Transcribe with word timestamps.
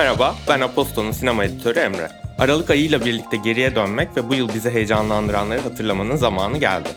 Merhaba, 0.00 0.34
ben 0.48 0.60
Aposto'nun 0.60 1.12
sinema 1.12 1.44
editörü 1.44 1.78
Emre. 1.78 2.08
Aralık 2.38 2.70
ayıyla 2.70 3.04
birlikte 3.04 3.36
geriye 3.36 3.74
dönmek 3.74 4.16
ve 4.16 4.28
bu 4.28 4.34
yıl 4.34 4.54
bizi 4.54 4.70
heyecanlandıranları 4.70 5.60
hatırlamanın 5.60 6.16
zamanı 6.16 6.58
geldi. 6.58 6.88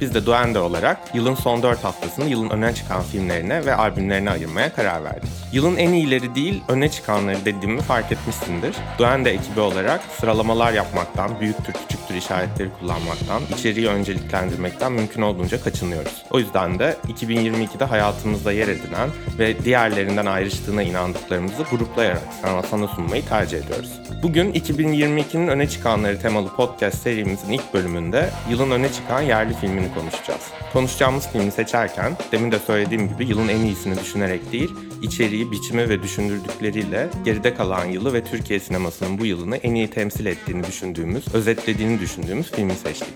Biz 0.00 0.14
de 0.14 0.26
Duende 0.26 0.58
olarak 0.58 1.14
yılın 1.14 1.34
son 1.34 1.62
4 1.62 1.84
haftasını 1.84 2.24
yılın 2.24 2.50
öne 2.50 2.74
çıkan 2.74 3.02
filmlerine 3.02 3.66
ve 3.66 3.74
albümlerine 3.74 4.30
ayırmaya 4.30 4.72
karar 4.72 5.04
verdik. 5.04 5.30
Yılın 5.52 5.76
en 5.76 5.92
iyileri 5.92 6.34
değil, 6.34 6.62
öne 6.68 6.90
çıkanları 6.90 7.44
dediğimi 7.44 7.80
fark 7.80 8.12
etmişsindir. 8.12 8.76
Duende 8.98 9.30
ekibi 9.30 9.60
olarak 9.60 10.00
sıralamalar 10.20 10.72
yapmaktan, 10.72 11.40
büyüktür 11.40 11.72
küçüktür 11.72 12.14
işaretleri 12.14 12.68
kullanmaktan, 12.80 13.42
içeriği 13.58 13.88
önceliklendirmekten 13.88 14.92
mümkün 14.92 15.22
olduğunca 15.22 15.62
kaçınıyoruz. 15.62 16.22
O 16.30 16.38
yüzden 16.38 16.78
de 16.78 16.96
2022'de 17.08 17.84
hayatımızda 17.84 18.52
yer 18.52 18.68
edinen 18.68 19.10
ve 19.38 19.64
diğerlerinden 19.64 20.26
ayrıştığına 20.26 20.82
inandıklarımızı 20.82 21.62
gruplayarak 21.62 22.22
sana, 22.70 22.88
sunmayı 22.88 23.24
tercih 23.24 23.58
ediyoruz. 23.58 23.92
Bugün 24.22 24.52
2022'nin 24.52 25.48
öne 25.48 25.68
çıkanları 25.68 26.20
temalı 26.20 26.48
podcast 26.56 27.02
serimizin 27.02 27.52
ilk 27.52 27.74
bölümünde 27.74 28.30
yılın 28.50 28.70
öne 28.70 28.92
çıkan 28.92 29.20
yerli 29.20 29.54
filmini 29.82 29.94
konuşacağız. 29.94 30.40
Konuşacağımız 30.72 31.28
filmi 31.28 31.52
seçerken 31.52 32.16
demin 32.32 32.52
de 32.52 32.58
söylediğim 32.58 33.08
gibi 33.08 33.26
yılın 33.26 33.48
en 33.48 33.60
iyisini 33.60 34.00
düşünerek 34.00 34.52
değil, 34.52 34.70
içeriği, 35.02 35.50
biçimi 35.50 35.88
ve 35.88 36.02
düşündürdükleriyle 36.02 37.10
geride 37.24 37.54
kalan 37.54 37.84
yılı 37.84 38.12
ve 38.12 38.24
Türkiye 38.24 38.60
sinemasının 38.60 39.18
bu 39.18 39.26
yılını 39.26 39.56
en 39.56 39.74
iyi 39.74 39.90
temsil 39.90 40.26
ettiğini 40.26 40.66
düşündüğümüz, 40.66 41.34
özetlediğini 41.34 42.00
düşündüğümüz 42.00 42.50
filmi 42.50 42.74
seçtik. 42.74 43.14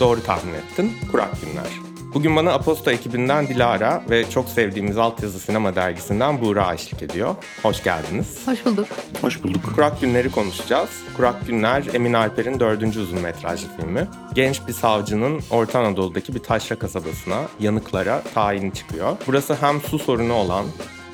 Doğru 0.00 0.22
tahmin 0.22 0.54
ettin, 0.54 0.92
Kurak 1.12 1.40
Günler. 1.40 1.85
Bugün 2.16 2.36
bana 2.36 2.52
Aposto 2.52 2.90
ekibinden 2.90 3.48
Dilara 3.48 4.02
ve 4.10 4.30
çok 4.30 4.48
sevdiğimiz 4.48 4.98
Altyazı 4.98 5.40
Sinema 5.40 5.76
Dergisi'nden 5.76 6.40
Buğra 6.40 6.74
eşlik 6.74 7.02
ediyor. 7.02 7.34
Hoş 7.62 7.82
geldiniz. 7.82 8.46
Hoş 8.46 8.64
bulduk. 8.66 8.86
Hoş 9.20 9.42
bulduk. 9.42 9.74
Kurak 9.74 10.00
Günler'i 10.00 10.30
konuşacağız. 10.30 10.90
Kurak 11.16 11.46
Günler, 11.46 11.84
Emin 11.94 12.12
Alper'in 12.12 12.60
dördüncü 12.60 13.00
uzun 13.00 13.18
metrajlı 13.18 13.68
filmi. 13.76 14.08
Genç 14.34 14.60
bir 14.68 14.72
savcının 14.72 15.40
Orta 15.50 15.78
Anadolu'daki 15.78 16.34
bir 16.34 16.42
taşra 16.42 16.76
kasabasına, 16.78 17.42
yanıklara 17.60 18.22
tayini 18.34 18.74
çıkıyor. 18.74 19.16
Burası 19.26 19.54
hem 19.60 19.80
su 19.80 19.98
sorunu 19.98 20.32
olan 20.32 20.64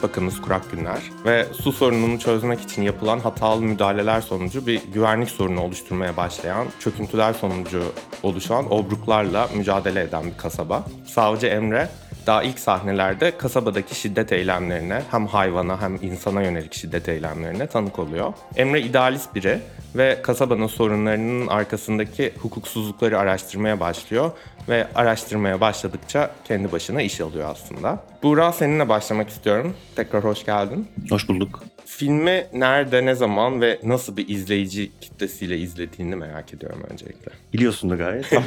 bakınız 0.03 0.41
kurak 0.41 0.71
günler 0.71 1.03
ve 1.25 1.47
su 1.53 1.73
sorununu 1.73 2.19
çözmek 2.19 2.61
için 2.61 2.83
yapılan 2.83 3.21
hatalı 3.21 3.63
müdahaleler 3.63 4.21
sonucu 4.21 4.67
bir 4.67 4.83
güvenlik 4.95 5.31
sorunu 5.31 5.61
oluşturmaya 5.61 6.17
başlayan, 6.17 6.67
çöküntüler 6.81 7.33
sonucu 7.33 7.83
oluşan 8.23 8.73
obruklarla 8.73 9.49
mücadele 9.57 10.01
eden 10.01 10.25
bir 10.25 10.37
kasaba. 10.37 10.85
Savcı 11.07 11.47
Emre 11.47 11.89
daha 12.27 12.43
ilk 12.43 12.59
sahnelerde 12.59 13.37
kasabadaki 13.39 13.95
şiddet 13.95 14.33
eylemlerine 14.33 15.03
hem 15.11 15.27
hayvana 15.27 15.81
hem 15.81 15.99
insana 16.03 16.43
yönelik 16.43 16.75
şiddet 16.75 17.09
eylemlerine 17.09 17.67
tanık 17.67 17.99
oluyor. 17.99 18.33
Emre 18.57 18.81
idealist 18.81 19.35
biri 19.35 19.59
ve 19.95 20.19
kasabanın 20.23 20.67
sorunlarının 20.67 21.47
arkasındaki 21.47 22.33
hukuksuzlukları 22.39 23.19
araştırmaya 23.19 23.81
başlıyor 23.81 24.31
ve 24.69 24.87
araştırmaya 24.95 25.61
başladıkça 25.61 26.31
kendi 26.45 26.73
başına 26.73 27.03
iş 27.03 27.21
alıyor 27.21 27.49
aslında. 27.51 28.05
Buğra 28.23 28.53
seninle 28.53 28.89
başlamak 28.89 29.29
istiyorum. 29.29 29.75
Tekrar 29.97 30.25
hoş 30.25 30.45
geldin. 30.45 30.89
Hoş 31.11 31.29
bulduk. 31.29 31.63
Filmi 31.87 32.47
nerede, 32.53 33.07
ne 33.07 33.15
zaman 33.15 33.61
ve 33.61 33.81
nasıl 33.83 34.17
bir 34.17 34.29
izleyici 34.29 34.93
kitlesiyle 35.01 35.59
izlediğini 35.59 36.17
merak 36.17 36.55
ediyorum 36.55 36.83
öncelikle. 36.91 37.33
Biliyorsun 37.53 37.91
da 37.91 37.97
gayet. 37.97 38.33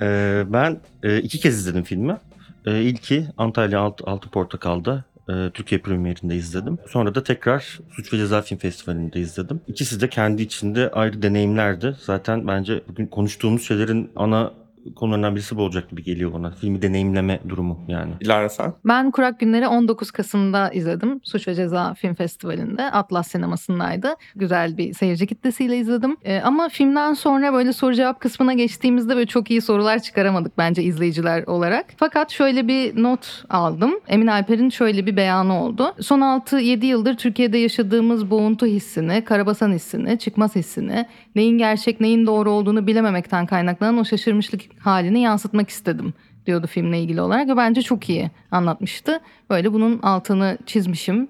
Ee, 0.00 0.44
ben 0.46 0.80
e, 1.02 1.18
iki 1.18 1.40
kez 1.40 1.58
izledim 1.58 1.82
filmi. 1.82 2.16
Ee, 2.66 2.82
ilki 2.82 3.26
Antalya 3.36 3.80
Alt, 3.80 4.00
Altı 4.06 4.28
Portakal'da 4.28 5.04
e, 5.28 5.50
Türkiye 5.54 5.80
premierinde 5.80 6.36
izledim. 6.36 6.78
Sonra 6.88 7.14
da 7.14 7.22
tekrar 7.22 7.78
Suç 7.90 8.12
ve 8.12 8.16
Ceza 8.16 8.42
Film 8.42 8.58
Festivali'nde 8.58 9.20
izledim. 9.20 9.60
İkisi 9.68 10.00
de 10.00 10.08
kendi 10.08 10.42
içinde 10.42 10.90
ayrı 10.90 11.22
deneyimlerdi. 11.22 11.96
Zaten 12.00 12.46
bence 12.46 12.82
bugün 12.88 13.06
konuştuğumuz 13.06 13.62
şeylerin 13.66 14.10
ana 14.16 14.52
konularından 14.96 15.34
birisi 15.34 15.56
bu 15.56 15.62
olacak 15.62 15.90
gibi 15.90 16.02
geliyor 16.02 16.32
bana. 16.32 16.50
Filmi 16.50 16.82
deneyimleme 16.82 17.40
durumu 17.48 17.84
yani. 17.88 18.12
Dilara 18.20 18.48
sen? 18.48 18.72
Ben 18.84 19.10
Kurak 19.10 19.40
Günleri 19.40 19.68
19 19.68 20.10
Kasım'da 20.10 20.70
izledim. 20.70 21.20
Suç 21.24 21.48
ve 21.48 21.54
Ceza 21.54 21.94
Film 21.94 22.14
Festivali'nde. 22.14 22.90
Atlas 22.90 23.28
sinemasındaydı. 23.28 24.14
Güzel 24.36 24.76
bir 24.76 24.94
seyirci 24.94 25.26
kitlesiyle 25.26 25.76
izledim. 25.78 26.16
Ee, 26.24 26.40
ama 26.40 26.68
filmden 26.68 27.14
sonra 27.14 27.52
böyle 27.52 27.72
soru 27.72 27.94
cevap 27.94 28.20
kısmına 28.20 28.52
geçtiğimizde 28.52 29.16
böyle 29.16 29.26
çok 29.26 29.50
iyi 29.50 29.60
sorular 29.60 29.98
çıkaramadık 29.98 30.58
bence 30.58 30.82
izleyiciler 30.82 31.42
olarak. 31.42 31.86
Fakat 31.96 32.30
şöyle 32.30 32.68
bir 32.68 33.02
not 33.02 33.44
aldım. 33.50 33.94
Emin 34.08 34.26
Alper'in 34.26 34.70
şöyle 34.70 35.06
bir 35.06 35.16
beyanı 35.16 35.62
oldu. 35.62 35.94
Son 36.00 36.20
6-7 36.20 36.86
yıldır 36.86 37.16
Türkiye'de 37.16 37.58
yaşadığımız 37.58 38.30
boğuntu 38.30 38.66
hissini, 38.66 39.24
karabasan 39.24 39.72
hissini, 39.72 40.18
çıkmaz 40.18 40.56
hissini, 40.56 41.06
neyin 41.34 41.58
gerçek 41.58 42.00
neyin 42.00 42.26
doğru 42.26 42.50
olduğunu 42.50 42.86
bilememekten 42.86 43.46
kaynaklanan 43.46 43.98
o 43.98 44.04
şaşırmışlık 44.04 44.73
halini 44.80 45.20
yansıtmak 45.20 45.68
istedim 45.68 46.14
diyordu 46.46 46.66
filmle 46.66 47.00
ilgili 47.00 47.20
olarak 47.20 47.48
ve 47.48 47.56
bence 47.56 47.82
çok 47.82 48.08
iyi 48.08 48.30
anlatmıştı. 48.50 49.20
Böyle 49.50 49.72
bunun 49.72 49.98
altını 50.02 50.58
çizmişim. 50.66 51.28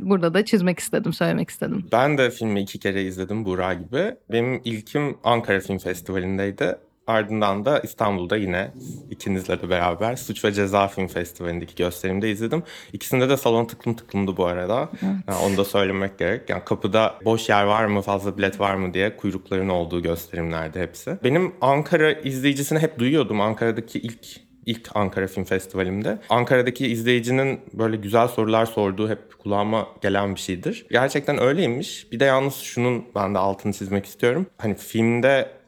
Burada 0.00 0.34
da 0.34 0.44
çizmek 0.44 0.78
istedim, 0.78 1.12
söylemek 1.12 1.50
istedim. 1.50 1.86
Ben 1.92 2.18
de 2.18 2.30
filmi 2.30 2.60
iki 2.60 2.78
kere 2.78 3.02
izledim 3.02 3.44
Buğra 3.44 3.74
gibi. 3.74 4.14
Benim 4.32 4.60
ilkim 4.64 5.16
Ankara 5.24 5.60
Film 5.60 5.78
Festivali'ndeydi. 5.78 6.76
Ardından 7.06 7.64
da 7.64 7.80
İstanbul'da 7.80 8.36
yine 8.36 8.70
ikinizle 9.10 9.62
de 9.62 9.70
beraber 9.70 10.16
Suç 10.16 10.44
ve 10.44 10.52
Ceza 10.52 10.88
Film 10.88 11.06
Festivali'ndeki 11.06 11.74
gösterimde 11.74 12.30
izledim. 12.30 12.62
İkisinde 12.92 13.28
de 13.28 13.36
salon 13.36 13.64
tıklım 13.64 13.94
tıklımdı 13.94 14.36
bu 14.36 14.46
arada. 14.46 14.88
Yani 15.02 15.38
onu 15.46 15.56
da 15.56 15.64
söylemek 15.64 16.18
gerek. 16.18 16.50
Yani 16.50 16.62
kapıda 16.64 17.14
boş 17.24 17.48
yer 17.48 17.64
var 17.64 17.84
mı, 17.84 18.02
fazla 18.02 18.38
bilet 18.38 18.60
var 18.60 18.74
mı 18.74 18.94
diye 18.94 19.16
kuyrukların 19.16 19.68
olduğu 19.68 20.02
gösterimlerdi 20.02 20.80
hepsi. 20.80 21.18
Benim 21.24 21.52
Ankara 21.60 22.12
izleyicisini 22.12 22.78
hep 22.78 22.98
duyuyordum. 22.98 23.40
Ankara'daki 23.40 23.98
ilk 23.98 24.26
ilk 24.66 24.90
Ankara 24.94 25.26
Film 25.26 25.44
Festivalimde. 25.44 26.18
Ankara'daki 26.28 26.86
izleyicinin 26.86 27.60
böyle 27.72 27.96
güzel 27.96 28.28
sorular 28.28 28.66
sorduğu 28.66 29.08
hep 29.08 29.38
kulağıma 29.38 29.88
gelen 30.02 30.34
bir 30.34 30.40
şeydir. 30.40 30.86
Gerçekten 30.90 31.40
öyleymiş. 31.40 32.12
Bir 32.12 32.20
de 32.20 32.24
yalnız 32.24 32.54
şunun 32.54 33.04
ben 33.14 33.34
de 33.34 33.38
altını 33.38 33.72
çizmek 33.72 34.06
istiyorum. 34.06 34.46
Hani 34.58 34.74
filmde 34.74 35.61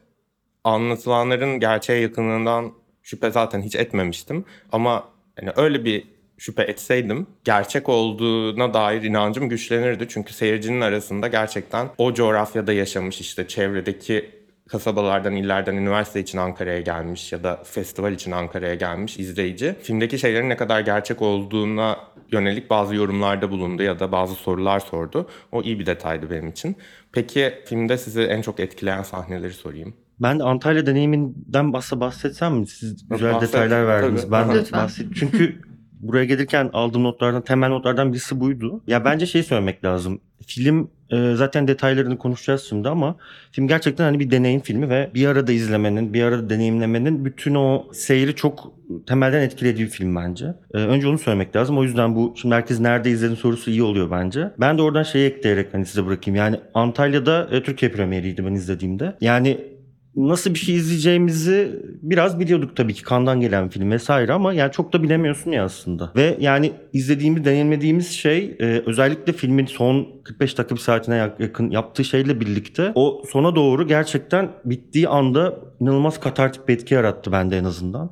anlatılanların 0.65 1.59
gerçeğe 1.59 1.99
yakınlığından 1.99 2.71
şüphe 3.03 3.31
zaten 3.31 3.61
hiç 3.61 3.75
etmemiştim. 3.75 4.45
Ama 4.71 5.03
hani 5.39 5.49
öyle 5.55 5.85
bir 5.85 6.07
şüphe 6.37 6.63
etseydim 6.63 7.27
gerçek 7.43 7.89
olduğuna 7.89 8.73
dair 8.73 9.01
inancım 9.01 9.49
güçlenirdi. 9.49 10.05
Çünkü 10.09 10.33
seyircinin 10.33 10.81
arasında 10.81 11.27
gerçekten 11.27 11.89
o 11.97 12.13
coğrafyada 12.13 12.73
yaşamış 12.73 13.21
işte 13.21 13.47
çevredeki 13.47 14.31
kasabalardan, 14.69 15.35
illerden 15.35 15.75
üniversite 15.75 16.19
için 16.19 16.37
Ankara'ya 16.37 16.81
gelmiş 16.81 17.31
ya 17.31 17.43
da 17.43 17.61
festival 17.63 18.13
için 18.13 18.31
Ankara'ya 18.31 18.75
gelmiş 18.75 19.19
izleyici 19.19 19.75
filmdeki 19.81 20.19
şeylerin 20.19 20.49
ne 20.49 20.57
kadar 20.57 20.79
gerçek 20.79 21.21
olduğuna 21.21 21.97
yönelik 22.31 22.69
bazı 22.69 22.95
yorumlarda 22.95 23.51
bulundu 23.51 23.83
ya 23.83 23.99
da 23.99 24.11
bazı 24.11 24.35
sorular 24.35 24.79
sordu. 24.79 25.29
O 25.51 25.61
iyi 25.61 25.79
bir 25.79 25.85
detaydı 25.85 26.29
benim 26.29 26.47
için. 26.47 26.75
Peki 27.11 27.53
filmde 27.65 27.97
sizi 27.97 28.21
en 28.21 28.41
çok 28.41 28.59
etkileyen 28.59 29.03
sahneleri 29.03 29.53
sorayım. 29.53 29.93
Ben 30.21 30.39
de 30.39 30.43
Antalya 30.43 30.85
deneyiminden 30.85 31.73
bahse 31.73 31.99
bahsetsem 31.99 32.53
mi? 32.55 32.67
Siz 32.67 33.09
güzel 33.09 33.33
Bahset, 33.33 33.49
detaylar 33.53 33.87
verdiniz. 33.87 34.21
tabii. 34.21 34.31
Ben 34.31 34.49
de 34.55 34.59
Lütfen. 34.59 34.79
bahset. 34.83 35.07
Çünkü 35.15 35.55
buraya 35.99 36.25
gelirken 36.25 36.69
aldığım 36.73 37.03
notlardan, 37.03 37.41
temel 37.41 37.69
notlardan 37.69 38.13
birisi 38.13 38.39
buydu. 38.39 38.81
Ya 38.87 39.05
bence 39.05 39.25
şey 39.25 39.43
söylemek 39.43 39.85
lazım. 39.85 40.19
Film 40.47 40.89
e, 41.11 41.35
zaten 41.35 41.67
detaylarını 41.67 42.17
konuşacağız 42.17 42.65
şimdi 42.69 42.89
ama 42.89 43.15
film 43.51 43.67
gerçekten 43.67 44.03
hani 44.03 44.19
bir 44.19 44.31
deneyim 44.31 44.61
filmi 44.61 44.89
ve 44.89 45.11
bir 45.13 45.27
arada 45.27 45.51
izlemenin, 45.51 46.13
bir 46.13 46.23
arada 46.23 46.49
deneyimlemenin 46.49 47.25
bütün 47.25 47.55
o 47.55 47.85
seyri 47.93 48.35
çok 48.35 48.71
temelden 49.07 49.41
etkilediği 49.41 49.85
bir 49.85 49.91
film 49.91 50.15
bence. 50.15 50.45
E, 50.73 50.77
önce 50.77 51.07
onu 51.07 51.17
söylemek 51.17 51.55
lazım. 51.55 51.77
O 51.77 51.83
yüzden 51.83 52.15
bu 52.15 52.33
şimdi 52.37 52.55
herkes 52.55 52.79
nerede 52.79 53.09
izledin 53.11 53.35
sorusu 53.35 53.71
iyi 53.71 53.83
oluyor 53.83 54.11
bence. 54.11 54.51
Ben 54.59 54.77
de 54.77 54.81
oradan 54.81 55.03
şeyi 55.03 55.27
ekleyerek 55.29 55.73
hani 55.73 55.85
size 55.85 56.05
bırakayım. 56.05 56.35
Yani 56.37 56.59
Antalya'da 56.73 57.47
e, 57.51 57.63
Türkiye 57.63 57.91
premieriydi 57.91 58.45
ben 58.45 58.53
izlediğimde. 58.53 59.15
Yani 59.21 59.74
nasıl 60.15 60.53
bir 60.53 60.59
şey 60.59 60.75
izleyeceğimizi 60.75 61.83
biraz 62.01 62.39
biliyorduk 62.39 62.75
tabii 62.75 62.93
ki 62.93 63.03
kandan 63.03 63.41
gelen 63.41 63.69
film 63.69 63.91
vesaire 63.91 64.33
ama 64.33 64.53
yani 64.53 64.71
çok 64.71 64.93
da 64.93 65.03
bilemiyorsun 65.03 65.51
ya 65.51 65.65
aslında. 65.65 66.11
Ve 66.15 66.37
yani 66.39 66.71
izlediğimiz, 66.93 67.45
deneyimlediğimiz 67.45 68.11
şey 68.11 68.55
e, 68.59 68.65
özellikle 68.85 69.33
filmin 69.33 69.65
son 69.65 70.07
45 70.23 70.57
dakika 70.57 70.75
bir 70.75 70.79
saatine 70.79 71.15
yak- 71.15 71.39
yakın 71.39 71.69
yaptığı 71.71 72.03
şeyle 72.03 72.39
birlikte 72.39 72.91
o 72.95 73.23
sona 73.29 73.55
doğru 73.55 73.87
gerçekten 73.87 74.49
bittiği 74.65 75.07
anda 75.07 75.55
inanılmaz 75.79 76.19
katartik 76.19 76.67
bir 76.67 76.73
etki 76.73 76.93
yarattı 76.93 77.31
bende 77.31 77.57
en 77.57 77.63
azından. 77.63 78.11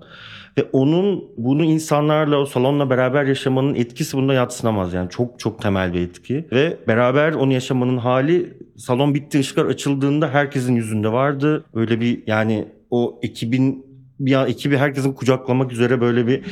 Ve 0.58 0.64
onun 0.74 1.24
bunu 1.38 1.64
insanlarla 1.64 2.38
o 2.38 2.46
salonla 2.46 2.90
beraber 2.90 3.26
yaşamanın 3.26 3.76
etkisi 3.76 4.18
bunda 4.18 4.34
yatsınamaz 4.34 4.94
yani 4.94 5.10
çok 5.10 5.40
çok 5.40 5.62
temel 5.62 5.94
bir 5.94 6.02
etki. 6.02 6.48
Ve 6.52 6.78
beraber 6.88 7.34
onu 7.34 7.54
yaşamanın 7.54 7.98
hali 7.98 8.54
salon 8.78 9.16
bitti 9.16 9.40
ışıklar 9.40 9.66
açıldığında 9.66 10.30
herkesin 10.30 10.76
yüzünde 10.76 11.12
vardı. 11.12 11.66
Öyle 11.74 12.02
bir 12.02 12.24
yani 12.28 12.68
o 12.90 13.20
ekibin 13.22 13.94
bir 14.20 14.34
an 14.34 14.50
ekibi 14.50 14.78
herkesin 14.78 15.14
kucaklamak 15.14 15.72
üzere 15.72 16.02
böyle 16.02 16.28
bir 16.28 16.44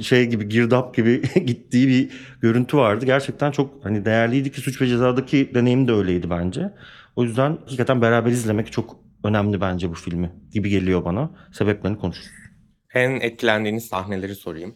şey 0.00 0.26
gibi 0.26 0.48
girdap 0.48 0.94
gibi 0.94 1.22
gittiği 1.46 1.88
bir 1.88 2.10
görüntü 2.40 2.76
vardı. 2.76 3.06
Gerçekten 3.06 3.50
çok 3.50 3.84
hani 3.84 4.04
değerliydi 4.04 4.52
ki 4.52 4.60
Suç 4.60 4.80
ve 4.80 4.86
Ceza'daki 4.86 5.54
deneyim 5.54 5.88
de 5.88 5.92
öyleydi 5.92 6.30
bence. 6.30 6.70
O 7.16 7.24
yüzden 7.24 7.50
hakikaten 7.50 8.02
beraber 8.02 8.30
izlemek 8.30 8.72
çok 8.72 8.96
önemli 9.24 9.60
bence 9.60 9.90
bu 9.90 9.94
filmi 9.94 10.32
gibi 10.52 10.70
geliyor 10.70 11.04
bana. 11.04 11.30
Sebeplerini 11.52 11.98
konuşuruz. 11.98 12.30
En 12.94 13.10
etkilendiğiniz 13.10 13.84
sahneleri 13.86 14.34
sorayım. 14.34 14.74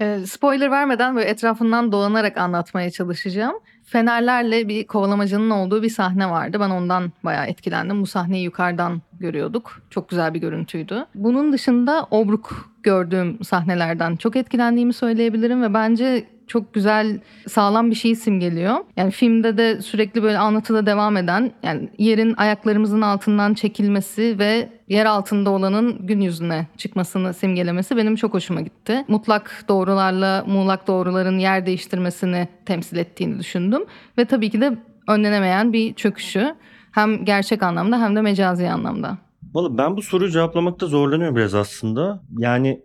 Ee, 0.00 0.18
spoiler 0.26 0.70
vermeden 0.70 1.16
böyle 1.16 1.28
etrafından 1.28 1.92
dolanarak 1.92 2.36
anlatmaya 2.36 2.90
çalışacağım. 2.90 3.54
Fenerlerle 3.84 4.68
bir 4.68 4.86
kovalamacının 4.86 5.50
olduğu 5.50 5.82
bir 5.82 5.88
sahne 5.90 6.30
vardı. 6.30 6.60
Ben 6.60 6.70
ondan 6.70 7.12
bayağı 7.24 7.46
etkilendim. 7.46 8.02
Bu 8.02 8.06
sahneyi 8.06 8.44
yukarıdan 8.44 9.02
görüyorduk. 9.12 9.82
Çok 9.90 10.08
güzel 10.08 10.34
bir 10.34 10.40
görüntüydü. 10.40 11.06
Bunun 11.14 11.52
dışında 11.52 12.06
obruk 12.10 12.70
gördüğüm 12.82 13.44
sahnelerden 13.44 14.16
çok 14.16 14.36
etkilendiğimi 14.36 14.92
söyleyebilirim 14.92 15.62
ve 15.62 15.74
bence 15.74 16.24
çok 16.46 16.74
güzel, 16.74 17.20
sağlam 17.48 17.90
bir 17.90 17.94
şeyi 17.94 18.16
simgeliyor. 18.16 18.76
Yani 18.96 19.10
filmde 19.10 19.58
de 19.58 19.82
sürekli 19.82 20.22
böyle 20.22 20.38
anlatıda 20.38 20.86
devam 20.86 21.16
eden, 21.16 21.52
yani 21.62 21.88
yerin 21.98 22.34
ayaklarımızın 22.36 23.00
altından 23.00 23.54
çekilmesi 23.54 24.38
ve 24.38 24.68
yer 24.88 25.06
altında 25.06 25.50
olanın 25.50 26.06
gün 26.06 26.20
yüzüne 26.20 26.66
çıkmasını 26.76 27.34
simgelemesi 27.34 27.96
benim 27.96 28.16
çok 28.16 28.34
hoşuma 28.34 28.60
gitti. 28.60 29.04
Mutlak 29.08 29.64
doğrularla 29.68 30.44
muğlak 30.46 30.86
doğruların 30.86 31.38
yer 31.38 31.66
değiştirmesini 31.66 32.48
temsil 32.66 32.96
ettiğini 32.96 33.38
düşündüm. 33.38 33.82
Ve 34.18 34.24
tabii 34.24 34.50
ki 34.50 34.60
de 34.60 34.78
önlenemeyen 35.08 35.72
bir 35.72 35.94
çöküşü. 35.94 36.54
Hem 36.92 37.24
gerçek 37.24 37.62
anlamda 37.62 38.00
hem 38.00 38.16
de 38.16 38.20
mecazi 38.20 38.70
anlamda. 38.70 39.18
Valla 39.54 39.78
ben 39.78 39.96
bu 39.96 40.02
soruyu 40.02 40.30
cevaplamakta 40.30 40.86
zorlanıyorum 40.86 41.36
biraz 41.36 41.54
aslında. 41.54 42.22
Yani 42.38 42.80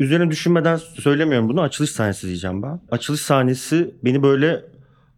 üzerine 0.00 0.30
düşünmeden 0.30 0.76
söylemiyorum 0.76 1.48
bunu. 1.48 1.60
Açılış 1.60 1.90
sahnesi 1.90 2.26
diyeceğim 2.26 2.62
ben. 2.62 2.80
Açılış 2.90 3.20
sahnesi 3.20 3.94
beni 4.04 4.22
böyle 4.22 4.64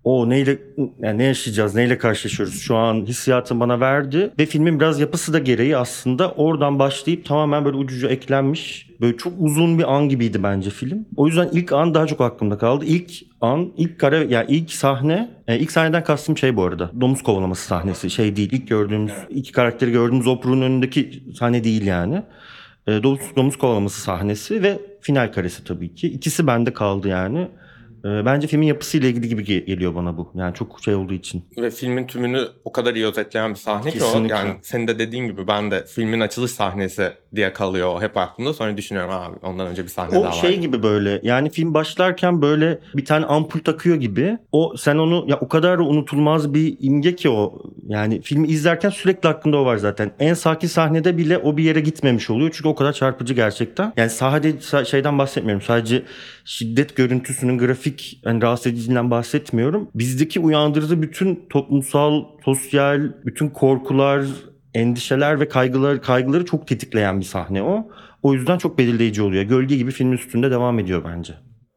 o 0.05 0.31
neyle 0.31 0.59
yani 1.01 1.19
ne 1.19 1.25
yaşayacağız, 1.25 1.75
neyle 1.75 1.99
karşılaşıyoruz 1.99 2.61
şu 2.61 2.77
an 2.77 2.95
hissiyatını 2.95 3.61
bana 3.61 3.81
verdi. 3.81 4.31
Ve 4.39 4.47
filmin 4.47 4.81
biraz 4.81 5.01
yapısı 5.01 5.33
da 5.33 5.39
gereği 5.39 5.77
aslında 5.77 6.31
oradan 6.31 6.79
başlayıp 6.79 7.25
tamamen 7.25 7.65
böyle 7.65 7.77
ucuca 7.77 8.09
eklenmiş. 8.09 8.91
Böyle 9.01 9.17
çok 9.17 9.33
uzun 9.39 9.79
bir 9.79 9.95
an 9.95 10.09
gibiydi 10.09 10.43
bence 10.43 10.71
film. 10.71 11.07
O 11.17 11.27
yüzden 11.27 11.49
ilk 11.53 11.73
an 11.73 11.95
daha 11.95 12.07
çok 12.07 12.21
aklımda 12.21 12.59
kaldı. 12.59 12.85
İlk 12.85 13.13
an, 13.41 13.73
ilk 13.77 13.99
kare, 13.99 14.27
yani 14.29 14.47
ilk 14.49 14.71
sahne, 14.71 15.31
e, 15.49 15.59
ilk 15.59 15.73
sahneden 15.73 16.05
kastım 16.05 16.39
şey 16.39 16.57
bu 16.57 16.65
arada. 16.65 16.91
Domuz 17.01 17.23
kovalaması 17.23 17.67
sahnesi 17.67 18.11
şey 18.11 18.37
değil. 18.37 18.53
İlk 18.53 18.69
gördüğümüz, 18.69 19.13
iki 19.31 19.53
karakteri 19.53 19.93
gördüğümüz 19.93 20.27
oprunun 20.27 20.63
önündeki 20.63 21.23
sahne 21.39 21.65
değil 21.65 21.87
yani. 21.87 22.23
E, 22.87 23.03
domuz, 23.03 23.21
domuz 23.37 23.59
kovalaması 23.59 24.01
sahnesi 24.01 24.63
ve 24.63 24.81
final 25.01 25.33
karesi 25.33 25.65
tabii 25.65 25.95
ki. 25.95 26.09
İkisi 26.09 26.47
bende 26.47 26.73
kaldı 26.73 27.09
yani. 27.09 27.49
E, 28.05 28.09
bence 28.27 28.47
filmin 28.47 28.67
yapısıyla 28.67 29.09
ilgili 29.09 29.29
gibi 29.29 29.43
ge- 29.43 29.65
geliyor 29.65 29.95
bana 29.95 30.17
bu. 30.17 30.33
Yani 30.35 30.55
çok 30.55 30.81
şey 30.85 30.95
olduğu 30.95 31.15
için. 31.15 31.45
Ve 31.59 31.71
filmin 31.71 32.07
tümünü 32.07 32.47
o 32.65 32.73
kadar 32.73 32.95
iyi 32.95 33.07
özetleyen 33.07 33.51
bir 33.51 33.55
sahne 33.59 33.91
ki 33.91 33.99
o. 34.03 34.07
Kesinlikle. 34.07 34.35
Yani 34.35 34.55
senin 34.63 34.89
de 34.89 34.99
dediğin 34.99 35.27
gibi 35.27 35.47
ben 35.47 35.71
de 35.71 35.85
filmin 35.87 36.21
açılış 36.21 36.51
sahnesi 36.51 37.13
diye 37.35 37.53
kalıyor 37.53 37.89
o 37.97 38.03
hep 38.03 38.17
aklımda. 38.17 38.53
Sonra 38.55 38.77
düşünüyorum 38.77 39.11
abi 39.15 39.37
ondan 39.43 39.67
önce 39.67 39.83
bir 39.83 39.89
sahne 39.89 40.19
O 40.19 40.23
daha 40.25 40.33
şey 40.33 40.51
var. 40.51 40.57
gibi 40.57 40.83
böyle 40.83 41.21
yani 41.23 41.51
film 41.51 41.75
başlarken 41.75 42.43
böyle 42.43 42.79
bir 42.95 43.05
tane 43.05 43.27
ampul 43.27 43.61
takıyor 43.61 43.97
gibi. 43.97 44.39
O 44.53 44.77
sen 44.77 44.97
onu 44.97 45.25
ya 45.29 45.37
o 45.41 45.49
kadar 45.49 45.79
unutulmaz 45.79 46.55
bir 46.55 46.77
imge 46.81 47.17
ki 47.17 47.29
o. 47.31 47.63
Yani 47.89 48.21
filmi 48.23 48.49
izlerken 48.49 48.91
sürekli 48.91 49.29
aklında 49.29 49.57
o 49.57 49.65
var 49.65 49.77
zaten. 49.77 50.13
En 50.21 50.35
sakin 50.35 50.69
sahnede 50.69 51.17
bile 51.19 51.39
o 51.39 51.57
bir 51.57 51.65
yere 51.65 51.81
gitmemiş 51.81 52.31
oluyor. 52.31 52.51
Çünkü 52.55 52.69
o 52.69 52.75
kadar 52.75 52.93
çarpıcı 52.93 53.35
gerçekten. 53.35 53.93
Yani 53.97 54.11
sahade 54.11 54.51
sa- 54.51 54.87
şeyden 54.87 55.19
bahsetmiyorum. 55.19 55.63
Sadece 55.63 56.03
şiddet 56.45 56.97
görüntüsünün 56.97 57.59
grafik 57.59 57.92
yani 58.25 58.43
rahatsız 58.43 58.67
ediciliğinden 58.67 59.11
bahsetmiyorum. 59.11 59.89
Bizdeki 59.95 60.41
uyandırdığı 60.41 61.03
bütün 61.03 61.47
toplumsal, 61.51 62.25
sosyal, 62.45 63.13
bütün 63.25 63.49
korkular, 63.49 64.27
endişeler 64.75 65.41
ve 65.41 65.49
kaygılar 65.49 66.03
kaygıları 66.03 66.45
çok 66.45 66.69
tetikleyen 66.69 67.21
bir 67.21 67.25
sahne 67.25 67.63
o. 67.63 67.89
O 68.23 68.35
yüzden 68.35 68.59
çok 68.59 68.79
belirleyici 68.79 69.23
oluyor. 69.23 69.43
Gölge 69.43 69.77
gibi 69.77 69.91
filmin 69.91 70.13
üstünde 70.13 70.51
devam 70.51 70.79
ediyor 70.79 71.05
bence. 71.05 71.35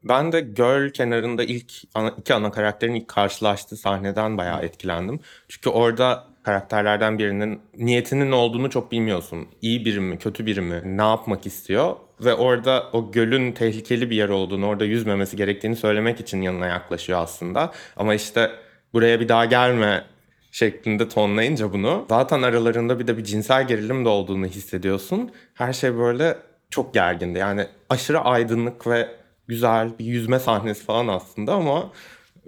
Ben 0.08 0.32
de 0.32 0.40
göl 0.40 0.90
kenarında 0.90 1.44
ilk 1.44 1.84
iki 2.18 2.34
ana 2.34 2.50
karakterin 2.50 2.94
ilk 2.94 3.08
karşılaştığı 3.08 3.76
sahneden 3.76 4.38
bayağı 4.38 4.62
etkilendim. 4.62 5.20
Çünkü 5.48 5.70
orada 5.70 6.24
karakterlerden 6.46 7.18
birinin 7.18 7.60
niyetinin 7.76 8.32
olduğunu 8.32 8.70
çok 8.70 8.92
bilmiyorsun. 8.92 9.48
İyi 9.62 9.84
biri 9.84 10.00
mi, 10.00 10.18
kötü 10.18 10.46
biri 10.46 10.60
mi, 10.60 10.82
ne 10.84 11.02
yapmak 11.02 11.46
istiyor. 11.46 11.96
Ve 12.20 12.34
orada 12.34 12.86
o 12.92 13.12
gölün 13.12 13.52
tehlikeli 13.52 14.10
bir 14.10 14.16
yer 14.16 14.28
olduğunu, 14.28 14.66
orada 14.66 14.84
yüzmemesi 14.84 15.36
gerektiğini 15.36 15.76
söylemek 15.76 16.20
için 16.20 16.42
yanına 16.42 16.66
yaklaşıyor 16.66 17.18
aslında. 17.22 17.72
Ama 17.96 18.14
işte 18.14 18.50
buraya 18.92 19.20
bir 19.20 19.28
daha 19.28 19.44
gelme 19.44 20.04
şeklinde 20.50 21.08
tonlayınca 21.08 21.72
bunu 21.72 22.06
zaten 22.08 22.42
aralarında 22.42 22.98
bir 22.98 23.06
de 23.06 23.18
bir 23.18 23.24
cinsel 23.24 23.66
gerilim 23.66 24.04
de 24.04 24.08
olduğunu 24.08 24.46
hissediyorsun. 24.46 25.30
Her 25.54 25.72
şey 25.72 25.96
böyle 25.96 26.36
çok 26.70 26.94
gergindi. 26.94 27.38
Yani 27.38 27.66
aşırı 27.90 28.20
aydınlık 28.20 28.86
ve 28.86 29.08
güzel 29.48 29.98
bir 29.98 30.04
yüzme 30.04 30.38
sahnesi 30.38 30.84
falan 30.84 31.08
aslında 31.08 31.54
ama 31.54 31.90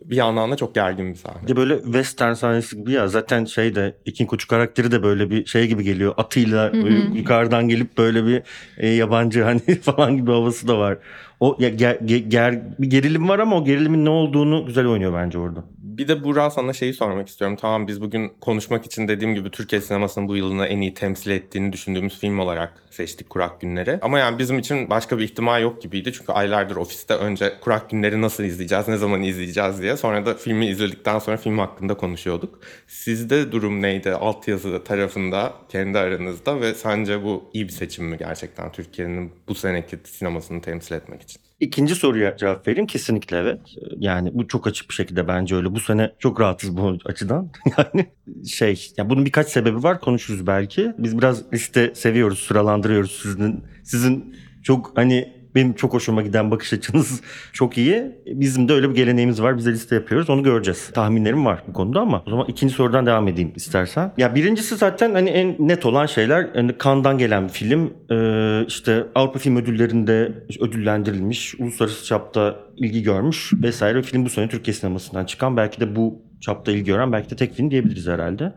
bir 0.04 0.16
yandan 0.16 0.50
da 0.52 0.56
çok 0.56 0.74
gergin 0.74 1.10
bir 1.10 1.14
sahne. 1.18 1.56
Böyle 1.56 1.82
western 1.82 2.32
sahnesi 2.32 2.76
gibi 2.76 2.92
ya 2.92 3.08
zaten 3.08 3.44
şey 3.44 3.74
de 3.74 3.96
Ekin 4.06 4.26
Koçu 4.26 4.48
karakteri 4.48 4.90
de 4.90 5.02
böyle 5.02 5.30
bir 5.30 5.46
şey 5.46 5.66
gibi 5.66 5.84
geliyor. 5.84 6.14
Atıyla 6.16 6.70
yukarıdan 7.14 7.68
gelip 7.68 7.98
böyle 7.98 8.26
bir 8.26 8.42
e, 8.76 8.88
yabancı 8.88 9.42
hani 9.42 9.60
falan 9.82 10.16
gibi 10.16 10.30
havası 10.30 10.68
da 10.68 10.78
var. 10.78 10.98
O 11.40 11.56
ya, 11.60 11.68
ger, 11.68 11.94
ge- 11.94 12.28
ger- 12.28 12.62
bir 12.78 12.90
gerilim 12.90 13.28
var 13.28 13.38
ama 13.38 13.56
o 13.56 13.64
gerilimin 13.64 14.04
ne 14.04 14.10
olduğunu 14.10 14.66
güzel 14.66 14.86
oynuyor 14.86 15.14
bence 15.14 15.38
orada. 15.38 15.64
Bir 15.98 16.08
de 16.08 16.24
Burak 16.24 16.52
sana 16.52 16.72
şeyi 16.72 16.94
sormak 16.94 17.28
istiyorum. 17.28 17.56
Tamam 17.60 17.86
biz 17.88 18.00
bugün 18.00 18.32
konuşmak 18.40 18.86
için 18.86 19.08
dediğim 19.08 19.34
gibi 19.34 19.50
Türkiye 19.50 19.80
sinemasının 19.80 20.28
bu 20.28 20.36
yılını 20.36 20.66
en 20.66 20.80
iyi 20.80 20.94
temsil 20.94 21.30
ettiğini 21.30 21.72
düşündüğümüz 21.72 22.18
film 22.18 22.38
olarak 22.38 22.82
seçtik 22.90 23.30
Kurak 23.30 23.60
Günleri. 23.60 23.98
Ama 24.02 24.18
yani 24.18 24.38
bizim 24.38 24.58
için 24.58 24.90
başka 24.90 25.18
bir 25.18 25.24
ihtimal 25.24 25.62
yok 25.62 25.82
gibiydi. 25.82 26.12
Çünkü 26.12 26.32
aylardır 26.32 26.76
ofiste 26.76 27.14
önce 27.14 27.54
Kurak 27.60 27.90
Günleri 27.90 28.22
nasıl 28.22 28.44
izleyeceğiz, 28.44 28.88
ne 28.88 28.96
zaman 28.96 29.22
izleyeceğiz 29.22 29.82
diye. 29.82 29.96
Sonra 29.96 30.26
da 30.26 30.34
filmi 30.34 30.66
izledikten 30.66 31.18
sonra 31.18 31.36
film 31.36 31.58
hakkında 31.58 31.94
konuşuyorduk. 31.94 32.60
Sizde 32.86 33.52
durum 33.52 33.82
neydi 33.82 34.12
altyazı 34.12 34.84
tarafında, 34.84 35.52
kendi 35.68 35.98
aranızda 35.98 36.60
ve 36.60 36.74
sence 36.74 37.24
bu 37.24 37.50
iyi 37.52 37.64
bir 37.64 37.72
seçim 37.72 38.04
mi 38.04 38.18
gerçekten 38.18 38.72
Türkiye'nin 38.72 39.32
bu 39.48 39.54
seneki 39.54 39.98
sinemasını 40.04 40.62
temsil 40.62 40.94
etmek 40.94 41.22
için? 41.22 41.47
İkinci 41.60 41.94
soruya 41.94 42.36
cevap 42.36 42.68
vereyim. 42.68 42.86
Kesinlikle 42.86 43.36
evet. 43.36 43.60
Yani 43.98 44.30
bu 44.34 44.48
çok 44.48 44.66
açık 44.66 44.88
bir 44.88 44.94
şekilde 44.94 45.28
bence 45.28 45.56
öyle. 45.56 45.74
Bu 45.74 45.80
sene 45.80 46.12
çok 46.18 46.40
rahatız 46.40 46.76
bu 46.76 46.98
açıdan. 47.04 47.50
Yani 47.78 48.06
şey, 48.48 48.92
ya 48.96 49.10
bunun 49.10 49.24
birkaç 49.24 49.48
sebebi 49.48 49.82
var. 49.82 50.00
Konuşuruz 50.00 50.46
belki. 50.46 50.92
Biz 50.98 51.18
biraz 51.18 51.52
liste 51.52 51.94
seviyoruz, 51.94 52.38
sıralandırıyoruz 52.38 53.18
sizin. 53.22 53.64
Sizin 53.84 54.36
çok 54.62 54.92
hani 54.96 55.37
benim 55.54 55.72
çok 55.72 55.94
hoşuma 55.94 56.22
giden 56.22 56.50
bakış 56.50 56.72
açınız 56.72 57.20
çok 57.52 57.78
iyi. 57.78 58.02
Bizim 58.26 58.68
de 58.68 58.72
öyle 58.72 58.90
bir 58.90 58.94
geleneğimiz 58.94 59.42
var. 59.42 59.56
Biz 59.56 59.66
de 59.66 59.72
liste 59.72 59.94
yapıyoruz. 59.94 60.30
Onu 60.30 60.42
göreceğiz. 60.42 60.90
Tahminlerim 60.94 61.46
var 61.46 61.62
bu 61.68 61.72
konuda 61.72 62.00
ama 62.00 62.22
o 62.26 62.30
zaman 62.30 62.46
ikinci 62.48 62.74
sorudan 62.74 63.06
devam 63.06 63.28
edeyim 63.28 63.52
istersen. 63.56 64.12
Ya 64.16 64.34
birincisi 64.34 64.76
zaten 64.76 65.12
hani 65.12 65.30
en 65.30 65.56
net 65.58 65.86
olan 65.86 66.06
şeyler 66.06 66.48
hani 66.54 66.72
Cannes'dan 66.84 67.18
gelen 67.18 67.48
film. 67.48 67.92
Ee, 68.10 68.64
işte 68.66 69.06
Avrupa 69.14 69.38
Film 69.38 69.56
Ödülleri'nde 69.56 70.32
ödüllendirilmiş. 70.60 71.54
Uluslararası 71.60 72.04
çapta 72.04 72.56
ilgi 72.76 73.02
görmüş 73.02 73.52
vesaire. 73.62 74.02
Film 74.02 74.24
bu 74.24 74.28
sene 74.28 74.48
Türkiye 74.48 74.74
sinemasından 74.74 75.24
çıkan 75.24 75.56
belki 75.56 75.80
de 75.80 75.96
bu 75.96 76.22
çapta 76.40 76.72
ilgi 76.72 76.84
gören 76.84 77.12
belki 77.12 77.30
de 77.30 77.36
tek 77.36 77.54
film 77.54 77.70
diyebiliriz 77.70 78.06
herhalde. 78.06 78.52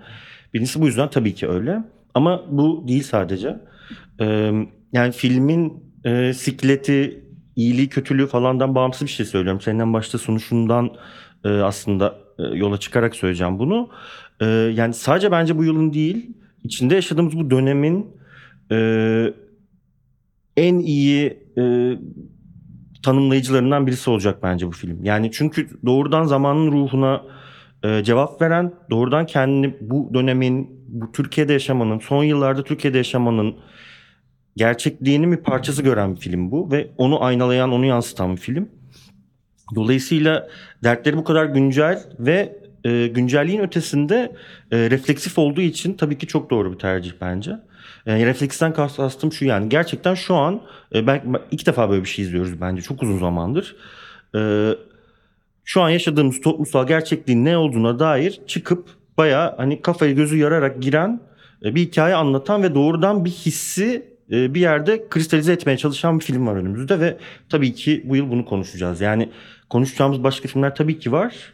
Birincisi 0.54 0.82
bu 0.82 0.86
yüzden 0.86 1.10
tabii 1.10 1.36
ki 1.36 1.48
öyle. 1.50 1.84
Ama 2.14 2.44
bu 2.50 2.86
değil 2.88 3.04
sadece. 3.04 3.60
Ee, 4.22 4.52
yani 4.94 5.12
filmin 5.12 5.91
e, 6.06 6.34
sikleti, 6.34 7.24
iyiliği, 7.56 7.90
kötülüğü 7.90 8.28
falandan 8.28 8.76
bağımsız 8.76 9.08
bir 9.08 9.12
şey 9.12 9.26
söylüyorum. 9.26 9.62
Senin 9.62 9.94
başta 9.94 10.18
sunuşundan 10.18 10.92
e, 11.44 11.50
aslında 11.50 12.16
e, 12.40 12.44
yola 12.44 12.78
çıkarak 12.78 13.16
söyleyeceğim 13.16 13.60
bunu. 13.60 13.90
E, 14.40 14.46
yani 14.46 14.94
sadece 14.94 15.32
bence 15.32 15.58
bu 15.58 15.64
yılın 15.64 15.94
değil, 15.94 16.32
içinde 16.64 16.96
yaşadığımız 16.96 17.38
bu 17.38 17.52
dönemin 17.52 18.08
e, 18.72 19.34
en 20.58 20.80
iyi 20.80 21.38
e, 21.58 21.98
tanımlayıcılarından 23.04 23.88
birisi 23.88 24.10
olacak 24.10 24.44
bence 24.44 24.68
bu 24.68 24.72
film. 24.72 25.04
Yani 25.04 25.32
çünkü 25.32 25.68
doğrudan 25.86 26.24
zamanın 26.24 26.72
ruhuna 26.72 27.24
e, 27.84 28.04
cevap 28.04 28.42
veren, 28.42 28.74
doğrudan 28.90 29.26
kendini 29.26 29.76
bu 29.82 30.10
dönemin, 30.14 30.70
bu 30.88 31.12
Türkiye'de 31.12 31.54
yaşamanın, 31.54 32.00
son 32.00 32.24
yıllarda 32.24 32.64
Türkiye'de 32.64 32.98
yaşamanın 32.98 33.56
gerçekliğinin 34.56 35.32
bir 35.32 35.38
parçası 35.38 35.82
gören 35.82 36.16
bir 36.16 36.20
film 36.20 36.52
bu 36.52 36.72
ve 36.72 36.88
onu 36.98 37.24
aynalayan, 37.24 37.72
onu 37.72 37.86
yansıtan 37.86 38.36
bir 38.36 38.42
film. 38.42 38.70
Dolayısıyla 39.76 40.48
dertleri 40.84 41.18
bu 41.18 41.24
kadar 41.24 41.46
güncel 41.46 42.04
ve 42.20 42.62
e, 42.84 43.08
güncelliğin 43.08 43.60
ötesinde 43.60 44.36
e, 44.72 44.78
refleksif 44.90 45.38
olduğu 45.38 45.62
için 45.62 45.94
tabii 45.94 46.18
ki 46.18 46.28
çok 46.28 46.50
doğru 46.50 46.74
bir 46.74 46.80
tercih 46.80 47.12
bence. 47.22 47.52
Yani 48.06 48.26
refleksden 48.26 48.74
kastım 48.74 49.32
şu 49.32 49.46
yani 49.46 49.70
gerçekten 49.70 50.14
şu 50.14 50.36
an 50.36 50.62
e, 50.96 51.08
belki 51.08 51.28
iki 51.52 51.66
defa 51.66 51.90
böyle 51.90 52.04
bir 52.04 52.10
şey 52.10 52.26
izliyoruz 52.26 52.62
bence 52.62 52.82
çok 52.82 53.04
uzun 53.04 53.18
zamandır. 53.18 53.76
E, 54.36 54.72
şu 55.66 55.82
an 55.82 55.90
yaşadığımız 55.90 56.42
toplumsal 56.42 56.88
gerçekliğin 56.88 57.46
ne 57.46 57.58
olduğuna 57.58 58.00
dair 58.00 58.42
çıkıp 58.48 58.90
baya 59.18 59.54
hani 59.58 59.82
kafayı 59.82 60.16
gözü 60.16 60.38
yararak 60.38 60.82
giren 60.82 61.22
e, 61.66 61.76
bir 61.76 61.82
hikaye 61.82 62.16
anlatan 62.16 62.64
ve 62.64 62.76
doğrudan 62.76 63.26
bir 63.26 63.30
hissi 63.30 64.11
e, 64.32 64.54
bir 64.54 64.62
yerde 64.62 65.10
kristalize 65.10 65.54
etmeye 65.54 65.78
çalışan 65.78 66.20
bir 66.20 66.26
film 66.26 66.48
var 66.48 66.56
önümüzde 66.56 67.00
ve 67.00 67.18
tabii 67.50 67.74
ki 67.74 68.02
bu 68.06 68.16
yıl 68.16 68.32
bunu 68.32 68.46
konuşacağız. 68.46 69.02
Yani 69.02 69.30
konuşacağımız 69.70 70.24
başka 70.24 70.48
filmler 70.48 70.76
tabii 70.76 71.00
ki 71.00 71.12
var. 71.12 71.54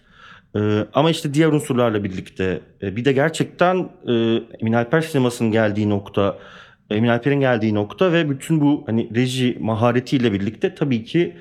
Ee, 0.55 0.85
ama 0.93 1.09
işte 1.09 1.33
diğer 1.33 1.47
unsurlarla 1.47 2.03
birlikte 2.03 2.61
e, 2.81 2.95
bir 2.95 3.05
de 3.05 3.11
gerçekten 3.13 3.89
e, 4.07 4.13
Emin 4.59 4.73
Alper 4.73 5.01
sinemasının 5.01 5.51
geldiği 5.51 5.89
nokta, 5.89 6.37
Emin 6.89 7.09
Alper'in 7.09 7.39
geldiği 7.39 7.73
nokta 7.73 8.11
ve 8.11 8.29
bütün 8.29 8.61
bu 8.61 8.83
hani 8.85 9.15
reji 9.15 9.57
maharetiyle 9.59 10.33
birlikte 10.33 10.75
tabii 10.75 11.03
ki 11.03 11.37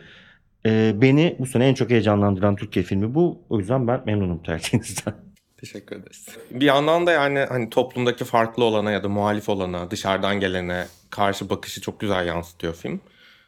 e, 0.66 0.93
beni 1.00 1.37
bu 1.38 1.47
sene 1.47 1.69
en 1.69 1.75
çok 1.75 1.90
heyecanlandıran 1.90 2.57
Türkiye 2.57 2.85
filmi 2.85 3.14
bu. 3.14 3.38
O 3.49 3.59
yüzden 3.59 3.87
ben 3.88 4.02
memnunum 4.07 4.43
tercihinizden. 4.43 5.25
Teşekkür 5.73 5.96
ederiz. 5.96 6.26
Bir 6.50 6.64
yandan 6.66 7.06
da 7.06 7.12
yani 7.12 7.38
hani 7.38 7.70
toplumdaki 7.70 8.25
farklı 8.25 8.64
olana 8.64 8.90
ya 8.90 9.04
da 9.04 9.08
muhalif 9.08 9.49
olana, 9.49 9.90
dışarıdan 9.90 10.40
gelene 10.40 10.87
karşı 11.11 11.50
bakışı 11.50 11.80
çok 11.80 12.00
güzel 12.00 12.26
yansıtıyor 12.26 12.75
film. 12.75 13.00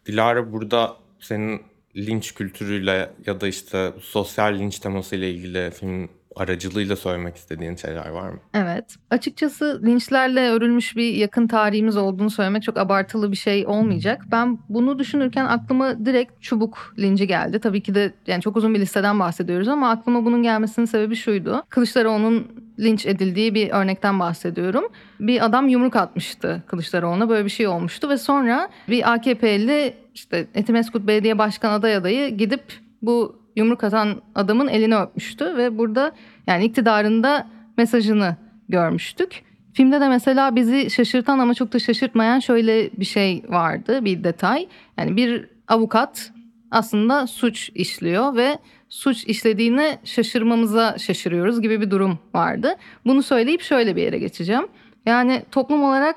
Dilara 0.06 0.52
burada 0.52 0.96
senin 1.20 1.62
linç 1.96 2.34
kültürüyle 2.34 3.10
ya 3.26 3.40
da 3.40 3.48
işte 3.48 3.92
sosyal 4.00 4.58
linç 4.58 4.78
temasıyla 4.78 5.26
ilgili 5.26 5.70
film 5.70 6.08
aracılığıyla 6.40 6.96
söylemek 6.96 7.36
istediğin 7.36 7.76
şeyler 7.76 8.08
var 8.08 8.30
mı? 8.30 8.38
Evet. 8.54 8.96
Açıkçası 9.10 9.80
linçlerle 9.84 10.50
örülmüş 10.50 10.96
bir 10.96 11.14
yakın 11.14 11.46
tarihimiz 11.46 11.96
olduğunu 11.96 12.30
söylemek 12.30 12.62
çok 12.62 12.78
abartılı 12.78 13.32
bir 13.32 13.36
şey 13.36 13.66
olmayacak. 13.66 14.24
Ben 14.30 14.58
bunu 14.68 14.98
düşünürken 14.98 15.44
aklıma 15.44 16.06
direkt 16.06 16.42
çubuk 16.42 16.94
linci 16.98 17.26
geldi. 17.26 17.58
Tabii 17.58 17.80
ki 17.82 17.94
de 17.94 18.12
yani 18.26 18.42
çok 18.42 18.56
uzun 18.56 18.74
bir 18.74 18.80
listeden 18.80 19.20
bahsediyoruz 19.20 19.68
ama 19.68 19.90
aklıma 19.90 20.24
bunun 20.24 20.42
gelmesinin 20.42 20.86
sebebi 20.86 21.16
şuydu. 21.16 21.62
Kılıçdaroğlu'nun 21.68 22.46
linç 22.80 23.06
edildiği 23.06 23.54
bir 23.54 23.70
örnekten 23.70 24.20
bahsediyorum. 24.20 24.84
Bir 25.20 25.44
adam 25.44 25.68
yumruk 25.68 25.96
atmıştı 25.96 26.62
Kılıçdaroğlu'na 26.66 27.28
böyle 27.28 27.44
bir 27.44 27.50
şey 27.50 27.66
olmuştu 27.66 28.08
ve 28.08 28.18
sonra 28.18 28.68
bir 28.88 29.12
AKP'li 29.12 29.94
işte 30.14 30.46
Etimeskut 30.54 31.06
Belediye 31.06 31.38
Başkan 31.38 31.72
aday 31.72 31.96
adayı 31.96 32.36
gidip 32.36 32.62
bu 33.02 33.42
yumruk 33.58 33.84
atan 33.84 34.22
adamın 34.34 34.68
elini 34.68 34.96
öpmüştü 34.96 35.56
ve 35.56 35.78
burada 35.78 36.12
yani 36.46 36.64
iktidarında 36.64 37.46
mesajını 37.76 38.36
görmüştük. 38.68 39.42
Filmde 39.72 40.00
de 40.00 40.08
mesela 40.08 40.56
bizi 40.56 40.90
şaşırtan 40.90 41.38
ama 41.38 41.54
çok 41.54 41.72
da 41.72 41.78
şaşırtmayan 41.78 42.38
şöyle 42.38 42.90
bir 42.92 43.04
şey 43.04 43.42
vardı, 43.48 44.04
bir 44.04 44.24
detay. 44.24 44.68
Yani 44.98 45.16
bir 45.16 45.48
avukat 45.68 46.32
aslında 46.70 47.26
suç 47.26 47.70
işliyor 47.74 48.36
ve 48.36 48.58
suç 48.88 49.24
işlediğine 49.24 49.98
şaşırmamıza 50.04 50.98
şaşırıyoruz 50.98 51.62
gibi 51.62 51.80
bir 51.80 51.90
durum 51.90 52.18
vardı. 52.34 52.74
Bunu 53.06 53.22
söyleyip 53.22 53.62
şöyle 53.62 53.96
bir 53.96 54.02
yere 54.02 54.18
geçeceğim. 54.18 54.66
Yani 55.06 55.42
toplum 55.50 55.84
olarak 55.84 56.16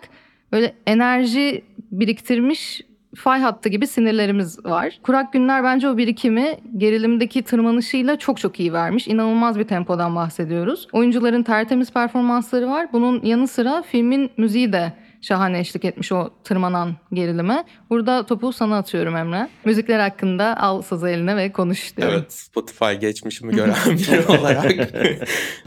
böyle 0.52 0.76
enerji 0.88 1.64
biriktirmiş 1.92 2.82
fay 3.16 3.40
hattı 3.40 3.70
gibi 3.70 3.88
sinirlerimiz 3.88 4.66
var. 4.66 5.00
Kurak 5.04 5.34
Günler 5.34 5.64
bence 5.64 5.90
o 5.90 5.98
birikimi 5.98 6.58
gerilimdeki 6.78 7.44
tırmanışıyla 7.44 8.20
çok 8.20 8.38
çok 8.38 8.60
iyi 8.60 8.74
vermiş. 8.74 9.08
İnanılmaz 9.08 9.60
bir 9.60 9.64
tempodan 9.64 10.16
bahsediyoruz. 10.16 10.88
Oyuncuların 10.94 11.44
tertemiz 11.44 11.94
performansları 11.94 12.70
var. 12.70 12.88
Bunun 12.94 13.22
yanı 13.24 13.48
sıra 13.48 13.82
filmin 13.82 14.32
müziği 14.38 14.74
de 14.74 14.94
şahane 15.22 15.60
eşlik 15.60 15.86
etmiş 15.86 16.12
o 16.12 16.30
tırmanan 16.44 16.96
gerilime. 17.14 17.64
Burada 17.90 18.26
topu 18.26 18.54
sana 18.54 18.78
atıyorum 18.78 19.16
Emre. 19.16 19.50
Müzikler 19.66 20.00
hakkında 20.00 20.58
al 20.58 20.82
sazı 20.82 21.10
eline 21.10 21.36
ve 21.36 21.52
konuş 21.52 21.98
diyorum. 21.98 22.16
Evet 22.18 22.34
Spotify 22.34 22.94
geçmişimi 23.02 23.56
gören 23.56 23.76
biri 23.88 24.28
olarak 24.40 24.72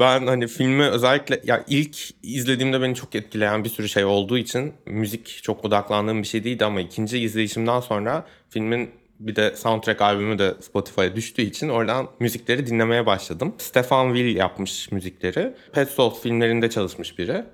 ben 0.00 0.26
hani 0.26 0.46
filmi 0.46 0.84
özellikle 0.84 1.40
ya 1.44 1.64
ilk 1.68 1.96
izlediğimde 2.22 2.82
beni 2.82 2.94
çok 2.94 3.14
etkileyen 3.14 3.64
bir 3.64 3.68
sürü 3.68 3.88
şey 3.88 4.04
olduğu 4.04 4.38
için 4.38 4.72
müzik 4.86 5.40
çok 5.42 5.64
odaklandığım 5.64 6.22
bir 6.22 6.26
şey 6.26 6.44
değildi 6.44 6.64
ama 6.64 6.80
ikinci 6.80 7.18
izleyişimden 7.18 7.80
sonra 7.80 8.26
filmin 8.50 8.90
bir 9.20 9.36
de 9.36 9.56
soundtrack 9.56 10.02
albümü 10.02 10.38
de 10.38 10.54
Spotify'a 10.60 11.16
düştüğü 11.16 11.42
için 11.42 11.68
oradan 11.68 12.08
müzikleri 12.20 12.66
dinlemeye 12.66 13.06
başladım. 13.06 13.54
Stefan 13.58 14.14
Will 14.14 14.36
yapmış 14.36 14.92
müzikleri. 14.92 15.54
Petzold 15.72 16.20
filmlerinde 16.22 16.70
çalışmış 16.70 17.18
biri 17.18 17.44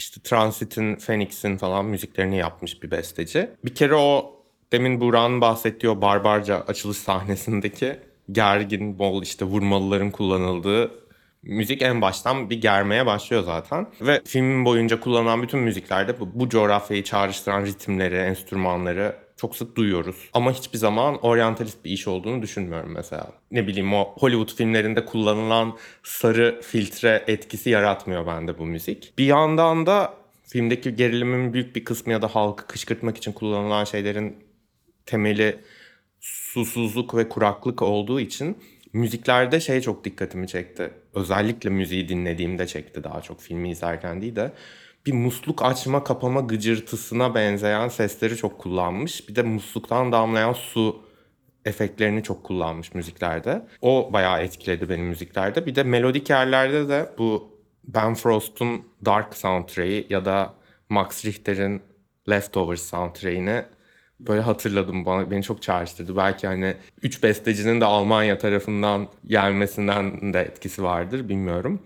işte 0.00 0.20
Transit'in, 0.20 0.96
Phoenix'in 0.96 1.56
falan 1.56 1.84
müziklerini 1.84 2.36
yapmış 2.36 2.82
bir 2.82 2.90
besteci. 2.90 3.50
Bir 3.64 3.74
kere 3.74 3.94
o 3.94 4.36
demin 4.72 5.00
Burak'ın 5.00 5.40
bahsettiği 5.40 5.90
o 5.90 6.00
barbarca 6.00 6.56
açılış 6.60 6.96
sahnesindeki 6.96 7.98
gergin, 8.32 8.98
bol 8.98 9.22
işte 9.22 9.44
vurmalıların 9.44 10.10
kullanıldığı 10.10 10.90
müzik 11.42 11.82
en 11.82 12.02
baştan 12.02 12.50
bir 12.50 12.60
germeye 12.60 13.06
başlıyor 13.06 13.42
zaten. 13.42 13.86
Ve 14.00 14.22
filmin 14.24 14.64
boyunca 14.64 15.00
kullanılan 15.00 15.42
bütün 15.42 15.60
müziklerde 15.60 16.20
bu, 16.20 16.28
bu 16.34 16.48
coğrafyayı 16.48 17.04
çağrıştıran 17.04 17.64
ritimleri, 17.64 18.16
enstrümanları 18.16 19.16
çok 19.40 19.56
sık 19.56 19.76
duyuyoruz. 19.76 20.16
Ama 20.32 20.52
hiçbir 20.52 20.78
zaman 20.78 21.18
oryantalist 21.18 21.84
bir 21.84 21.90
iş 21.90 22.08
olduğunu 22.08 22.42
düşünmüyorum 22.42 22.92
mesela. 22.92 23.32
Ne 23.50 23.66
bileyim 23.66 23.94
o 23.94 24.14
Hollywood 24.18 24.56
filmlerinde 24.56 25.04
kullanılan 25.04 25.76
sarı 26.02 26.60
filtre 26.62 27.24
etkisi 27.26 27.70
yaratmıyor 27.70 28.26
bende 28.26 28.58
bu 28.58 28.66
müzik. 28.66 29.12
Bir 29.18 29.24
yandan 29.24 29.86
da 29.86 30.14
filmdeki 30.46 30.94
gerilimin 30.94 31.52
büyük 31.52 31.76
bir 31.76 31.84
kısmı 31.84 32.12
ya 32.12 32.22
da 32.22 32.28
halkı 32.28 32.66
kışkırtmak 32.66 33.16
için 33.16 33.32
kullanılan 33.32 33.84
şeylerin 33.84 34.36
temeli 35.06 35.60
susuzluk 36.20 37.14
ve 37.14 37.28
kuraklık 37.28 37.82
olduğu 37.82 38.20
için 38.20 38.58
müziklerde 38.92 39.60
şey 39.60 39.80
çok 39.80 40.04
dikkatimi 40.04 40.48
çekti. 40.48 40.90
Özellikle 41.14 41.70
müziği 41.70 42.08
dinlediğimde 42.08 42.66
çekti 42.66 43.04
daha 43.04 43.20
çok 43.20 43.40
filmi 43.40 43.70
izlerken 43.70 44.22
değil 44.22 44.36
de 44.36 44.52
bir 45.06 45.12
musluk 45.12 45.64
açma 45.64 46.04
kapama 46.04 46.40
gıcırtısına 46.40 47.34
benzeyen 47.34 47.88
sesleri 47.88 48.36
çok 48.36 48.58
kullanmış. 48.58 49.28
Bir 49.28 49.36
de 49.36 49.42
musluktan 49.42 50.12
damlayan 50.12 50.52
su 50.52 51.02
efektlerini 51.64 52.22
çok 52.22 52.44
kullanmış 52.44 52.94
müziklerde. 52.94 53.66
O 53.82 54.10
bayağı 54.12 54.42
etkiledi 54.42 54.88
beni 54.88 55.02
müziklerde. 55.02 55.66
Bir 55.66 55.74
de 55.74 55.82
melodik 55.82 56.30
yerlerde 56.30 56.88
de 56.88 57.10
bu 57.18 57.60
Ben 57.84 58.14
Frost'un 58.14 58.82
Dark 59.04 59.36
soundtrack'i 59.36 60.06
ya 60.10 60.24
da 60.24 60.54
Max 60.88 61.24
Richter'in 61.24 61.82
Leftovers 62.28 62.82
soundtrack'ini 62.82 63.64
böyle 64.20 64.40
hatırladım 64.40 65.04
bana 65.04 65.30
beni 65.30 65.42
çok 65.42 65.62
çağrıştırdı. 65.62 66.16
Belki 66.16 66.46
hani 66.46 66.76
üç 67.02 67.22
bestecinin 67.22 67.80
de 67.80 67.84
Almanya 67.84 68.38
tarafından 68.38 69.08
gelmesinden 69.26 70.32
de 70.32 70.40
etkisi 70.40 70.82
vardır 70.82 71.28
bilmiyorum. 71.28 71.82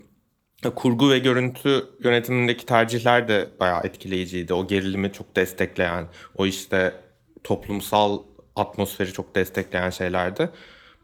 Kurgu 0.71 1.11
ve 1.11 1.19
görüntü 1.19 1.85
yönetimindeki 2.05 2.67
tercihler 2.67 3.29
de 3.29 3.49
bayağı 3.61 3.81
etkileyiciydi. 3.85 4.55
O 4.55 4.67
gerilimi 4.67 5.13
çok 5.13 5.37
destekleyen, 5.37 6.05
o 6.37 6.47
işte 6.47 6.93
toplumsal 7.45 8.19
atmosferi 8.57 9.13
çok 9.13 9.35
destekleyen 9.35 9.91
şeylerdi. 9.91 10.51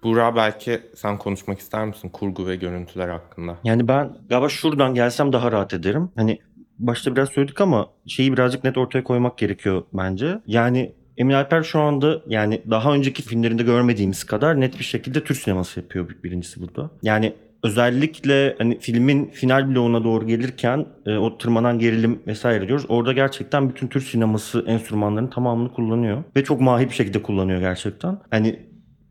Buğra 0.02 0.36
belki 0.36 0.80
sen 0.94 1.18
konuşmak 1.18 1.58
ister 1.58 1.86
misin 1.86 2.08
kurgu 2.08 2.46
ve 2.46 2.56
görüntüler 2.56 3.08
hakkında? 3.08 3.56
Yani 3.64 3.88
ben 3.88 4.16
galiba 4.28 4.48
şuradan 4.48 4.94
gelsem 4.94 5.32
daha 5.32 5.52
rahat 5.52 5.74
ederim. 5.74 6.10
Hani 6.16 6.38
başta 6.78 7.16
biraz 7.16 7.28
söyledik 7.28 7.60
ama 7.60 7.90
şeyi 8.06 8.32
birazcık 8.32 8.64
net 8.64 8.78
ortaya 8.78 9.04
koymak 9.04 9.38
gerekiyor 9.38 9.82
bence. 9.92 10.40
Yani 10.46 10.92
Emin 11.16 11.34
Alper 11.34 11.62
şu 11.62 11.80
anda 11.80 12.22
yani 12.26 12.62
daha 12.70 12.94
önceki 12.94 13.22
filmlerinde 13.22 13.62
görmediğimiz 13.62 14.24
kadar 14.24 14.60
net 14.60 14.78
bir 14.78 14.84
şekilde 14.84 15.24
Türk 15.24 15.38
sineması 15.38 15.80
yapıyor 15.80 16.08
birincisi 16.24 16.60
burada. 16.60 16.90
Yani 17.02 17.34
özellikle 17.64 18.54
hani 18.58 18.78
filmin 18.80 19.26
final 19.26 19.74
bloğuna 19.74 20.04
doğru 20.04 20.26
gelirken 20.26 20.86
e, 21.06 21.16
o 21.16 21.38
tırmanan 21.38 21.78
gerilim 21.78 22.22
vesaire 22.26 22.68
diyoruz. 22.68 22.86
Orada 22.88 23.12
gerçekten 23.12 23.68
bütün 23.68 23.86
Türk 23.86 24.02
sineması 24.02 24.64
enstrümanlarının 24.66 25.30
tamamını 25.30 25.72
kullanıyor 25.72 26.24
ve 26.36 26.44
çok 26.44 26.60
mahir 26.60 26.88
bir 26.88 26.94
şekilde 26.94 27.22
kullanıyor 27.22 27.60
gerçekten. 27.60 28.18
Hani 28.30 28.58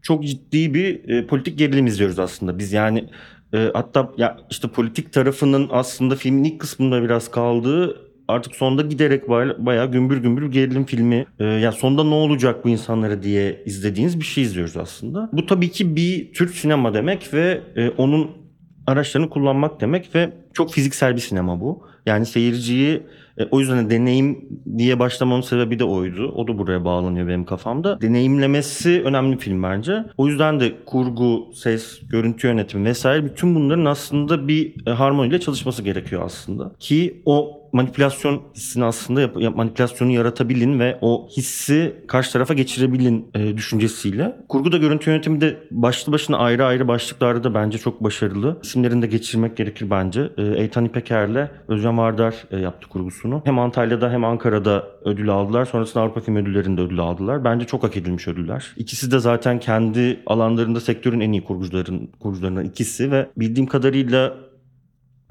çok 0.02 0.24
ciddi 0.24 0.74
bir 0.74 1.10
e, 1.10 1.28
politik 1.28 1.58
gerilim 1.58 1.88
izliyoruz 1.88 2.20
aslında. 2.20 2.60
Biz 2.60 2.74
yani 2.74 3.10
e, 3.54 3.70
hatta 3.74 4.12
ya 4.18 4.38
işte 4.50 4.68
politik 4.68 5.14
tarafının 5.14 5.70
aslında 5.72 6.16
filmin 6.16 6.44
ilk 6.44 6.60
kısmında 6.60 7.04
biraz 7.04 7.32
kaldığı 7.32 8.10
artık 8.30 8.56
sonda 8.56 8.82
giderek 8.82 9.30
bayağı 9.30 9.92
gümbür 9.92 10.18
gümbür 10.18 10.52
gerilim 10.52 10.86
filmi. 10.86 11.26
E, 11.40 11.46
ya 11.46 11.72
sonda 11.72 12.04
ne 12.04 12.14
olacak 12.14 12.66
bu 12.66 12.70
insanlara 12.70 13.24
diye 13.24 13.64
izlediğiniz 13.66 14.20
bir 14.20 14.26
şey 14.26 14.44
izliyoruz 14.44 14.78
aslında. 14.78 15.30
Bu 15.34 15.46
tabii 15.46 15.72
ki 15.72 15.96
bir 15.96 16.34
Türk 16.34 16.56
sinema 16.56 16.94
demek 16.94 17.34
ve 17.34 17.62
e, 17.76 17.90
onun 17.90 18.39
araçlarını 18.90 19.30
kullanmak 19.30 19.82
demek 19.82 20.16
ve 20.16 20.34
çok 20.54 20.72
fiziksel 20.72 21.16
bir 21.16 21.22
sinema 21.22 21.62
bu. 21.62 21.84
Yani 22.06 22.26
seyirciyi 22.26 23.04
E, 23.40 23.46
o 23.52 23.60
yüzden 23.60 23.90
deneyim 23.90 24.50
diye 24.78 25.00
başlamamın 25.00 25.42
sebebi 25.42 25.80
de 25.80 25.84
oydu. 25.84 26.34
O 26.36 26.48
da 26.48 26.58
buraya 26.58 26.86
bağlanıyor 26.86 27.28
benim 27.28 27.46
kafamda. 27.46 28.02
Deneyimlemesi 28.02 29.02
önemli 29.06 29.38
film 29.38 29.64
bence. 29.64 30.06
O 30.18 30.28
yüzden 30.28 30.60
de 30.60 30.72
kurgu, 30.86 31.52
ses, 31.54 32.00
görüntü 32.10 32.48
yönetimi 32.48 32.86
vesaire 32.86 33.26
bütün 33.26 33.56
bunların 33.56 33.86
aslında 33.86 34.48
bir 34.48 34.88
e, 34.88 34.92
harmoniyle 34.92 35.40
çalışması 35.40 35.84
gerekiyor 35.84 36.22
aslında. 36.26 36.72
Ki 36.80 37.22
o 37.26 37.59
manipülasyon 37.74 38.42
hissini 38.56 38.86
aslında 38.86 39.22
yap- 39.22 39.56
manipülasyonu 39.56 40.12
yaratabilin 40.12 40.80
ve 40.80 40.98
o 41.02 41.28
hissi 41.38 41.96
karşı 42.08 42.34
tarafa 42.34 42.54
geçirebilin 42.54 43.28
e, 43.36 43.58
düşüncesiyle. 43.58 44.36
Kurgu 44.50 44.72
da 44.72 44.78
görüntü 44.78 45.10
yönetimi 45.10 45.42
de 45.42 45.58
başlı 45.72 46.12
başına 46.12 46.38
ayrı 46.38 46.66
ayrı 46.66 46.88
başlıklarda 46.88 47.44
da 47.44 47.54
bence 47.54 47.78
çok 47.78 48.04
başarılı. 48.04 48.60
İsimlerini 48.64 49.02
de 49.02 49.08
geçirmek 49.08 49.58
gerekir 49.58 49.90
bence. 49.90 50.30
E, 50.38 50.44
Eytan 50.44 50.86
İpeker'le 50.86 51.48
Özcan 51.68 51.98
Vardar 51.98 52.36
e, 52.52 52.58
yaptı 52.58 52.88
kurgusunu. 52.90 53.42
Hem 53.46 53.60
Antalya'da 53.60 54.12
hem 54.12 54.24
Ankara'da 54.24 54.88
ödül 55.06 55.30
aldılar. 55.30 55.66
Sonrasında 55.66 56.04
Avrupa 56.04 56.20
Film 56.20 56.36
Ödülleri'nde 56.36 56.82
ödül 56.82 57.00
aldılar. 57.00 57.44
Bence 57.44 57.66
çok 57.66 57.84
hak 57.84 57.98
edilmiş 57.98 58.28
ödüller. 58.28 58.74
İkisi 58.78 59.12
de 59.12 59.20
zaten 59.20 59.60
kendi 59.60 60.20
alanlarında 60.26 60.80
sektörün 60.80 61.20
en 61.20 61.32
iyi 61.32 61.44
kurgucuların, 61.44 62.10
kurgucularından 62.20 62.66
ikisi 62.66 63.12
ve 63.12 63.30
bildiğim 63.38 63.68
kadarıyla 63.68 64.34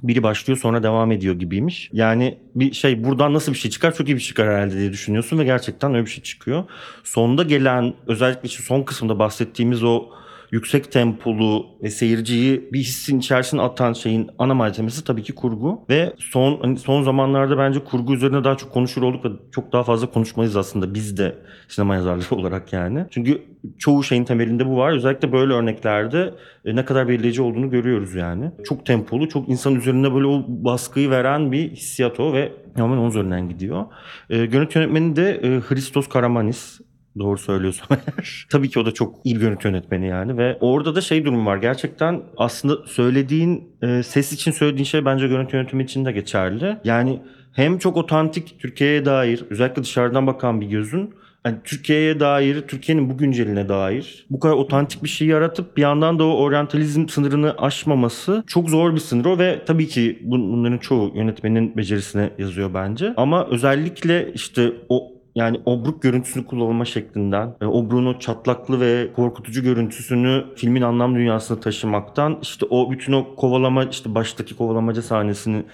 biri 0.02 0.23
başlıyor 0.23 0.59
sonra 0.59 0.83
devam 0.83 1.12
ediyor 1.12 1.35
gibiymiş. 1.35 1.90
Yani 1.93 2.38
bir 2.55 2.73
şey 2.73 3.05
buradan 3.05 3.35
nasıl 3.35 3.52
bir 3.52 3.59
şey 3.59 3.71
çıkar 3.71 3.95
çok 3.95 4.09
iyi 4.09 4.14
bir 4.14 4.21
şey 4.21 4.28
çıkar 4.28 4.49
herhalde 4.49 4.78
diye 4.78 4.93
düşünüyorsun 4.93 5.38
ve 5.38 5.45
gerçekten 5.45 5.95
öyle 5.95 6.07
bir 6.07 6.11
şey 6.11 6.23
çıkıyor. 6.23 6.64
Sonda 7.05 7.43
gelen 7.43 7.95
özellikle 8.07 8.49
işte 8.49 8.62
son 8.62 8.83
kısımda 8.83 9.19
bahsettiğimiz 9.19 9.83
o 9.85 10.07
yüksek 10.50 10.93
tempolu 10.93 11.67
ve 11.83 11.90
seyirciyi 11.90 12.69
bir 12.73 12.78
hissin 12.78 13.19
içerisine 13.19 13.62
atan 13.62 13.93
şeyin 13.93 14.31
ana 14.38 14.55
malzemesi 14.55 15.05
tabii 15.05 15.23
ki 15.23 15.35
kurgu 15.35 15.85
ve 15.90 16.12
son 16.19 16.59
hani 16.62 16.78
son 16.78 17.02
zamanlarda 17.02 17.59
bence 17.59 17.85
kurgu 17.85 18.14
üzerine 18.14 18.45
daha 18.45 18.57
çok 18.57 18.73
konuşur 18.73 19.02
olduk 19.02 19.25
ve 19.25 19.28
çok 19.52 19.73
daha 19.73 19.83
fazla 19.83 20.11
konuşmayız 20.11 20.57
aslında 20.57 20.95
biz 20.95 21.17
de 21.17 21.35
sinema 21.69 21.95
yazarları 21.95 22.35
olarak 22.40 22.73
yani. 22.73 23.07
Çünkü 23.11 23.43
çoğu 23.78 24.02
şeyin 24.05 24.25
temelinde 24.25 24.67
bu 24.67 24.76
var. 24.76 24.93
Özellikle 24.93 25.33
böyle 25.33 25.52
örneklerde 25.52 26.35
e, 26.64 26.76
ne 26.76 26.85
kadar 26.85 27.09
belirleyici 27.09 27.43
olduğunu 27.43 27.71
görüyoruz 27.71 28.14
yani. 28.14 28.50
Çok 28.64 28.87
tempolu, 28.87 29.28
çok 29.28 29.49
insan 29.49 29.75
üzerine 29.75 30.14
böyle 30.14 30.26
o 30.26 30.45
baskıyı 30.49 31.11
veren 31.11 31.52
bir 31.52 31.71
hissiyat 31.71 32.21
o 32.21 32.33
ve 32.33 32.52
hemen 32.75 32.97
onun 32.97 33.09
üzerinden 33.09 33.49
gidiyor. 33.49 33.87
E, 34.31 34.47
görüntü 34.47 34.78
yönetmeni 34.78 35.17
de 35.17 35.31
e, 35.31 35.61
Christos 35.61 36.09
Karamanis. 36.09 36.81
Doğru 37.19 37.38
söylüyorsam 37.38 37.87
eğer. 38.07 38.47
Tabii 38.50 38.69
ki 38.71 38.79
o 38.79 38.87
da 38.87 38.93
çok 38.95 39.15
iyi 39.25 39.35
bir 39.35 39.41
görüntü 39.41 39.69
yönetmeni 39.69 40.07
yani 40.07 40.38
ve 40.38 40.59
orada 40.61 40.95
da 40.95 41.00
şey 41.00 41.25
durum 41.25 41.47
var. 41.47 41.57
Gerçekten 41.57 42.23
aslında 42.37 42.87
söylediğin 42.87 43.73
e, 43.83 44.03
ses 44.03 44.33
için 44.33 44.50
söylediğin 44.50 44.85
şey 44.85 45.05
bence 45.05 45.29
görüntü 45.29 45.57
yönetimi 45.57 45.83
için 45.83 46.05
de 46.05 46.12
geçerli. 46.12 46.77
Yani 46.85 47.23
hem 47.53 47.79
çok 47.79 47.97
otantik 47.97 48.61
Türkiye'ye 48.61 49.05
dair 49.05 49.45
özellikle 49.50 49.83
dışarıdan 49.83 50.27
bakan 50.27 50.61
bir 50.61 50.67
gözün 50.67 51.15
hani 51.43 51.57
Türkiye'ye 51.65 52.21
dair, 52.21 52.62
Türkiye'nin 52.62 53.11
bu 53.11 53.19
günceline 53.19 53.69
dair 53.69 54.27
bu 54.31 54.41
kadar 54.41 54.55
otantik 54.55 55.03
bir 55.03 55.09
şey 55.09 55.29
yaratıp 55.29 55.77
bir 55.77 55.83
yandan 55.83 56.19
da 56.19 56.25
o 56.25 56.37
oryantalizm 56.37 57.09
sınırını 57.09 57.55
aşmaması 57.59 58.45
çok 58.47 58.71
zor 58.71 58.95
bir 58.95 59.00
sınır 59.00 59.25
o 59.25 59.38
ve 59.38 59.62
tabii 59.67 59.88
ki 59.88 60.19
bun- 60.27 60.53
bunların 60.53 60.79
çoğu 60.79 61.12
yönetmenin 61.17 61.77
becerisine 61.77 62.31
yazıyor 62.38 62.75
bence. 62.75 63.15
Ama 63.17 63.47
özellikle 63.47 64.33
işte 64.35 64.73
o 64.88 65.18
yani 65.38 65.61
obruk 65.64 66.02
görüntüsünü 66.02 66.47
kullanma 66.47 66.85
şeklinden, 66.85 67.54
e, 67.61 67.64
obruğun 67.64 68.07
o 68.07 68.18
çatlaklı 68.18 68.80
ve 68.80 69.12
korkutucu 69.16 69.62
görüntüsünü 69.62 70.45
filmin 70.57 70.83
anlam 70.83 71.14
dünyasına 71.14 71.61
taşımaktan 71.61 72.38
işte 72.42 72.66
o 72.71 72.90
bütün 72.90 73.12
o 73.12 73.35
kovalama 73.37 73.85
işte 73.85 74.14
baştaki 74.14 74.57
kovalamaca 74.57 75.02
sahnesini 75.02 75.64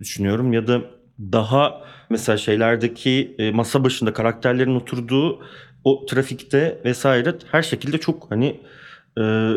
düşünüyorum. 0.00 0.52
Ya 0.52 0.66
da 0.66 0.80
daha 1.20 1.80
mesela 2.10 2.38
şeylerdeki 2.38 3.34
e, 3.38 3.50
masa 3.50 3.84
başında 3.84 4.12
karakterlerin 4.12 4.74
oturduğu 4.74 5.42
o 5.84 6.06
trafikte 6.06 6.80
vesaire 6.84 7.34
her 7.52 7.62
şekilde 7.62 7.98
çok 7.98 8.30
hani 8.30 8.60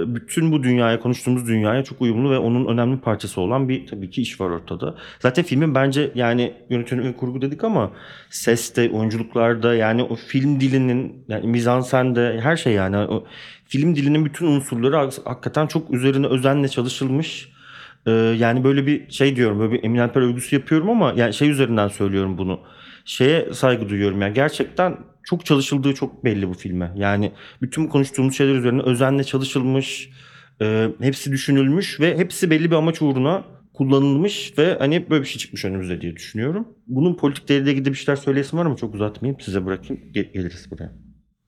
bütün 0.08 0.52
bu 0.52 0.64
dünyaya 0.64 1.00
konuştuğumuz 1.00 1.48
dünyaya 1.48 1.84
çok 1.84 2.02
uyumlu 2.02 2.32
ve 2.32 2.38
onun 2.38 2.66
önemli 2.66 3.00
parçası 3.00 3.42
olan 3.42 3.70
bir 3.70 3.88
tabii 3.88 4.10
ki 4.10 4.22
iş 4.22 4.42
var 4.42 4.50
ortada. 4.50 4.96
Zaten 5.20 5.46
filmin 5.46 5.76
bence 5.76 6.12
yani 6.16 6.54
yönetmen 6.70 7.04
ve 7.04 7.14
kurgu 7.16 7.42
dedik 7.42 7.64
ama 7.64 7.92
seste, 8.30 8.90
oyunculuklarda 8.90 9.76
yani 9.76 10.04
o 10.04 10.16
film 10.16 10.60
dilinin 10.60 11.26
yani 11.28 11.48
mizansende 11.48 12.40
her 12.42 12.58
şey 12.58 12.74
yani 12.74 12.98
o 12.98 13.26
film 13.66 13.96
dilinin 13.96 14.26
bütün 14.26 14.46
unsurları 14.48 14.96
hak- 14.96 15.26
hakikaten 15.26 15.68
çok 15.68 15.94
üzerine 15.94 16.28
özenle 16.28 16.68
çalışılmış. 16.68 17.50
Ee, 18.08 18.12
yani 18.12 18.64
böyle 18.64 18.88
bir 18.88 19.10
şey 19.10 19.36
diyorum 19.36 19.60
böyle 19.60 19.72
bir 19.74 19.84
Eminent 19.84 20.14
Per 20.14 20.22
övgüsü 20.22 20.56
yapıyorum 20.56 20.90
ama 20.90 21.14
yani 21.16 21.34
şey 21.34 21.50
üzerinden 21.50 21.88
söylüyorum 21.88 22.38
bunu. 22.38 22.60
Şeye 23.06 23.54
saygı 23.54 23.90
duyuyorum 23.90 24.22
yani 24.22 24.34
gerçekten 24.34 24.98
çok 25.26 25.46
çalışıldığı 25.46 25.94
çok 25.94 26.24
belli 26.24 26.50
bu 26.50 26.54
filme. 26.54 26.92
Yani 26.96 27.32
bütün 27.62 27.88
konuştuğumuz 27.88 28.38
şeyler 28.38 28.56
üzerine 28.56 28.82
özenle 28.82 29.24
çalışılmış, 29.24 30.10
e, 30.62 30.90
hepsi 31.02 31.32
düşünülmüş 31.32 32.00
ve 32.00 32.18
hepsi 32.18 32.50
belli 32.50 32.72
bir 32.72 32.76
amaç 32.76 33.02
uğruna 33.02 33.44
kullanılmış 33.74 34.54
ve 34.58 34.76
hani 34.80 35.10
böyle 35.10 35.24
bir 35.24 35.28
şey 35.28 35.38
çıkmış 35.38 35.66
önümüze 35.66 36.02
diye 36.02 36.16
düşünüyorum. 36.16 36.68
Bunun 36.88 37.14
politikleriyle 37.14 37.72
ilgili 37.72 37.86
bir 37.86 37.98
şeyler 37.98 38.16
söyleyesim 38.16 38.60
var 38.60 38.66
ama 38.66 38.76
çok 38.76 38.96
uzatmayayım 38.96 39.42
size 39.42 39.66
bırakayım 39.66 40.04
Ge- 40.14 40.32
geliriz 40.34 40.72
buraya. 40.72 40.92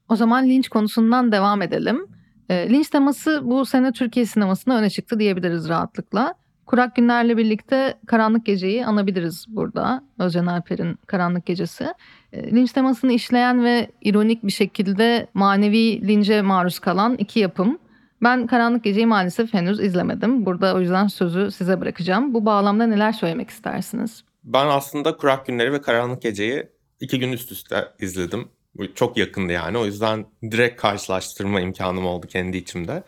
O 0.10 0.16
zaman 0.16 0.50
linç 0.50 0.70
konusundan 0.70 1.32
devam 1.32 1.62
edelim. 1.62 2.08
E, 2.50 2.70
linç 2.70 2.90
teması 2.90 3.42
bu 3.44 3.66
sene 3.66 3.92
Türkiye 3.92 4.26
sinemasına 4.26 4.78
öne 4.78 4.90
çıktı 4.90 5.20
diyebiliriz 5.20 5.70
rahatlıkla. 5.70 6.34
Kurak 6.68 6.96
Günler'le 6.96 7.38
birlikte 7.38 7.98
Karanlık 8.08 8.46
Gece'yi 8.46 8.86
anabiliriz 8.86 9.46
burada. 9.48 10.04
Özcan 10.20 10.46
Alper'in 10.46 10.96
Karanlık 11.08 11.46
Gecesi. 11.46 11.88
E, 12.34 12.52
linç 12.52 12.72
temasını 12.72 13.14
işleyen 13.14 13.64
ve 13.64 13.92
ironik 14.02 14.44
bir 14.44 14.52
şekilde 14.52 15.28
manevi 15.34 16.08
lince 16.08 16.42
maruz 16.42 16.80
kalan 16.80 17.16
iki 17.18 17.40
yapım. 17.40 17.80
Ben 18.24 18.48
Karanlık 18.48 18.84
Gece'yi 18.84 19.06
maalesef 19.06 19.54
henüz 19.54 19.80
izlemedim. 19.80 20.46
Burada 20.46 20.76
o 20.76 20.80
yüzden 20.80 21.08
sözü 21.08 21.52
size 21.52 21.82
bırakacağım. 21.82 22.34
Bu 22.34 22.46
bağlamda 22.46 22.88
neler 22.88 23.12
söylemek 23.12 23.50
istersiniz? 23.50 24.24
Ben 24.44 24.68
aslında 24.68 25.18
Kurak 25.18 25.46
Günleri 25.46 25.74
ve 25.74 25.82
Karanlık 25.82 26.22
Gece'yi 26.22 26.68
iki 27.00 27.20
gün 27.20 27.32
üst 27.32 27.52
üste 27.52 27.88
izledim. 28.00 28.48
Çok 28.96 29.18
yakındı 29.18 29.54
yani. 29.54 29.78
O 29.78 29.86
yüzden 29.86 30.26
direkt 30.52 30.82
karşılaştırma 30.82 31.62
imkanım 31.62 32.06
oldu 32.06 32.28
kendi 32.28 32.58
içimde. 32.58 33.04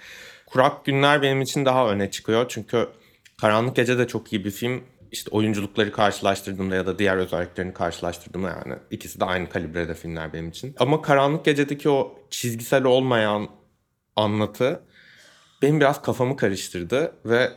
Kurak 0.46 0.86
Günler 0.86 1.22
benim 1.22 1.42
için 1.42 1.66
daha 1.66 1.90
öne 1.90 2.12
çıkıyor. 2.12 2.46
Çünkü 2.50 2.88
Karanlık 3.42 3.76
Gece 3.76 3.98
de 3.98 4.08
çok 4.08 4.34
iyi 4.34 4.46
bir 4.46 4.52
film. 4.52 4.84
İşte 5.12 5.32
oyunculukları 5.32 5.92
karşılaştırdığımda 5.92 6.76
ya 6.76 6.86
da 6.86 7.00
diğer 7.00 7.18
özelliklerini 7.18 7.74
karşılaştırdığımda 7.74 8.50
yani 8.50 8.80
ikisi 8.92 9.20
de 9.20 9.26
aynı 9.26 9.50
kalibrede 9.50 9.94
filmler 9.94 10.34
benim 10.34 10.50
için. 10.50 10.76
Ama 10.80 11.02
Karanlık 11.02 11.46
Gece'deki 11.46 11.90
o 11.90 12.20
çizgisel 12.30 12.84
olmayan 12.84 13.48
anlatı 14.16 14.82
benim 15.62 15.80
biraz 15.80 16.02
kafamı 16.02 16.38
karıştırdı 16.38 17.16
ve 17.26 17.52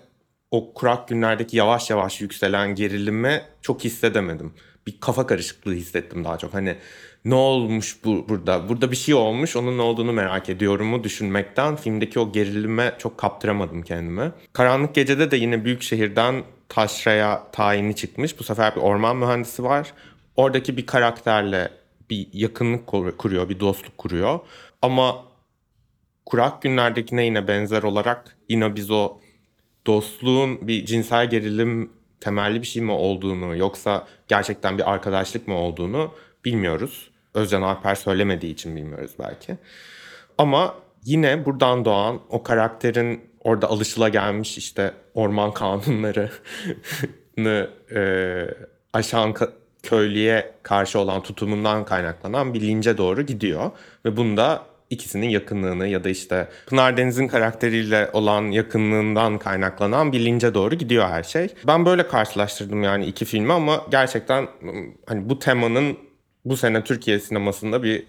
o 0.50 0.74
kurak 0.74 1.08
günlerdeki 1.08 1.56
yavaş 1.56 1.90
yavaş 1.90 2.20
yükselen 2.20 2.74
gerilimi 2.74 3.42
çok 3.62 3.84
hissedemedim. 3.84 4.54
Bir 4.86 5.00
kafa 5.00 5.26
karışıklığı 5.26 5.74
hissettim 5.74 6.24
daha 6.24 6.38
çok. 6.38 6.54
Hani 6.54 6.76
ne 7.24 7.34
olmuş 7.34 7.96
bu 8.04 8.28
burada? 8.28 8.68
Burada 8.68 8.90
bir 8.90 8.96
şey 8.96 9.14
olmuş. 9.14 9.56
Onun 9.56 9.78
ne 9.78 9.82
olduğunu 9.82 10.12
merak 10.12 10.48
ediyorumu 10.48 11.04
düşünmekten 11.04 11.76
filmdeki 11.76 12.18
o 12.20 12.32
gerilime 12.32 12.94
çok 12.98 13.18
kaptıramadım 13.18 13.82
kendimi. 13.82 14.32
Karanlık 14.52 14.94
Gece'de 14.94 15.30
de 15.30 15.36
yine 15.36 15.64
büyük 15.64 15.82
şehirden 15.82 16.42
taşraya 16.68 17.50
tayini 17.52 17.96
çıkmış. 17.96 18.38
Bu 18.38 18.44
sefer 18.44 18.76
bir 18.76 18.80
orman 18.80 19.16
mühendisi 19.16 19.64
var. 19.64 19.92
Oradaki 20.36 20.76
bir 20.76 20.86
karakterle 20.86 21.70
bir 22.10 22.28
yakınlık 22.32 22.86
kur- 22.86 23.16
kuruyor, 23.16 23.48
bir 23.48 23.60
dostluk 23.60 23.98
kuruyor. 23.98 24.40
Ama 24.82 25.24
kurak 26.26 26.62
günlerdekine 26.62 27.24
yine 27.24 27.48
benzer 27.48 27.82
olarak 27.82 28.36
yine 28.48 28.76
biz 28.76 28.90
o 28.90 29.18
dostluğun 29.86 30.68
bir 30.68 30.84
cinsel 30.84 31.30
gerilim 31.30 31.90
temelli 32.20 32.62
bir 32.62 32.66
şey 32.66 32.82
mi 32.82 32.92
olduğunu 32.92 33.56
yoksa 33.56 34.06
gerçekten 34.28 34.78
bir 34.78 34.92
arkadaşlık 34.92 35.48
mı 35.48 35.54
olduğunu 35.54 36.14
bilmiyoruz. 36.44 37.11
Özcan 37.34 37.62
Alper 37.62 37.94
söylemediği 37.94 38.52
için 38.52 38.76
bilmiyoruz 38.76 39.12
belki. 39.18 39.56
Ama 40.38 40.74
yine 41.04 41.44
buradan 41.44 41.84
doğan 41.84 42.20
o 42.28 42.42
karakterin 42.42 43.20
orada 43.40 43.66
alışılagelmiş 43.66 44.58
işte 44.58 44.94
orman 45.14 45.54
kanunlarını 45.54 46.30
e, 47.94 48.46
aşan 48.92 49.34
köylüye 49.82 50.54
karşı 50.62 50.98
olan 50.98 51.22
tutumundan 51.22 51.84
kaynaklanan 51.84 52.54
bir 52.54 52.60
lince 52.60 52.98
doğru 52.98 53.22
gidiyor. 53.22 53.70
Ve 54.04 54.16
bunda 54.16 54.62
ikisinin 54.90 55.28
yakınlığını 55.28 55.86
ya 55.86 56.04
da 56.04 56.08
işte 56.08 56.48
Pınar 56.66 56.96
Deniz'in 56.96 57.28
karakteriyle 57.28 58.10
olan 58.12 58.42
yakınlığından 58.50 59.38
kaynaklanan 59.38 60.12
bir 60.12 60.24
lince 60.24 60.54
doğru 60.54 60.74
gidiyor 60.74 61.08
her 61.08 61.22
şey. 61.22 61.48
Ben 61.66 61.86
böyle 61.86 62.08
karşılaştırdım 62.08 62.82
yani 62.82 63.06
iki 63.06 63.24
filmi 63.24 63.52
ama 63.52 63.86
gerçekten 63.90 64.48
hani 65.06 65.28
bu 65.28 65.38
temanın 65.38 65.98
bu 66.44 66.56
sene 66.56 66.84
Türkiye 66.84 67.18
sinemasında 67.18 67.82
bir 67.82 68.04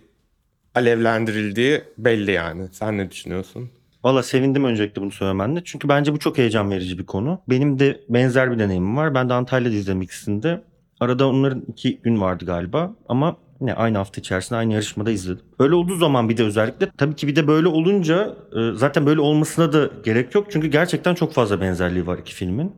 alevlendirildiği 0.76 1.82
belli 1.98 2.32
yani. 2.32 2.68
Sen 2.72 2.98
ne 2.98 3.12
düşünüyorsun? 3.12 3.70
Valla 4.04 4.24
sevindim 4.24 4.66
öncelikle 4.66 5.02
bunu 5.02 5.12
söylemenle. 5.12 5.62
Çünkü 5.66 5.90
bence 5.90 6.14
bu 6.14 6.20
çok 6.20 6.38
heyecan 6.38 6.72
verici 6.72 6.98
bir 7.00 7.06
konu. 7.06 7.42
Benim 7.50 7.80
de 7.80 8.02
benzer 8.10 8.52
bir 8.52 8.60
deneyimim 8.60 8.98
var. 8.98 9.14
Ben 9.16 9.30
de 9.30 9.34
Antalya'da 9.34 9.76
izledim 9.76 10.02
ikisini 10.02 10.44
de. 10.44 10.64
Arada 11.00 11.28
onların 11.28 11.62
iki 11.68 12.02
gün 12.02 12.22
vardı 12.22 12.46
galiba 12.46 12.96
ama 13.10 13.38
ne 13.62 13.74
aynı 13.74 13.98
hafta 13.98 14.22
içerisinde 14.22 14.60
aynı 14.60 14.74
yarışmada 14.74 15.12
izledim. 15.12 15.46
Öyle 15.60 15.76
olduğu 15.76 15.96
zaman 15.96 16.30
bir 16.30 16.38
de 16.38 16.44
özellikle 16.44 16.90
tabii 16.98 17.16
ki 17.16 17.28
bir 17.28 17.36
de 17.36 17.48
böyle 17.48 17.68
olunca 17.68 18.36
e, 18.56 18.76
zaten 18.76 19.06
böyle 19.06 19.20
olmasına 19.22 19.74
da 19.74 19.90
gerek 20.06 20.36
yok. 20.36 20.48
Çünkü 20.52 20.68
gerçekten 20.68 21.16
çok 21.16 21.34
fazla 21.34 21.62
benzerliği 21.62 22.08
var 22.08 22.18
iki 22.18 22.34
filmin. 22.34 22.72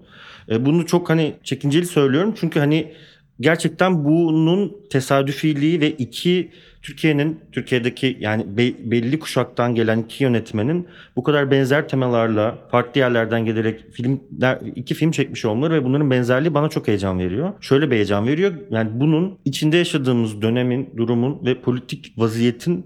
E, 0.50 0.66
Bunu 0.66 0.86
çok 0.86 1.10
hani 1.10 1.36
çekinceli 1.44 1.86
söylüyorum 1.86 2.34
çünkü 2.40 2.60
hani 2.60 2.94
gerçekten 3.40 4.06
bunun 4.06 4.78
tesadüfiliği 4.90 5.82
ve 5.82 5.92
iki 5.92 6.52
Türkiye'nin 6.82 7.40
Türkiye'deki 7.52 8.18
yani 8.20 8.58
be- 8.58 8.92
belli 8.92 9.20
kuşaktan 9.20 9.76
gelen 9.76 10.00
iki 10.00 10.24
yönetmenin 10.24 10.88
bu 11.16 11.24
kadar 11.24 11.52
benzer 11.52 11.88
temalarla 11.88 12.58
farklı 12.72 13.00
yerlerden 13.00 13.46
gelerek 13.46 13.92
filmler 13.92 14.60
iki 14.76 14.94
film 14.94 15.12
çekmiş 15.12 15.46
olmaları 15.46 15.74
ve 15.74 15.84
bunların 15.84 16.12
benzerliği 16.12 16.54
bana 16.54 16.70
çok 16.70 16.88
heyecan 16.88 17.20
veriyor. 17.20 17.54
Şöyle 17.62 17.92
bir 17.92 17.96
heyecan 17.96 18.28
veriyor. 18.28 18.54
Yani 18.70 18.90
bunun 18.94 19.38
içinde 19.46 19.78
yaşadığımız 19.78 20.42
dönemin, 20.42 20.90
durumun 20.98 21.46
ve 21.46 21.62
politik 21.62 22.14
vaziyetin 22.18 22.86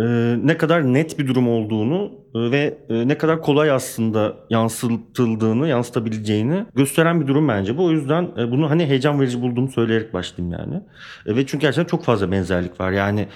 e, 0.00 0.04
ne 0.44 0.56
kadar 0.56 0.92
net 0.92 1.18
bir 1.18 1.26
durum 1.26 1.48
olduğunu 1.48 2.23
ve 2.34 2.78
e, 2.88 3.08
ne 3.08 3.18
kadar 3.18 3.42
kolay 3.42 3.70
aslında 3.70 4.36
yansıtıldığını, 4.50 5.68
yansıtabileceğini 5.68 6.66
gösteren 6.74 7.20
bir 7.20 7.26
durum 7.26 7.48
bence 7.48 7.76
bu. 7.76 7.84
O 7.84 7.90
yüzden 7.90 8.30
e, 8.38 8.50
bunu 8.50 8.70
hani 8.70 8.86
heyecan 8.86 9.20
verici 9.20 9.42
bulduğumu 9.42 9.72
söyleyerek 9.72 10.14
başlayayım 10.14 10.58
yani. 10.58 10.82
E, 11.26 11.36
ve 11.36 11.46
çünkü 11.46 11.62
gerçekten 11.66 11.90
çok 11.90 12.04
fazla 12.04 12.32
benzerlik 12.32 12.80
var. 12.80 12.92
Yani 12.92 13.28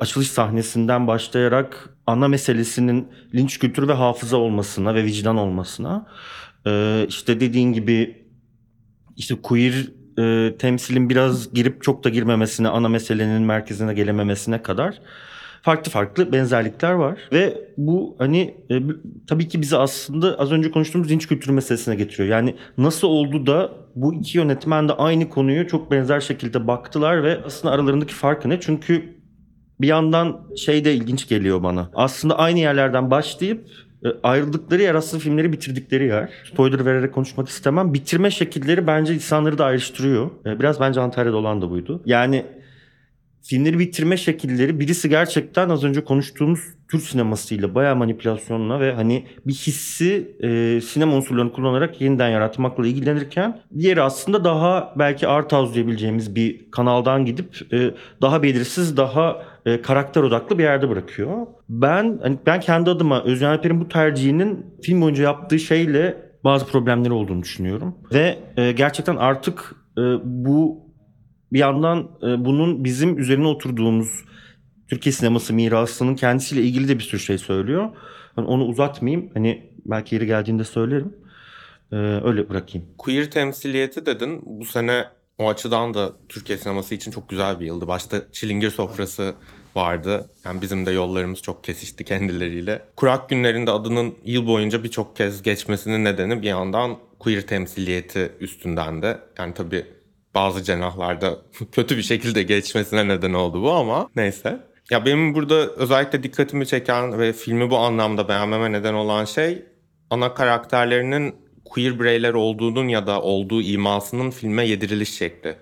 açılış 0.00 0.30
sahnesinden 0.30 1.06
başlayarak 1.06 1.90
ana 2.06 2.28
meselesinin 2.28 3.08
linç 3.34 3.58
kültürü 3.58 3.88
ve 3.88 3.92
hafıza 3.92 4.36
olmasına 4.36 4.94
ve 4.94 5.04
vicdan 5.04 5.36
olmasına 5.36 6.06
işte 7.08 7.40
dediğin 7.40 7.72
gibi 7.72 8.24
işte 9.16 9.34
queer 9.42 9.74
temsilin 10.58 11.10
biraz 11.10 11.54
girip 11.54 11.82
çok 11.82 12.04
da 12.04 12.08
girmemesine, 12.08 12.68
ana 12.68 12.88
meselenin 12.88 13.42
merkezine 13.42 13.94
gelememesine 13.94 14.62
kadar 14.62 15.00
farklı 15.64 15.90
farklı 15.90 16.32
benzerlikler 16.32 16.92
var. 16.92 17.18
Ve 17.32 17.58
bu 17.76 18.16
hani 18.18 18.54
e, 18.70 18.74
tabii 19.26 19.48
ki 19.48 19.60
bizi 19.60 19.76
aslında 19.76 20.38
az 20.38 20.52
önce 20.52 20.70
konuştuğumuz 20.70 21.10
linç 21.10 21.28
kültürü 21.28 21.52
meselesine 21.52 21.94
getiriyor. 21.94 22.28
Yani 22.28 22.54
nasıl 22.78 23.08
oldu 23.08 23.46
da 23.46 23.70
bu 23.94 24.14
iki 24.14 24.38
yönetmen 24.38 24.88
de 24.88 24.92
aynı 24.92 25.28
konuyu 25.28 25.66
çok 25.66 25.90
benzer 25.90 26.20
şekilde 26.20 26.66
baktılar 26.66 27.22
ve 27.22 27.38
aslında 27.46 27.74
aralarındaki 27.74 28.14
farkı 28.14 28.48
ne? 28.48 28.60
Çünkü 28.60 29.14
bir 29.80 29.86
yandan 29.86 30.40
şey 30.56 30.84
de 30.84 30.94
ilginç 30.94 31.28
geliyor 31.28 31.62
bana. 31.62 31.90
Aslında 31.94 32.38
aynı 32.38 32.58
yerlerden 32.58 33.10
başlayıp 33.10 33.66
e, 34.04 34.08
ayrıldıkları 34.22 34.82
yer 34.82 34.94
aslında 34.94 35.22
filmleri 35.22 35.52
bitirdikleri 35.52 36.06
yer. 36.06 36.30
Spoiler 36.52 36.86
vererek 36.86 37.12
konuşmak 37.14 37.48
istemem. 37.48 37.94
Bitirme 37.94 38.30
şekilleri 38.30 38.86
bence 38.86 39.14
insanları 39.14 39.58
da 39.58 39.64
ayrıştırıyor. 39.64 40.30
E, 40.46 40.58
Biraz 40.60 40.80
bence 40.80 41.00
Antalya'da 41.00 41.36
olan 41.36 41.62
da 41.62 41.70
buydu. 41.70 42.02
Yani 42.06 42.44
filmleri 43.44 43.78
bitirme 43.78 44.16
şekilleri 44.16 44.80
birisi 44.80 45.08
gerçekten 45.08 45.68
az 45.68 45.84
önce 45.84 46.04
konuştuğumuz 46.04 46.60
Türk 46.90 47.02
sinemasıyla 47.02 47.74
bayağı 47.74 47.96
manipülasyonla 47.96 48.80
ve 48.80 48.92
hani 48.92 49.26
bir 49.46 49.52
hissi 49.52 50.36
e, 50.40 50.80
sinema 50.80 51.16
unsurlarını 51.16 51.52
kullanarak 51.52 52.00
yeniden 52.00 52.28
yaratmakla 52.28 52.86
ilgilenirken 52.86 53.60
diğeri 53.78 54.02
aslında 54.02 54.44
daha 54.44 54.94
belki 54.98 55.28
art 55.28 55.52
house 55.52 55.74
diyebileceğimiz 55.74 56.36
bir 56.36 56.70
kanaldan 56.70 57.24
gidip 57.24 57.72
e, 57.72 57.90
daha 58.22 58.42
belirsiz 58.42 58.96
daha 58.96 59.42
e, 59.66 59.82
karakter 59.82 60.22
odaklı 60.22 60.58
bir 60.58 60.62
yerde 60.62 60.90
bırakıyor. 60.90 61.46
Ben 61.68 62.18
hani 62.22 62.38
ben 62.46 62.60
kendi 62.60 62.90
adıma 62.90 63.22
Özcan 63.24 63.50
Alper'in 63.50 63.80
bu 63.80 63.88
tercihinin 63.88 64.66
film 64.82 65.00
boyunca 65.00 65.24
yaptığı 65.24 65.58
şeyle 65.58 66.16
bazı 66.44 66.66
problemleri 66.66 67.12
olduğunu 67.12 67.42
düşünüyorum. 67.42 67.94
Ve 68.12 68.38
e, 68.56 68.72
gerçekten 68.72 69.16
artık 69.16 69.74
e, 69.98 70.02
bu 70.24 70.83
bir 71.54 71.58
yandan 71.58 72.10
e, 72.22 72.44
bunun 72.44 72.84
bizim 72.84 73.18
üzerine 73.18 73.46
oturduğumuz 73.46 74.24
Türkiye 74.88 75.12
sineması 75.12 75.54
mirasının 75.54 76.14
kendisiyle 76.14 76.62
ilgili 76.62 76.88
de 76.88 76.98
bir 76.98 77.02
sürü 77.02 77.20
şey 77.20 77.38
söylüyor. 77.38 77.90
Hani 78.36 78.46
onu 78.46 78.64
uzatmayayım. 78.64 79.30
Hani 79.34 79.70
belki 79.86 80.14
yeri 80.14 80.26
geldiğinde 80.26 80.64
söylerim. 80.64 81.16
E, 81.92 81.96
öyle 81.96 82.48
bırakayım. 82.48 82.86
Queer 82.98 83.30
temsiliyeti 83.30 84.06
dedin. 84.06 84.40
Bu 84.44 84.64
sene 84.64 85.04
o 85.38 85.48
açıdan 85.48 85.94
da 85.94 86.12
Türkiye 86.28 86.58
sineması 86.58 86.94
için 86.94 87.10
çok 87.10 87.28
güzel 87.28 87.60
bir 87.60 87.66
yıldı. 87.66 87.88
Başta 87.88 88.32
Çilingir 88.32 88.70
Sofrası 88.70 89.34
vardı. 89.74 90.30
Yani 90.44 90.62
bizim 90.62 90.86
de 90.86 90.90
yollarımız 90.90 91.42
çok 91.42 91.64
kesişti 91.64 92.04
kendileriyle. 92.04 92.82
Kurak 92.96 93.28
günlerinde 93.28 93.70
adının 93.70 94.14
yıl 94.24 94.46
boyunca 94.46 94.84
birçok 94.84 95.16
kez 95.16 95.42
geçmesinin 95.42 96.04
nedeni 96.04 96.42
bir 96.42 96.48
yandan 96.48 96.96
queer 97.18 97.46
temsiliyeti 97.46 98.32
üstünden 98.40 99.02
de. 99.02 99.18
Yani 99.38 99.54
tabii 99.54 99.86
bazı 100.34 100.62
cenahlarda 100.62 101.38
kötü 101.72 101.96
bir 101.96 102.02
şekilde 102.02 102.42
geçmesine 102.42 103.08
neden 103.08 103.32
oldu 103.32 103.62
bu 103.62 103.72
ama 103.72 104.08
neyse. 104.16 104.60
Ya 104.90 105.04
benim 105.04 105.34
burada 105.34 105.54
özellikle 105.54 106.22
dikkatimi 106.22 106.66
çeken 106.66 107.18
ve 107.18 107.32
filmi 107.32 107.70
bu 107.70 107.78
anlamda 107.78 108.28
beğenmeme 108.28 108.72
neden 108.72 108.94
olan 108.94 109.24
şey 109.24 109.62
ana 110.10 110.34
karakterlerinin 110.34 111.34
queer 111.64 112.00
bireyler 112.00 112.34
olduğunun 112.34 112.88
ya 112.88 113.06
da 113.06 113.22
olduğu 113.22 113.62
imasının 113.62 114.30
filme 114.30 114.66
yediriliş 114.68 115.14
şekli. 115.14 115.56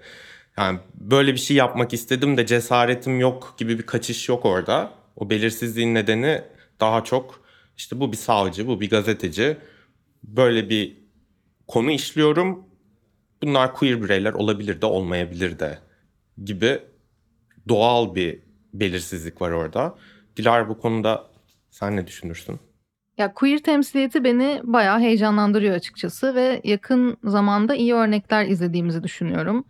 Yani 0.58 0.78
böyle 0.94 1.32
bir 1.32 1.38
şey 1.38 1.56
yapmak 1.56 1.92
istedim 1.92 2.36
de 2.36 2.46
cesaretim 2.46 3.20
yok 3.20 3.54
gibi 3.58 3.78
bir 3.78 3.86
kaçış 3.86 4.28
yok 4.28 4.44
orada. 4.44 4.90
O 5.16 5.30
belirsizliğin 5.30 5.94
nedeni 5.94 6.42
daha 6.80 7.04
çok 7.04 7.42
işte 7.76 8.00
bu 8.00 8.12
bir 8.12 8.16
savcı, 8.16 8.66
bu 8.66 8.80
bir 8.80 8.90
gazeteci. 8.90 9.56
Böyle 10.22 10.70
bir 10.70 10.96
konu 11.68 11.90
işliyorum. 11.90 12.64
Bunlar 13.42 13.74
queer 13.74 14.02
bireyler 14.02 14.32
olabilir 14.32 14.80
de 14.80 14.86
olmayabilir 14.86 15.58
de 15.58 15.78
gibi 16.44 16.78
doğal 17.68 18.14
bir 18.14 18.40
belirsizlik 18.74 19.42
var 19.42 19.50
orada. 19.50 19.94
Dilar 20.36 20.68
bu 20.68 20.78
konuda 20.78 21.26
sen 21.70 21.96
ne 21.96 22.06
düşünürsün? 22.06 22.60
Ya 23.18 23.34
queer 23.34 23.58
temsiliyeti 23.58 24.24
beni 24.24 24.60
bayağı 24.64 25.00
heyecanlandırıyor 25.00 25.74
açıkçası 25.74 26.34
ve 26.34 26.60
yakın 26.64 27.16
zamanda 27.24 27.74
iyi 27.74 27.94
örnekler 27.94 28.46
izlediğimizi 28.46 29.02
düşünüyorum. 29.02 29.64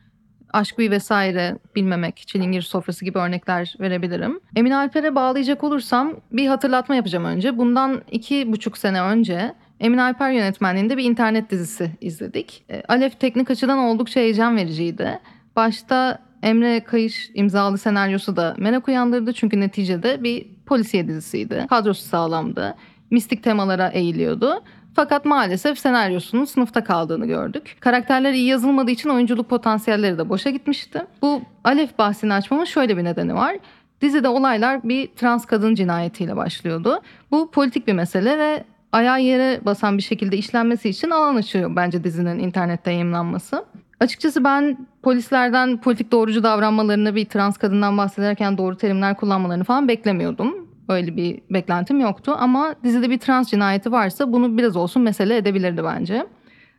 Aşk 0.52 0.78
Büyü 0.78 0.90
vesaire 0.90 1.58
bilmemek, 1.76 2.16
Çilingir 2.16 2.62
Sofrası 2.62 3.04
gibi 3.04 3.18
örnekler 3.18 3.74
verebilirim. 3.80 4.40
Emin 4.56 4.70
Alper'e 4.70 5.14
bağlayacak 5.14 5.64
olursam 5.64 6.16
bir 6.32 6.46
hatırlatma 6.46 6.94
yapacağım 6.94 7.24
önce. 7.24 7.58
Bundan 7.58 8.02
iki 8.11 8.52
buçuk 8.52 8.78
sene 8.78 9.02
önce 9.02 9.54
Emin 9.80 9.98
Alper 9.98 10.30
yönetmenliğinde 10.30 10.96
bir 10.96 11.04
internet 11.04 11.50
dizisi 11.50 11.90
izledik. 12.00 12.64
E, 12.70 12.82
Alef 12.88 13.20
teknik 13.20 13.50
açıdan 13.50 13.78
oldukça 13.78 14.20
heyecan 14.20 14.56
vericiydi. 14.56 15.20
Başta 15.56 16.18
Emre 16.42 16.80
Kayış 16.80 17.30
imzalı 17.35 17.78
senaryosu 17.78 18.37
da 18.37 18.54
merak 18.58 18.88
uyandırdı 18.88 19.32
çünkü 19.32 19.61
neticede 19.61 20.22
bir 20.22 20.46
polisiye 20.66 21.08
dizisiydi. 21.08 21.66
Kadrosu 21.70 22.02
sağlamdı. 22.02 22.74
Mistik 23.11 23.42
temalara 23.42 23.88
eğiliyordu. 23.88 24.62
Fakat 24.94 25.24
maalesef 25.24 25.78
senaryosunun 25.78 26.44
sınıfta 26.44 26.85
kaldığını 26.85 27.26
gördük. 27.26 27.76
Karakterler 27.80 28.32
iyi 28.32 28.46
yazılmadığı 28.46 28.90
için 28.90 29.08
oyunculuk 29.08 29.50
potansiyelleri 29.50 30.18
de 30.18 30.28
boşa 30.28 30.50
gitmişti. 30.50 31.02
Bu 31.22 31.42
Alef 31.64 31.98
bahsini 31.98 32.35
açmamın 32.35 32.64
şöyle 32.64 32.96
bir 32.96 33.04
nedeni 33.04 33.35
var. 33.35 33.56
Dizide 34.00 34.28
olaylar 34.28 34.82
bir 34.82 35.06
trans 35.06 35.46
kadın 35.46 35.74
cinayetiyle 35.74 36.37
başlıyordu. 36.37 37.00
Bu 37.30 37.50
politik 37.50 37.87
bir 37.87 37.92
mesele 37.92 38.38
ve 38.38 38.64
ayağı 38.92 39.22
yere 39.22 39.61
basan 39.64 39.98
bir 39.98 40.02
şekilde 40.02 40.37
işlenmesi 40.37 40.88
için 40.88 41.11
alan 41.11 41.37
açıyor 41.37 41.76
bence 41.76 42.05
dizinin 42.05 42.38
internette 42.38 42.90
yayınlanması. 42.90 43.64
Açıkçası 44.00 44.44
ben 44.44 44.87
polislerden 45.02 45.81
politik 45.81 46.12
doğrucu 46.12 46.42
davranmalarını 46.42 47.14
bir 47.14 47.24
trans 47.24 47.57
kadından 47.57 47.98
bahsederken 47.98 48.59
doğru 48.59 48.76
terimler 48.76 49.16
kullanmalarını 49.16 49.64
falan 49.64 49.88
beklemiyordum. 49.88 50.68
Öyle 50.88 51.16
bir 51.16 51.40
beklentim 51.50 52.00
yoktu 52.00 52.37
ama 52.38 52.74
dizide 52.85 53.11
bir 53.11 53.18
trans 53.18 53.50
cinayeti 53.50 53.92
varsa 53.92 54.33
bunu 54.33 54.59
biraz 54.59 54.76
olsun 54.76 55.02
mesele 55.02 55.37
edebilirdi 55.37 55.85
bence. 55.85 56.26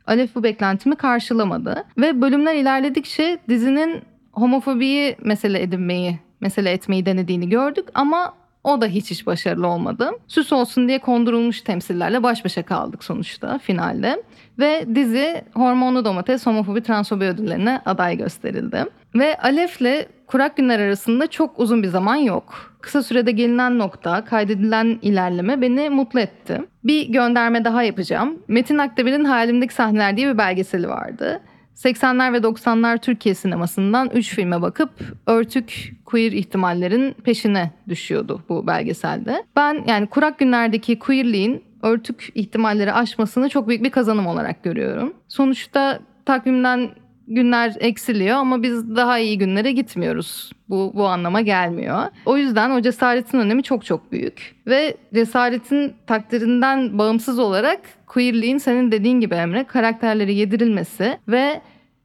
Alef 0.06 0.34
bu 0.34 0.42
beklentimi 0.42 0.96
karşılamadı 0.96 1.84
ve 1.98 2.20
bölümler 2.20 2.54
ilerledikçe 2.54 3.38
dizinin 3.48 4.02
homofobiyi 4.32 5.16
mesele 5.22 5.62
edinmeyi, 5.62 6.18
mesele 6.40 6.70
etmeyi 6.70 7.06
denediğini 7.06 7.48
gördük 7.48 7.88
ama 7.94 8.32
o 8.64 8.80
da 8.80 8.86
hiç 8.86 9.10
hiç 9.10 9.26
başarılı 9.26 9.66
olmadı. 9.66 10.10
Süs 10.28 10.52
olsun 10.52 10.88
diye 10.88 10.98
kondurulmuş 10.98 11.60
temsillerle 11.60 12.22
baş 12.22 12.44
başa 12.44 12.62
kaldık 12.62 13.04
sonuçta 13.04 13.58
finalde. 13.58 14.22
Ve 14.58 14.86
dizi 14.94 15.44
Hormonlu 15.54 16.04
Domates 16.04 16.46
Homofobi 16.46 16.82
Transfobi 16.82 17.24
ödüllerine 17.24 17.80
aday 17.86 18.16
gösterildi. 18.16 18.84
Ve 19.14 19.38
Alef'le 19.38 20.06
Kurak 20.26 20.56
Günler 20.56 20.80
arasında 20.80 21.26
çok 21.26 21.60
uzun 21.60 21.82
bir 21.82 21.88
zaman 21.88 22.16
yok. 22.16 22.74
Kısa 22.80 23.02
sürede 23.02 23.30
gelinen 23.30 23.78
nokta, 23.78 24.24
kaydedilen 24.24 24.98
ilerleme 25.02 25.60
beni 25.60 25.90
mutlu 25.90 26.20
etti. 26.20 26.60
Bir 26.84 27.08
gönderme 27.08 27.64
daha 27.64 27.82
yapacağım. 27.82 28.38
Metin 28.48 28.78
Akdemir'in 28.78 29.24
Hayalimdeki 29.24 29.74
Sahneler 29.74 30.16
diye 30.16 30.32
bir 30.32 30.38
belgeseli 30.38 30.88
vardı. 30.88 31.40
80'ler 31.76 32.32
ve 32.32 32.36
90'lar 32.36 32.98
Türkiye 32.98 33.34
sinemasından 33.34 34.10
3 34.10 34.34
filme 34.34 34.62
bakıp 34.62 34.90
örtük 35.26 35.92
queer 36.04 36.32
ihtimallerin 36.32 37.12
peşine 37.12 37.70
düşüyordu 37.88 38.42
bu 38.48 38.66
belgeselde. 38.66 39.44
Ben 39.56 39.84
yani 39.86 40.06
kurak 40.06 40.38
günlerdeki 40.38 40.98
queerliğin 40.98 41.64
örtük 41.82 42.28
ihtimalleri 42.34 42.92
aşmasını 42.92 43.48
çok 43.48 43.68
büyük 43.68 43.84
bir 43.84 43.90
kazanım 43.90 44.26
olarak 44.26 44.62
görüyorum. 44.62 45.14
Sonuçta 45.28 46.00
takvimden 46.24 46.90
günler 47.28 47.74
eksiliyor 47.80 48.36
ama 48.36 48.62
biz 48.62 48.96
daha 48.96 49.18
iyi 49.18 49.38
günlere 49.38 49.72
gitmiyoruz. 49.72 50.52
Bu, 50.68 50.92
bu 50.94 51.06
anlama 51.06 51.40
gelmiyor. 51.40 52.02
O 52.26 52.36
yüzden 52.36 52.70
o 52.70 52.82
cesaretin 52.82 53.38
önemi 53.38 53.62
çok 53.62 53.84
çok 53.84 54.12
büyük. 54.12 54.54
Ve 54.66 54.96
cesaretin 55.14 55.92
takdirinden 56.06 56.98
bağımsız 56.98 57.38
olarak 57.38 57.80
queerliğin 58.06 58.58
senin 58.58 58.92
dediğin 58.92 59.20
gibi 59.20 59.34
Emre 59.34 59.64
karakterleri 59.64 60.34
yedirilmesi 60.34 61.18
ve 61.28 61.60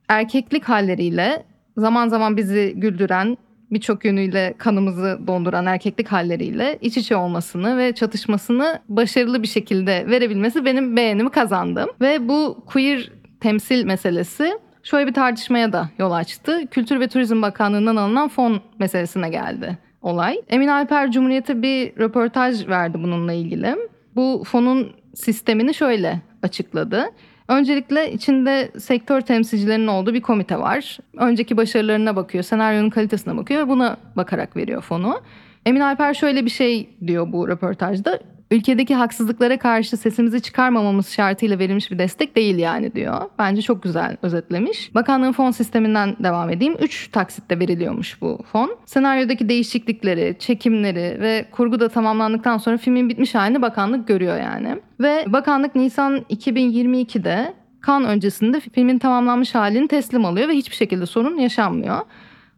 erkeklik 0.08 0.64
halleriyle 0.64 1.44
zaman 1.78 2.08
zaman 2.08 2.38
bizi 2.38 2.74
güldüren 2.76 3.38
birçok 3.72 4.06
yönüyle 4.06 4.54
kanımızı 4.58 5.20
donduran 5.28 5.66
erkeklik 5.66 6.08
halleriyle 6.08 6.78
iç 6.82 6.98
içe 6.98 7.16
olmasını 7.16 7.78
ve 7.78 7.92
çatışmasını 7.94 8.80
başarılı 8.90 9.44
bir 9.44 9.48
şekilde 9.48 10.06
verebilmesi 10.08 10.66
benim 10.66 10.96
beğenimi 10.96 11.30
kazandım. 11.30 11.90
Ve 12.02 12.28
bu 12.28 12.64
queer 12.66 13.12
temsil 13.40 13.86
meselesi 13.86 14.60
şöyle 14.90 15.08
bir 15.08 15.14
tartışmaya 15.14 15.74
da 15.74 15.90
yol 16.00 16.12
açtı. 16.12 16.68
Kültür 16.72 17.00
ve 17.00 17.08
Turizm 17.08 17.42
Bakanlığı'ndan 17.42 17.96
alınan 17.96 18.28
fon 18.28 18.62
meselesine 18.80 19.30
geldi 19.30 19.78
olay. 20.02 20.42
Emin 20.50 20.68
Alper 20.68 21.12
Cumhuriyet'e 21.12 21.62
bir 21.62 21.98
röportaj 21.98 22.68
verdi 22.68 23.04
bununla 23.04 23.34
ilgili. 23.34 23.76
Bu 24.16 24.44
fonun 24.48 24.92
sistemini 25.16 25.74
şöyle 25.74 26.22
açıkladı. 26.44 27.06
Öncelikle 27.48 28.12
içinde 28.12 28.72
sektör 28.80 29.22
temsilcilerinin 29.22 29.88
olduğu 29.88 30.14
bir 30.14 30.22
komite 30.22 30.60
var. 30.60 30.98
Önceki 31.18 31.58
başarılarına 31.58 32.16
bakıyor, 32.16 32.44
senaryonun 32.44 32.90
kalitesine 32.90 33.38
bakıyor 33.38 33.66
ve 33.66 33.70
buna 33.70 33.98
bakarak 34.16 34.58
veriyor 34.58 34.82
fonu. 34.82 35.22
Emin 35.66 35.82
Alper 35.82 36.14
şöyle 36.14 36.46
bir 36.46 36.50
şey 36.50 36.90
diyor 37.08 37.32
bu 37.32 37.48
röportajda. 37.48 38.20
Ülkedeki 38.52 38.96
haksızlıklara 38.96 39.60
karşı 39.60 39.98
sesimizi 39.98 40.42
çıkarmamamız 40.42 41.10
şartıyla 41.10 41.60
verilmiş 41.60 41.92
bir 41.92 42.00
destek 42.00 42.36
değil 42.36 42.58
yani 42.58 42.94
diyor. 42.94 43.22
Bence 43.40 43.62
çok 43.62 43.84
güzel 43.84 44.18
özetlemiş. 44.22 44.96
Bakanlığın 44.96 45.32
fon 45.32 45.52
sisteminden 45.52 46.16
devam 46.24 46.50
edeyim. 46.50 46.76
3 46.82 47.08
taksitte 47.12 47.60
veriliyormuş 47.60 48.22
bu 48.22 48.40
fon. 48.52 48.78
Senaryodaki 48.86 49.50
değişiklikleri, 49.50 50.36
çekimleri 50.40 51.22
ve 51.22 51.46
kurgu 51.52 51.80
da 51.80 51.90
tamamlandıktan 51.90 52.58
sonra 52.58 52.78
filmin 52.78 53.10
bitmiş 53.10 53.36
halini 53.36 53.62
bakanlık 53.62 54.08
görüyor 54.08 54.38
yani. 54.38 54.76
Ve 55.00 55.26
bakanlık 55.28 55.76
Nisan 55.76 56.18
2022'de 56.18 57.54
kan 57.82 58.06
öncesinde 58.06 58.60
filmin 58.60 59.00
tamamlanmış 59.00 59.56
halini 59.56 59.88
teslim 59.88 60.26
alıyor 60.26 60.48
ve 60.48 60.54
hiçbir 60.54 60.76
şekilde 60.76 61.06
sorun 61.06 61.38
yaşanmıyor. 61.38 62.00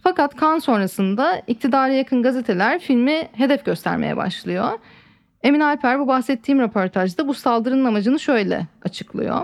Fakat 0.03 0.35
kan 0.35 0.59
sonrasında 0.59 1.41
iktidara 1.47 1.93
yakın 1.93 2.23
gazeteler 2.23 2.79
filmi 2.79 3.27
hedef 3.31 3.65
göstermeye 3.65 4.17
başlıyor. 4.17 4.69
Emin 5.43 5.59
Alper 5.59 5.99
bu 5.99 6.07
bahsettiğim 6.07 6.59
röportajda 6.59 7.27
bu 7.27 7.33
saldırının 7.33 7.85
amacını 7.85 8.19
şöyle 8.19 8.67
açıklıyor. 8.81 9.35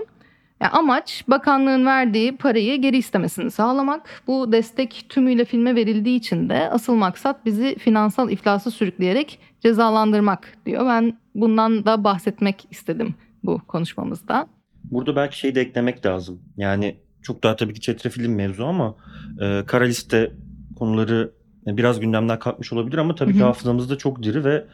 Yani 0.61 0.71
amaç 0.71 1.23
bakanlığın 1.27 1.85
verdiği 1.85 2.37
parayı 2.37 2.81
geri 2.81 2.97
istemesini 2.97 3.51
sağlamak. 3.51 4.21
Bu 4.27 4.51
destek 4.51 5.05
tümüyle 5.09 5.45
filme 5.45 5.75
verildiği 5.75 6.17
için 6.17 6.49
de 6.49 6.69
asıl 6.69 6.95
maksat 6.95 7.45
bizi 7.45 7.75
finansal 7.75 8.31
iflasa 8.31 8.71
sürükleyerek 8.71 9.39
cezalandırmak 9.59 10.57
diyor. 10.65 10.85
Ben 10.85 11.17
bundan 11.35 11.85
da 11.85 12.03
bahsetmek 12.03 12.67
istedim 12.71 13.15
bu 13.43 13.61
konuşmamızda. 13.67 14.47
Burada 14.83 15.15
belki 15.15 15.39
şey 15.39 15.55
de 15.55 15.61
eklemek 15.61 16.05
lazım. 16.05 16.41
Yani 16.57 16.95
çok 17.21 17.43
daha 17.43 17.55
tabii 17.55 17.73
ki 17.73 17.81
çetrefilli 17.81 18.27
mevzu 18.27 18.65
ama 18.65 18.95
e, 19.41 19.63
kara 19.65 19.85
liste 19.85 20.31
konuları 20.75 21.31
biraz 21.67 21.99
gündemden 21.99 22.39
kalkmış 22.39 22.73
olabilir 22.73 22.97
ama 22.97 23.15
tabii 23.15 23.33
Hı 23.33 23.37
ki 23.37 23.43
hafızamızda 23.43 23.97
çok 23.97 24.23
diri 24.23 24.43
ve 24.43 24.65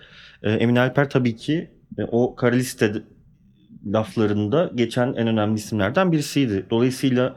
e, 0.43 0.51
Emin 0.51 0.75
Alper 0.75 1.10
tabii 1.10 1.36
ki 1.36 1.71
e, 1.97 2.03
o 2.03 2.36
kara 2.36 2.56
liste 2.56 2.93
laflarında 3.86 4.71
geçen 4.75 5.08
en 5.08 5.27
önemli 5.27 5.56
isimlerden 5.56 6.12
birisiydi. 6.12 6.65
Dolayısıyla 6.69 7.36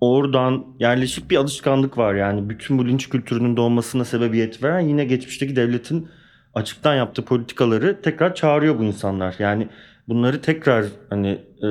oradan 0.00 0.66
yerleşik 0.78 1.30
bir 1.30 1.36
alışkanlık 1.36 1.98
var 1.98 2.14
yani 2.14 2.48
bütün 2.48 2.78
bu 2.78 2.88
linç 2.88 3.08
kültürünün 3.08 3.56
doğmasına 3.56 4.04
sebebiyet 4.04 4.62
veren 4.62 4.80
yine 4.80 5.04
geçmişteki 5.04 5.56
devletin 5.56 6.08
açıktan 6.54 6.94
yaptığı 6.94 7.24
politikaları 7.24 8.02
tekrar 8.02 8.34
çağırıyor 8.34 8.78
bu 8.78 8.84
insanlar. 8.84 9.34
Yani 9.38 9.68
bunları 10.08 10.40
tekrar 10.40 10.86
hani 11.10 11.28
e, 11.62 11.68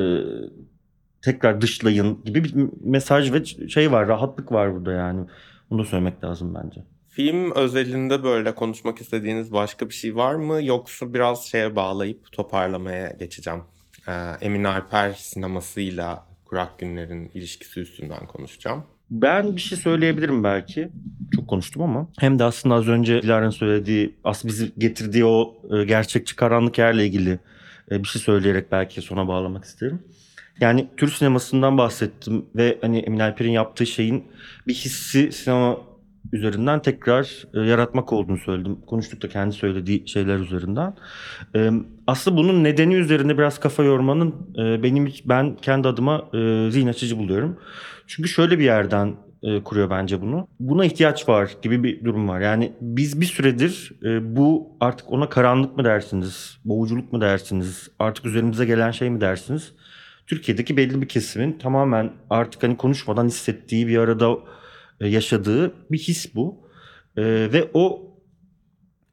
tekrar 1.22 1.62
dışlayın 1.62 2.24
gibi 2.26 2.44
bir 2.44 2.54
mesaj 2.84 3.34
ve 3.34 3.46
şey 3.46 3.92
var 3.92 4.08
rahatlık 4.08 4.52
var 4.52 4.76
burada 4.76 4.92
yani. 4.92 5.26
Bunu 5.70 5.82
da 5.82 5.86
söylemek 5.86 6.24
lazım 6.24 6.56
bence. 6.56 6.84
Film 7.12 7.52
özelinde 7.52 8.24
böyle 8.24 8.56
konuşmak 8.56 9.02
istediğiniz 9.02 9.54
başka 9.54 9.90
bir 9.90 9.94
şey 9.94 10.16
var 10.16 10.36
mı? 10.36 10.64
Yoksa 10.64 11.14
biraz 11.14 11.46
şeye 11.46 11.76
bağlayıp 11.76 12.32
toparlamaya 12.32 13.16
geçeceğim. 13.20 13.62
Ee, 14.08 14.12
Emin 14.42 14.64
Alper 14.64 15.14
sinemasıyla 15.14 16.26
Kurak 16.46 16.80
Günler'in 16.80 17.32
ilişkisi 17.34 17.80
üstünden 17.80 18.28
konuşacağım. 18.28 18.84
Ben 19.10 19.56
bir 19.56 19.62
şey 19.62 19.78
söyleyebilirim 19.78 20.44
belki. 20.44 20.90
Çok 21.36 21.48
konuştum 21.48 21.82
ama. 21.82 22.08
Hem 22.20 22.40
de 22.40 22.44
aslında 22.44 22.76
az 22.76 22.88
önce 22.88 23.22
Dilara'nın 23.22 23.50
söylediği, 23.50 24.16
aslında 24.24 24.54
bizi 24.54 24.72
getirdiği 24.78 25.26
o 25.26 25.56
e, 25.72 25.84
gerçekçi 25.84 26.36
karanlık 26.36 26.78
yerle 26.78 27.06
ilgili 27.06 27.40
e, 27.92 28.04
bir 28.04 28.08
şey 28.08 28.22
söyleyerek 28.22 28.72
belki 28.72 29.02
sona 29.02 29.28
bağlamak 29.28 29.64
isterim. 29.64 30.04
Yani 30.60 30.88
Türk 30.98 31.14
sinemasından 31.14 31.78
bahsettim 31.78 32.46
ve 32.56 32.78
hani 32.82 33.00
Emin 33.00 33.20
Alper'in 33.20 33.52
yaptığı 33.52 33.86
şeyin 33.86 34.24
bir 34.68 34.74
hissi 34.74 35.32
sinema 35.32 35.78
üzerinden 36.34 36.82
tekrar 36.82 37.46
e, 37.54 37.60
yaratmak 37.60 38.14
olduğunu 38.14 38.38
söyledim. 38.38 38.78
Konuştuk 38.88 39.22
da 39.22 39.30
kendi 39.30 39.56
söylediği 39.56 40.08
şeyler 40.08 40.40
üzerinden. 40.40 40.96
E, 41.56 41.72
aslında 42.08 42.38
bunun 42.38 42.64
nedeni 42.64 42.96
üzerine 42.96 43.38
biraz 43.38 43.60
kafa 43.60 43.84
yormanın 43.84 44.36
e, 44.58 44.84
benim 44.84 45.14
ben 45.26 45.56
kendi 45.56 45.88
adıma 45.88 46.26
e, 46.34 46.72
zihin 46.72 46.88
açıcı 46.88 47.18
buluyorum. 47.18 47.58
Çünkü 48.08 48.30
şöyle 48.30 48.60
bir 48.60 48.64
yerden 48.64 49.16
e, 49.44 49.64
kuruyor 49.64 49.90
bence 49.90 50.22
bunu. 50.22 50.48
Buna 50.60 50.86
ihtiyaç 50.86 51.30
var 51.30 51.52
gibi 51.62 51.84
bir 51.84 52.06
durum 52.06 52.28
var. 52.30 52.42
Yani 52.42 52.74
biz 52.82 53.22
bir 53.22 53.26
süredir 53.26 53.92
e, 54.04 54.36
bu 54.36 54.78
artık 54.80 55.12
ona 55.12 55.30
karanlık 55.30 55.78
mı 55.78 55.84
dersiniz, 55.84 56.58
boğuculuk 56.66 57.14
mu 57.14 57.22
dersiniz, 57.22 57.90
artık 58.00 58.26
üzerimize 58.26 58.66
gelen 58.66 58.92
şey 58.92 59.10
mi 59.10 59.22
dersiniz? 59.22 59.74
Türkiye'deki 60.28 60.78
belli 60.78 61.02
bir 61.02 61.08
kesimin 61.08 61.58
tamamen 61.58 62.12
artık 62.30 62.64
hani 62.64 62.78
konuşmadan 62.78 63.28
hissettiği 63.28 63.88
bir 63.88 63.98
arada 63.98 64.38
yaşadığı 65.08 65.74
bir 65.92 65.98
his 65.98 66.36
bu. 66.36 66.58
E, 67.18 67.24
ve 67.24 67.70
o 67.74 68.12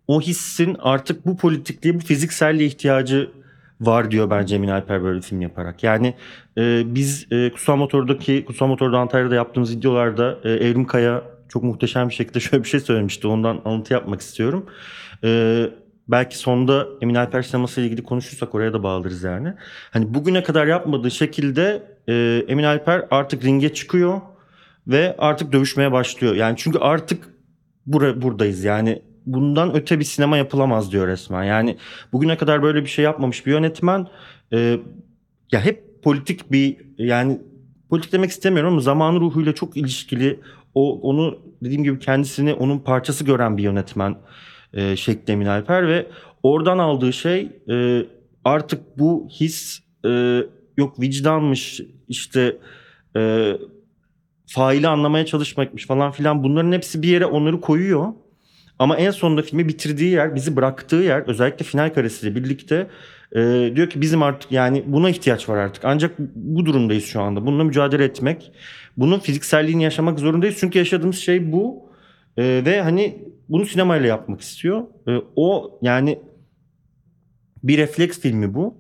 o 0.06 0.20
hissin 0.20 0.76
artık 0.80 1.26
bu 1.26 1.36
politikliğe, 1.36 1.94
bu 1.94 1.98
fizikselliğe 1.98 2.68
ihtiyacı 2.68 3.30
var 3.80 4.10
diyor 4.10 4.30
bence 4.30 4.56
Emin 4.56 4.68
Alper 4.68 5.02
böyle 5.02 5.20
film 5.20 5.40
yaparak. 5.40 5.82
Yani 5.82 6.14
e, 6.58 6.82
biz 6.94 7.26
e, 7.30 7.50
Kutsal 7.50 7.76
Motor'daki, 7.76 8.44
Kutsal 8.44 8.66
Motor'da 8.66 8.98
Antalya'da 8.98 9.34
yaptığımız 9.34 9.76
videolarda 9.76 10.38
e, 10.44 10.50
Evrim 10.50 10.86
Kaya 10.86 11.22
çok 11.48 11.62
muhteşem 11.62 12.08
bir 12.08 12.14
şekilde 12.14 12.40
şöyle 12.50 12.64
bir 12.64 12.68
şey 12.68 12.80
söylemişti. 12.80 13.26
Ondan 13.26 13.60
alıntı 13.64 13.92
yapmak 13.92 14.20
istiyorum. 14.20 14.66
E, 15.24 15.64
belki 16.08 16.38
sonda 16.38 16.86
Emin 17.00 17.14
Alper 17.14 17.42
sineması 17.42 17.80
ile 17.80 17.86
ilgili 17.86 18.02
konuşursak 18.02 18.54
oraya 18.54 18.72
da 18.72 18.82
bağlarız 18.82 19.22
yani. 19.22 19.54
Hani 19.90 20.14
bugüne 20.14 20.42
kadar 20.42 20.66
yapmadığı 20.66 21.10
şekilde 21.10 21.82
e, 22.08 22.44
Emin 22.48 22.64
Alper 22.64 23.04
artık 23.10 23.44
ringe 23.44 23.74
çıkıyor 23.74 24.20
ve 24.88 25.16
artık 25.18 25.52
dövüşmeye 25.52 25.92
başlıyor. 25.92 26.34
Yani 26.34 26.54
çünkü 26.58 26.78
artık 26.78 27.34
bura, 27.86 28.22
buradayız 28.22 28.64
yani 28.64 29.02
bundan 29.26 29.74
öte 29.74 29.98
bir 29.98 30.04
sinema 30.04 30.36
yapılamaz 30.36 30.92
diyor 30.92 31.08
resmen. 31.08 31.44
Yani 31.44 31.76
bugüne 32.12 32.36
kadar 32.36 32.62
böyle 32.62 32.82
bir 32.82 32.88
şey 32.88 33.04
yapmamış 33.04 33.46
bir 33.46 33.52
yönetmen 33.52 34.06
e, 34.52 34.78
ya 35.52 35.64
hep 35.64 36.02
politik 36.02 36.52
bir 36.52 36.76
yani 36.98 37.40
politik 37.90 38.12
demek 38.12 38.30
istemiyorum 38.30 38.72
ama 38.72 38.80
zaman 38.80 39.20
ruhuyla 39.20 39.54
çok 39.54 39.76
ilişkili 39.76 40.40
o 40.74 41.00
onu 41.00 41.38
dediğim 41.62 41.84
gibi 41.84 41.98
kendisini 41.98 42.54
onun 42.54 42.78
parçası 42.78 43.24
gören 43.24 43.56
bir 43.56 43.62
yönetmen 43.62 44.16
e, 44.72 44.96
şekli 44.96 45.32
Emin 45.32 45.46
Alper 45.46 45.88
ve 45.88 46.06
oradan 46.42 46.78
aldığı 46.78 47.12
şey 47.12 47.52
e, 47.70 48.06
artık 48.44 48.98
bu 48.98 49.28
his 49.40 49.82
e, 50.04 50.42
yok 50.76 51.00
vicdanmış 51.00 51.80
işte 52.08 52.56
e, 53.16 53.52
faili 54.48 54.88
anlamaya 54.88 55.26
çalışmakmış 55.26 55.86
falan 55.86 56.10
filan 56.10 56.44
bunların 56.44 56.72
hepsi 56.72 57.02
bir 57.02 57.08
yere 57.08 57.26
onları 57.26 57.60
koyuyor. 57.60 58.12
Ama 58.78 58.96
en 58.96 59.10
sonunda 59.10 59.42
filmi 59.42 59.68
bitirdiği 59.68 60.10
yer, 60.10 60.34
bizi 60.34 60.56
bıraktığı 60.56 60.96
yer 60.96 61.22
özellikle 61.26 61.64
final 61.64 61.94
karesiyle 61.94 62.34
birlikte 62.34 62.86
e, 63.36 63.72
diyor 63.76 63.90
ki 63.90 64.00
bizim 64.00 64.22
artık 64.22 64.52
yani 64.52 64.84
buna 64.86 65.10
ihtiyaç 65.10 65.48
var 65.48 65.56
artık. 65.56 65.84
Ancak 65.84 66.18
bu 66.34 66.66
durumdayız 66.66 67.04
şu 67.04 67.20
anda. 67.20 67.46
Bununla 67.46 67.64
mücadele 67.64 68.04
etmek, 68.04 68.52
bunun 68.96 69.18
fizikselliğini 69.18 69.82
yaşamak 69.82 70.18
zorundayız. 70.18 70.56
Çünkü 70.60 70.78
yaşadığımız 70.78 71.16
şey 71.16 71.52
bu. 71.52 71.90
E, 72.36 72.62
ve 72.66 72.82
hani 72.82 73.18
bunu 73.48 73.66
sinemayla 73.66 74.08
yapmak 74.08 74.40
istiyor. 74.40 74.82
E, 75.08 75.10
o 75.36 75.78
yani 75.82 76.18
bir 77.62 77.78
refleks 77.78 78.20
filmi 78.20 78.54
bu. 78.54 78.77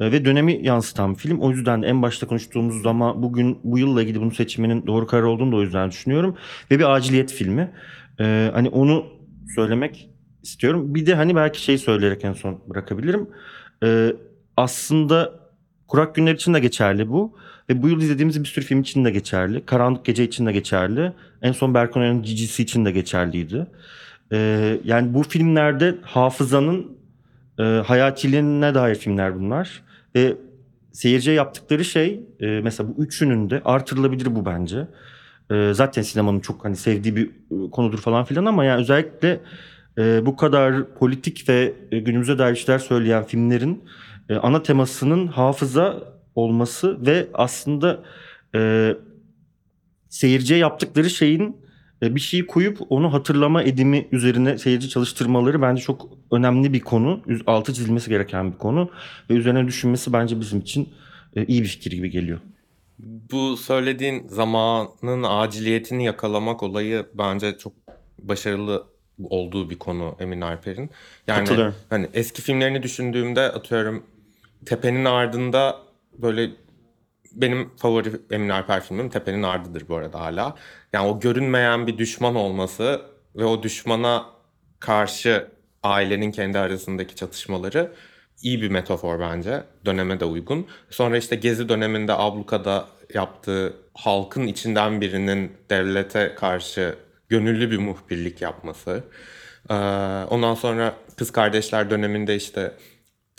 E, 0.00 0.12
ve 0.12 0.24
dönemi 0.24 0.66
yansıtan 0.66 1.14
bir 1.14 1.18
film. 1.18 1.40
O 1.40 1.50
yüzden 1.50 1.82
de 1.82 1.86
en 1.86 2.02
başta 2.02 2.26
konuştuğumuz 2.26 2.82
zaman 2.82 3.22
bugün 3.22 3.58
bu 3.64 3.78
yılla 3.78 4.02
ilgili 4.02 4.20
bunu 4.20 4.30
seçmenin 4.30 4.86
doğru 4.86 5.06
karar 5.06 5.22
olduğunu 5.22 5.52
da 5.52 5.56
o 5.56 5.62
yüzden 5.62 5.90
düşünüyorum. 5.90 6.36
Ve 6.70 6.78
bir 6.78 6.94
aciliyet 6.94 7.32
filmi. 7.32 7.70
E, 8.20 8.50
hani 8.54 8.68
onu 8.68 9.06
söylemek 9.54 10.10
istiyorum. 10.42 10.94
Bir 10.94 11.06
de 11.06 11.14
hani 11.14 11.36
belki 11.36 11.62
şey 11.62 11.78
söyleyerek 11.78 12.24
en 12.24 12.32
son 12.32 12.60
bırakabilirim. 12.68 13.28
Ee, 13.84 14.12
aslında 14.56 15.40
Kurak 15.88 16.14
Günler 16.14 16.34
için 16.34 16.54
de 16.54 16.60
geçerli 16.60 17.08
bu. 17.08 17.36
Ve 17.68 17.82
bu 17.82 17.88
yıl 17.88 18.00
izlediğimiz 18.00 18.40
bir 18.40 18.48
sürü 18.48 18.64
film 18.64 18.80
için 18.80 19.04
de 19.04 19.10
geçerli. 19.10 19.66
Karanlık 19.66 20.04
Gece 20.04 20.24
için 20.24 20.46
de 20.46 20.52
geçerli. 20.52 21.12
En 21.42 21.52
son 21.52 21.74
Berkan 21.74 22.02
Oya'nın 22.02 22.22
Cicisi 22.22 22.62
için 22.62 22.84
de 22.84 22.90
geçerliydi. 22.90 23.66
Ee, 24.32 24.80
yani 24.84 25.14
bu 25.14 25.22
filmlerde 25.22 25.94
hafızanın 26.02 26.98
e, 27.58 27.62
hayatiliğine 27.62 28.74
dair 28.74 28.94
filmler 28.94 29.40
bunlar. 29.40 29.82
Ve 30.14 30.36
seyirciye 30.92 31.36
yaptıkları 31.36 31.84
şey 31.84 32.20
e, 32.40 32.46
mesela 32.46 32.88
bu 32.88 33.02
üçünün 33.02 33.50
de 33.50 33.62
artırılabilir 33.64 34.34
bu 34.34 34.46
bence. 34.46 34.86
E, 35.50 35.70
zaten 35.74 36.02
sinemanın 36.02 36.40
çok 36.40 36.64
hani 36.64 36.76
sevdiği 36.76 37.16
bir 37.16 37.26
e, 37.26 37.70
konudur 37.70 37.98
falan 37.98 38.24
filan 38.24 38.44
ama 38.44 38.64
yani 38.64 38.80
özellikle 38.80 39.40
e, 39.98 40.26
bu 40.26 40.36
kadar 40.36 40.94
politik 40.94 41.48
ve 41.48 41.74
e, 41.92 41.98
günümüze 41.98 42.38
dair 42.38 42.54
işler 42.54 42.78
söyleyen 42.78 43.24
filmlerin 43.24 43.84
e, 44.28 44.36
ana 44.36 44.62
temasının 44.62 45.26
hafıza 45.26 46.02
olması 46.34 47.06
ve 47.06 47.28
aslında 47.34 48.02
e, 48.54 48.92
seyirciye 50.08 50.58
yaptıkları 50.58 51.10
şeyin 51.10 51.48
e, 51.48 51.54
bir 52.02 52.20
şeyi 52.20 52.46
koyup 52.46 52.78
onu 52.88 53.12
hatırlama 53.12 53.62
edimi 53.62 54.08
üzerine 54.12 54.58
seyirci 54.58 54.88
çalıştırmaları 54.88 55.62
bence 55.62 55.82
çok 55.82 56.08
önemli 56.32 56.72
bir 56.72 56.80
konu. 56.80 57.20
Altı 57.46 57.74
çizilmesi 57.74 58.10
gereken 58.10 58.52
bir 58.52 58.58
konu 58.58 58.90
ve 59.30 59.34
üzerine 59.34 59.66
düşünmesi 59.66 60.12
bence 60.12 60.40
bizim 60.40 60.60
için 60.60 60.88
e, 61.36 61.44
iyi 61.44 61.62
bir 61.62 61.68
fikir 61.68 61.90
gibi 61.90 62.10
geliyor. 62.10 62.38
Bu 63.30 63.56
söylediğin 63.56 64.28
zamanın 64.28 65.24
aciliyetini 65.28 66.04
yakalamak 66.04 66.62
olayı 66.62 67.06
bence 67.14 67.58
çok 67.58 67.72
başarılı 68.18 68.86
olduğu 69.24 69.70
bir 69.70 69.78
konu 69.78 70.16
Emin 70.20 70.40
Alper'in. 70.40 70.90
Yani 71.26 71.72
hani 71.90 72.08
eski 72.14 72.42
filmlerini 72.42 72.82
düşündüğümde 72.82 73.40
atıyorum 73.40 74.02
Tepe'nin 74.66 75.04
ardında 75.04 75.76
böyle 76.18 76.50
benim 77.32 77.70
favori 77.76 78.12
Emin 78.30 78.48
Alper 78.48 78.80
filmim 78.80 79.08
Tepe'nin 79.08 79.42
ardıdır 79.42 79.88
bu 79.88 79.96
arada 79.96 80.20
hala. 80.20 80.54
Yani 80.92 81.08
o 81.08 81.20
görünmeyen 81.20 81.86
bir 81.86 81.98
düşman 81.98 82.34
olması 82.34 83.02
ve 83.36 83.44
o 83.44 83.62
düşmana 83.62 84.26
karşı 84.80 85.48
ailenin 85.82 86.32
kendi 86.32 86.58
arasındaki 86.58 87.16
çatışmaları 87.16 87.92
iyi 88.42 88.62
bir 88.62 88.68
metafor 88.68 89.20
bence. 89.20 89.62
Döneme 89.86 90.20
de 90.20 90.24
uygun. 90.24 90.66
Sonra 90.90 91.16
işte 91.16 91.36
Gezi 91.36 91.68
döneminde 91.68 92.12
ablukada 92.14 92.88
yaptığı 93.14 93.76
halkın 93.94 94.46
içinden 94.46 95.00
birinin 95.00 95.52
devlete 95.70 96.34
karşı 96.34 96.94
gönüllü 97.28 97.70
bir 97.70 97.78
muhbirlik 97.78 98.42
yapması. 98.42 99.04
Ee, 99.70 99.74
ondan 100.30 100.54
sonra 100.54 100.94
Kız 101.16 101.32
Kardeşler 101.32 101.90
döneminde 101.90 102.36
işte 102.36 102.72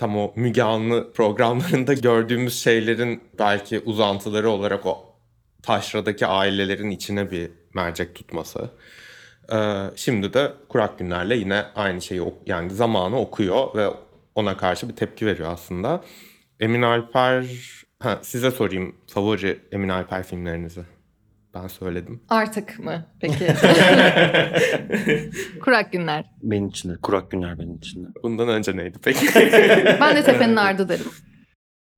tam 0.01 0.17
o 0.17 0.33
Müge 0.35 0.63
Anlı 0.63 1.13
programlarında 1.13 1.93
gördüğümüz 1.93 2.63
şeylerin 2.63 3.23
belki 3.39 3.79
uzantıları 3.79 4.49
olarak 4.49 4.85
o 4.85 5.15
taşradaki 5.63 6.27
ailelerin 6.27 6.89
içine 6.89 7.31
bir 7.31 7.51
mercek 7.73 8.15
tutması. 8.15 8.69
Ee, 9.53 9.83
şimdi 9.95 10.33
de 10.33 10.53
Kurak 10.69 10.99
Günler'le 10.99 11.31
yine 11.31 11.65
aynı 11.75 12.01
şeyi 12.01 12.21
yani 12.45 12.69
zamanı 12.69 13.19
okuyor 13.19 13.75
ve 13.75 13.87
ona 14.35 14.57
karşı 14.57 14.89
bir 14.89 14.95
tepki 14.95 15.25
veriyor 15.25 15.51
aslında. 15.53 16.03
Emin 16.59 16.81
Alper, 16.81 17.45
ha, 17.99 18.19
size 18.21 18.51
sorayım 18.51 18.95
favori 19.07 19.59
Emin 19.71 19.89
Alper 19.89 20.23
filmlerinizi. 20.23 20.81
Ben 21.53 21.67
söyledim. 21.67 22.23
Artık 22.29 22.79
mı 22.79 23.05
peki? 23.19 23.47
Kurak 25.61 25.91
günler. 25.91 26.25
Benim 26.43 26.67
için 26.67 26.89
de. 26.89 26.93
Kurak 27.01 27.31
Günler 27.31 27.59
benim 27.59 27.75
için 27.75 28.03
de. 28.03 28.07
Bundan 28.23 28.49
önce 28.49 28.77
neydi 28.77 28.97
peki? 29.03 29.25
Ben 30.01 30.15
de 30.15 30.23
tepenin 30.23 30.55
ardı 30.55 30.89
derim. 30.89 31.05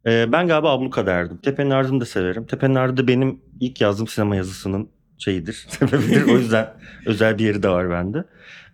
Ee, 0.06 0.32
ben 0.32 0.48
galiba 0.48 0.72
Abluka 0.72 1.06
derdim. 1.06 1.38
Tepenin 1.38 1.70
Ardı'nı 1.70 2.02
da 2.02 2.06
severim. 2.06 2.46
Tepenin 2.46 2.76
Ardı 2.76 3.08
benim 3.08 3.42
ilk 3.60 3.82
yazdığım 3.82 4.08
sinema 4.08 4.36
yazısının 4.36 4.90
şeyidir, 5.18 5.66
sebebidir. 5.70 6.24
o 6.28 6.38
yüzden 6.38 6.74
özel 7.06 7.38
bir 7.38 7.46
yeri 7.46 7.64
de 7.64 7.70
var 7.70 7.90
bende. 7.90 8.24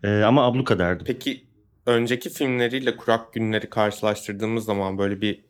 Ee, 0.03 0.21
ama 0.23 0.45
Abluka 0.45 0.79
derdim. 0.79 1.05
Peki 1.07 1.43
önceki 1.85 2.29
filmleriyle 2.29 2.97
Kurak 2.97 3.33
Günler'i 3.33 3.69
karşılaştırdığımız 3.69 4.65
zaman 4.65 4.97
böyle 4.97 5.21
bir 5.21 5.45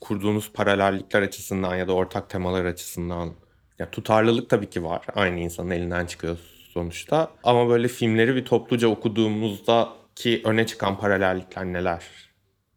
kurduğunuz 0.00 0.52
paralellikler 0.52 1.22
açısından 1.22 1.76
ya 1.76 1.88
da 1.88 1.92
ortak 1.92 2.30
temalar 2.30 2.64
açısından 2.64 3.30
ya 3.78 3.90
tutarlılık 3.90 4.50
tabii 4.50 4.70
ki 4.70 4.84
var. 4.84 5.06
Aynı 5.14 5.40
insanın 5.40 5.70
elinden 5.70 6.06
çıkıyor 6.06 6.38
sonuçta. 6.72 7.30
Ama 7.44 7.68
böyle 7.68 7.88
filmleri 7.88 8.36
bir 8.36 8.44
topluca 8.44 8.88
okuduğumuzda 8.88 9.88
ki 10.14 10.40
öne 10.44 10.66
çıkan 10.66 10.98
paralellikler 10.98 11.64
neler 11.64 12.02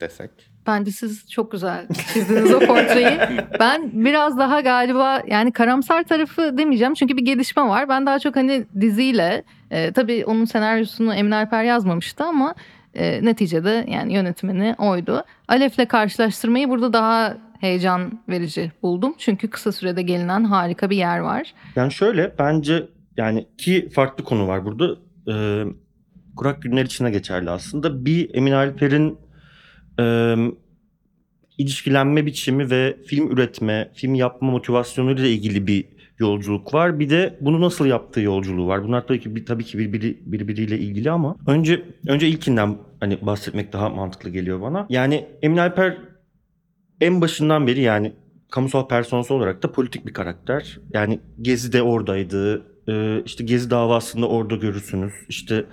desek. 0.01 0.31
Bence 0.67 0.91
siz 0.91 1.29
çok 1.31 1.51
güzel 1.51 1.88
çizdiniz 2.13 2.53
o 2.53 2.60
portreyi. 2.60 3.19
Ben 3.60 4.05
biraz 4.05 4.38
daha 4.38 4.62
galiba 4.62 5.21
yani 5.27 5.51
karamsar 5.51 6.03
tarafı 6.03 6.58
demeyeceğim 6.58 6.93
çünkü 6.93 7.17
bir 7.17 7.25
gelişme 7.25 7.63
var. 7.63 7.89
Ben 7.89 8.05
daha 8.05 8.19
çok 8.19 8.36
hani 8.36 8.65
diziyle 8.81 9.43
e, 9.71 9.91
tabii 9.91 10.25
onun 10.25 10.45
senaryosunu 10.45 11.13
Emin 11.13 11.31
Alper 11.31 11.63
yazmamıştı 11.63 12.23
ama 12.23 12.55
e, 12.93 13.25
neticede 13.25 13.86
yani 13.88 14.13
yönetmeni 14.13 14.75
oydu. 14.77 15.23
Alef'le 15.47 15.88
karşılaştırmayı 15.88 16.69
burada 16.69 16.93
daha 16.93 17.38
heyecan 17.59 18.19
verici 18.29 18.71
buldum. 18.83 19.15
Çünkü 19.17 19.49
kısa 19.49 19.71
sürede 19.71 20.01
gelinen 20.01 20.43
harika 20.43 20.89
bir 20.89 20.97
yer 20.97 21.19
var. 21.19 21.53
Yani 21.75 21.91
şöyle 21.91 22.33
bence 22.39 22.87
yani 23.17 23.47
iki 23.53 23.89
farklı 23.89 24.23
konu 24.23 24.47
var 24.47 24.65
burada. 24.65 24.95
Ee, 25.31 25.65
Kurak 26.35 26.61
Günler 26.61 26.85
içine 26.85 27.11
geçerli 27.11 27.49
aslında. 27.49 28.05
Bir 28.05 28.35
Emin 28.35 28.51
Alper'in 28.51 29.17
e, 29.99 30.35
ilişkilenme 31.57 32.25
biçimi 32.25 32.69
ve 32.69 32.97
film 33.07 33.31
üretme, 33.31 33.91
film 33.93 34.15
yapma 34.15 34.51
motivasyonuyla 34.51 35.27
ilgili 35.27 35.67
bir 35.67 35.85
yolculuk 36.19 36.73
var. 36.73 36.99
Bir 36.99 37.09
de 37.09 37.37
bunu 37.41 37.61
nasıl 37.61 37.85
yaptığı 37.85 38.21
yolculuğu 38.21 38.67
var. 38.67 38.83
Bunlar 38.83 39.07
tabii 39.07 39.19
ki 39.19 39.45
tabii 39.45 39.63
ki 39.63 39.77
birbiri, 39.77 40.17
birbiriyle 40.25 40.79
ilgili 40.79 41.11
ama 41.11 41.35
önce 41.47 41.85
önce 42.07 42.27
ilkinden 42.27 42.77
hani 42.99 43.17
bahsetmek 43.21 43.73
daha 43.73 43.89
mantıklı 43.89 44.29
geliyor 44.29 44.61
bana. 44.61 44.85
Yani 44.89 45.25
Emin 45.41 45.57
Alper 45.57 45.97
en 47.01 47.21
başından 47.21 47.67
beri 47.67 47.81
yani 47.81 48.13
kamusal 48.51 48.88
personası 48.88 49.34
olarak 49.34 49.63
da 49.63 49.71
politik 49.71 50.08
bir 50.08 50.13
karakter. 50.13 50.79
Yani 50.93 51.19
Gezi 51.41 51.73
de 51.73 51.81
oradaydı. 51.81 52.65
Ee, 52.89 53.21
işte 53.25 53.43
Gezi 53.43 53.69
davasında 53.69 54.27
orada 54.27 54.55
görürsünüz. 54.55 55.13
İşte 55.29 55.65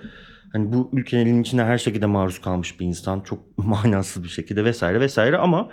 hani 0.53 0.73
bu 0.73 0.89
ülkenin 0.93 1.41
içine 1.41 1.63
her 1.63 1.77
şekilde 1.77 2.05
maruz 2.05 2.41
kalmış 2.41 2.79
bir 2.79 2.85
insan. 2.85 3.21
Çok 3.21 3.39
manasız 3.57 4.23
bir 4.23 4.29
şekilde 4.29 4.65
vesaire 4.65 4.99
vesaire 4.99 5.37
ama 5.37 5.69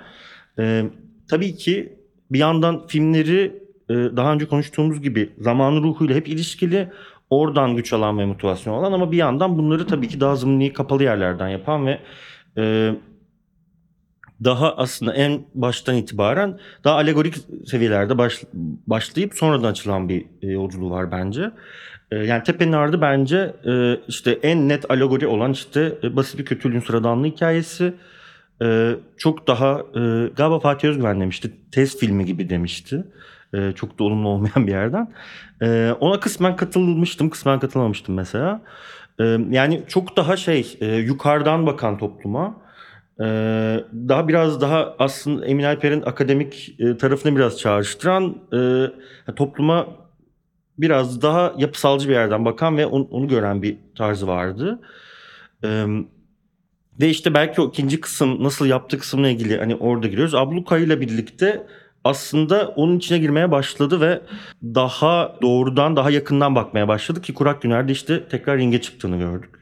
e, 0.59 0.85
tabii 1.29 1.55
ki 1.57 1.99
bir 2.31 2.39
yandan 2.39 2.87
filmleri 2.87 3.63
e, 3.91 3.95
daha 3.95 4.33
önce 4.33 4.47
konuştuğumuz 4.47 5.03
gibi 5.03 5.33
zamanın 5.39 5.83
ruhuyla 5.83 6.17
hep 6.17 6.29
ilişkili. 6.29 6.89
Oradan 7.31 7.77
güç 7.77 7.93
alan 7.93 8.19
ve 8.19 8.27
motivasyon 8.27 8.75
alan 8.75 8.93
ama 8.93 9.13
bir 9.13 9.17
yandan 9.17 9.59
bunları 9.59 9.87
tabii 9.87 10.09
ki 10.09 10.21
daha 10.21 10.37
zımni 10.37 10.73
kapalı 10.73 11.03
yerlerden 11.03 11.49
yapan 11.49 11.87
ve 11.87 11.99
e, 12.59 12.95
daha 14.45 14.77
aslında 14.77 15.15
en 15.15 15.41
baştan 15.55 15.97
itibaren 15.97 16.59
daha 16.85 16.95
alegorik 16.95 17.35
seviyelerde 17.67 18.19
baş, 18.19 18.43
başlayıp 18.87 19.35
sonradan 19.35 19.71
açılan 19.71 20.09
bir 20.09 20.25
e, 20.43 20.47
yolculuğu 20.47 20.91
var 20.91 21.13
bence. 21.13 21.51
E, 22.11 22.17
yani 22.17 22.43
Tepe'nin 22.43 22.73
Ardı 22.73 23.01
bence 23.01 23.55
e, 23.67 24.01
işte 24.09 24.39
en 24.43 24.69
net 24.69 24.91
alegori 24.91 25.27
olan 25.27 25.53
işte 25.53 25.99
e, 26.03 26.17
basit 26.17 26.39
bir 26.39 26.45
kötülüğün 26.45 26.81
sıradanlığı 26.81 27.27
hikayesi. 27.27 27.95
E, 28.63 28.95
çok 29.19 29.47
daha 29.47 29.79
e, 29.95 30.01
galiba 30.37 30.61
Fatih 30.61 30.89
Özgüven 30.89 31.21
demişti. 31.21 31.53
Test 31.73 32.01
filmi 32.01 32.25
gibi 32.25 32.51
demişti. 32.51 33.05
E, 33.55 33.73
çok 33.73 33.99
da 33.99 34.05
olumlu 34.05 34.29
olmayan 34.29 34.67
bir 34.67 34.73
yerden. 34.73 35.13
E, 35.63 35.95
ona 36.01 36.21
kısmen 36.21 36.57
katılmıştım, 36.57 37.31
kısmen 37.31 37.59
katılmamıştım 37.59 38.15
mesela. 38.15 38.63
E, 39.21 39.25
yani 39.51 39.83
çok 39.89 40.17
daha 40.17 40.37
şey 40.37 40.77
e, 40.81 40.87
yukarıdan 40.97 41.67
bakan 41.67 41.99
topluma. 41.99 42.70
Ee, 43.21 43.85
daha 44.09 44.29
biraz 44.29 44.61
daha 44.61 44.95
aslında 44.99 45.47
Emin 45.47 45.65
Alper'in 45.65 46.03
akademik 46.03 46.77
e, 46.79 46.97
tarafını 46.97 47.37
biraz 47.37 47.59
çağrıştıran 47.59 48.37
e, 49.29 49.33
topluma 49.33 49.87
biraz 50.79 51.23
daha 51.23 51.55
yapısalcı 51.59 52.09
bir 52.09 52.15
yerden 52.15 52.45
bakan 52.45 52.77
ve 52.77 52.87
onu, 52.87 53.29
gören 53.29 53.63
bir 53.63 53.77
tarzı 53.97 54.27
vardı. 54.27 54.81
Ve 57.01 57.09
işte 57.09 57.35
belki 57.35 57.61
o 57.61 57.69
ikinci 57.69 58.01
kısım 58.01 58.45
nasıl 58.45 58.67
yaptığı 58.67 58.99
kısımla 58.99 59.29
ilgili 59.29 59.59
hani 59.59 59.75
orada 59.75 60.07
giriyoruz. 60.07 60.35
Abluka 60.35 60.79
ile 60.79 61.01
birlikte 61.01 61.67
aslında 62.05 62.69
onun 62.69 62.99
içine 62.99 63.19
girmeye 63.19 63.51
başladı 63.51 64.01
ve 64.01 64.21
daha 64.63 65.37
doğrudan 65.43 65.97
daha 65.97 66.11
yakından 66.11 66.55
bakmaya 66.55 66.89
başladı 66.89 67.23
ki 67.23 67.35
Kurak 67.35 67.63
Günler'de 67.63 67.93
işte 67.93 68.29
tekrar 68.29 68.59
ringe 68.59 68.81
çıktığını 68.81 69.19
gördük 69.19 69.60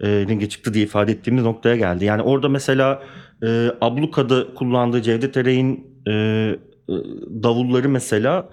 e, 0.00 0.08
ringe 0.08 0.48
çıktı 0.48 0.74
diye 0.74 0.84
ifade 0.84 1.12
ettiğimiz 1.12 1.44
noktaya 1.44 1.76
geldi. 1.76 2.04
Yani 2.04 2.22
orada 2.22 2.48
mesela 2.48 3.02
e, 3.42 3.70
ablukada 3.80 4.54
kullandığı 4.54 5.02
Cevdet 5.02 5.36
Ereğin 5.36 5.86
e, 6.06 6.12
e, 6.12 6.56
davulları 7.42 7.88
mesela 7.88 8.48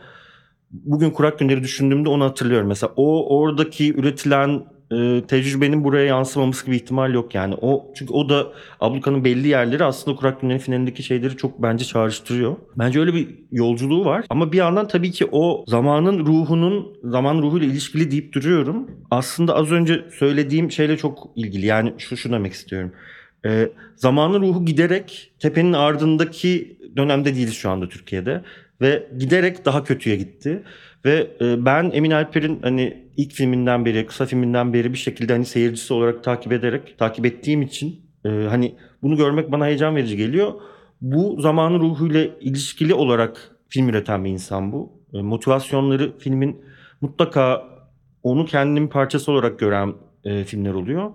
bugün 0.72 1.10
kurak 1.12 1.40
günleri 1.40 1.64
düşündüğümde 1.64 2.10
onu 2.10 2.24
hatırlıyorum. 2.24 2.68
Mesela 2.68 2.94
o 2.96 3.38
oradaki 3.40 3.94
üretilen 3.96 4.64
e, 4.92 5.24
tecrübenin 5.28 5.84
buraya 5.84 6.06
yansımaması 6.06 6.66
gibi 6.66 6.76
ihtimal 6.76 7.14
yok 7.14 7.36
yani. 7.36 7.56
O 7.62 7.92
çünkü 7.96 8.14
o 8.14 8.30
da 8.30 8.48
abluka'nın 8.80 9.24
belli 9.24 9.48
yerleri 9.48 9.84
aslında 9.84 10.18
Kurak 10.18 10.42
Günler'in 10.42 10.60
finalindeki 10.60 11.04
şeyleri 11.04 11.38
çok 11.38 11.62
bence 11.62 11.86
çağrıştırıyor. 11.86 12.56
Bence 12.76 13.00
öyle 13.00 13.14
bir 13.14 13.28
yolculuğu 13.52 14.06
var. 14.06 14.26
Ama 14.30 14.52
bir 14.52 14.58
yandan 14.58 14.88
tabii 14.88 15.12
ki 15.12 15.28
o 15.32 15.64
zamanın 15.68 16.26
ruhunun 16.26 16.98
zaman 17.04 17.42
ruhuyla 17.42 17.68
ilişkili 17.68 18.12
deyip 18.12 18.34
duruyorum. 18.34 18.92
Aslında 19.12 19.56
az 19.56 19.72
önce 19.72 20.06
söylediğim 20.20 20.72
şeyle 20.72 20.98
çok 20.98 21.30
ilgili. 21.36 21.66
Yani 21.66 21.94
şu 21.98 22.18
şu 22.18 22.32
demek 22.32 22.54
istiyorum. 22.54 22.92
E, 23.46 23.70
zamanın 23.96 24.42
ruhu 24.42 24.66
giderek 24.66 25.32
tepenin 25.40 25.74
ardındaki 25.74 26.78
dönemde 26.98 27.36
değiliz 27.36 27.54
şu 27.54 27.70
anda 27.70 27.90
Türkiye'de 27.90 28.42
ve 28.82 29.08
giderek 29.20 29.66
daha 29.66 29.84
kötüye 29.84 30.16
gitti. 30.16 30.64
Ve 31.06 31.28
e, 31.42 31.66
ben 31.66 31.92
Emin 31.94 32.12
Alper'in 32.12 32.60
hani 32.62 33.07
ilk 33.18 33.32
filminden 33.32 33.86
beri, 33.86 34.06
kısa 34.06 34.26
filminden 34.26 34.74
beri 34.74 34.94
bir 34.94 34.98
şekilde 34.98 35.34
hani 35.34 35.46
seyircisi 35.46 35.94
olarak 35.94 36.24
takip 36.24 36.52
ederek, 36.52 36.98
takip 36.98 37.26
ettiğim 37.26 37.62
için 37.62 38.02
e, 38.26 38.30
hani 38.30 38.76
bunu 39.02 39.18
görmek 39.18 39.52
bana 39.52 39.66
heyecan 39.66 39.96
verici 39.96 40.18
geliyor. 40.18 40.54
Bu 41.02 41.42
zamanın 41.42 41.80
ruhuyla 41.80 42.26
ilişkili 42.40 42.94
olarak 42.94 43.56
film 43.70 43.90
üreten 43.90 44.26
bir 44.26 44.30
insan 44.30 44.72
bu. 44.72 45.04
E, 45.14 45.22
motivasyonları 45.22 46.18
filmin 46.18 46.62
mutlaka 47.02 47.64
onu 48.24 48.46
kendinin 48.46 48.88
parçası 48.88 49.32
olarak 49.32 49.60
gören 49.60 49.94
e, 50.24 50.44
filmler 50.44 50.74
oluyor. 50.74 51.12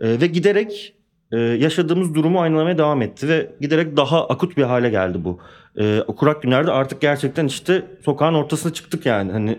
E, 0.00 0.20
ve 0.20 0.26
giderek 0.26 0.94
e, 1.32 1.38
yaşadığımız 1.38 2.14
durumu 2.14 2.40
aynalamaya 2.40 2.78
devam 2.78 3.02
etti 3.02 3.28
ve 3.28 3.52
giderek 3.60 3.96
daha 3.96 4.28
akut 4.28 4.56
bir 4.56 4.62
hale 4.62 4.90
geldi 4.90 5.24
bu. 5.24 5.40
E, 5.80 6.00
kurak 6.16 6.42
günlerde 6.42 6.70
artık 6.70 7.00
gerçekten 7.00 7.46
işte 7.46 7.82
sokağın 8.04 8.34
ortasına 8.34 8.72
çıktık 8.72 9.06
yani 9.06 9.32
hani 9.32 9.58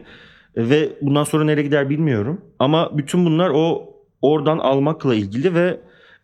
ve 0.58 0.90
bundan 1.02 1.24
sonra 1.24 1.44
nereye 1.44 1.64
gider 1.64 1.90
bilmiyorum. 1.90 2.42
Ama 2.60 2.98
bütün 2.98 3.26
bunlar 3.26 3.50
o 3.54 3.94
oradan 4.22 4.58
almakla 4.58 5.16
ilgili 5.16 5.56
ve 5.56 5.80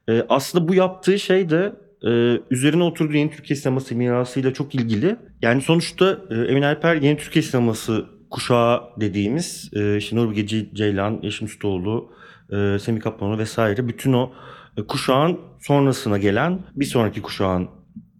e, 0.09 0.25
aslında 0.29 0.67
bu 0.67 0.75
yaptığı 0.75 1.19
şey 1.19 1.49
de 1.49 1.75
e, 2.05 2.39
üzerine 2.51 2.83
oturduğu 2.83 3.13
yeni 3.13 3.31
Türkiye 3.31 3.57
sineması 3.57 3.95
mirasıyla 3.95 4.53
çok 4.53 4.75
ilgili. 4.75 5.15
Yani 5.41 5.61
sonuçta 5.61 6.17
e, 6.29 6.35
Emin 6.35 6.61
Alper 6.61 6.95
yeni 6.95 7.17
Türkiye 7.17 7.43
sineması 7.43 8.05
kuşağı 8.29 8.81
dediğimiz 8.99 9.69
e, 9.73 9.97
işte 9.97 10.15
Nuri 10.15 10.35
Bilge 10.35 10.65
Ceylan, 10.73 11.19
Yeşim 11.23 11.45
Ustaoğlu, 11.45 12.11
e, 12.51 12.79
Semih 12.79 13.01
Kaplanoğlu 13.01 13.37
vesaire 13.37 13.87
bütün 13.87 14.13
o 14.13 14.31
e, 14.77 14.81
kuşağın 14.81 15.39
sonrasına 15.59 16.17
gelen 16.17 16.59
bir 16.75 16.85
sonraki 16.85 17.21
kuşağın 17.21 17.69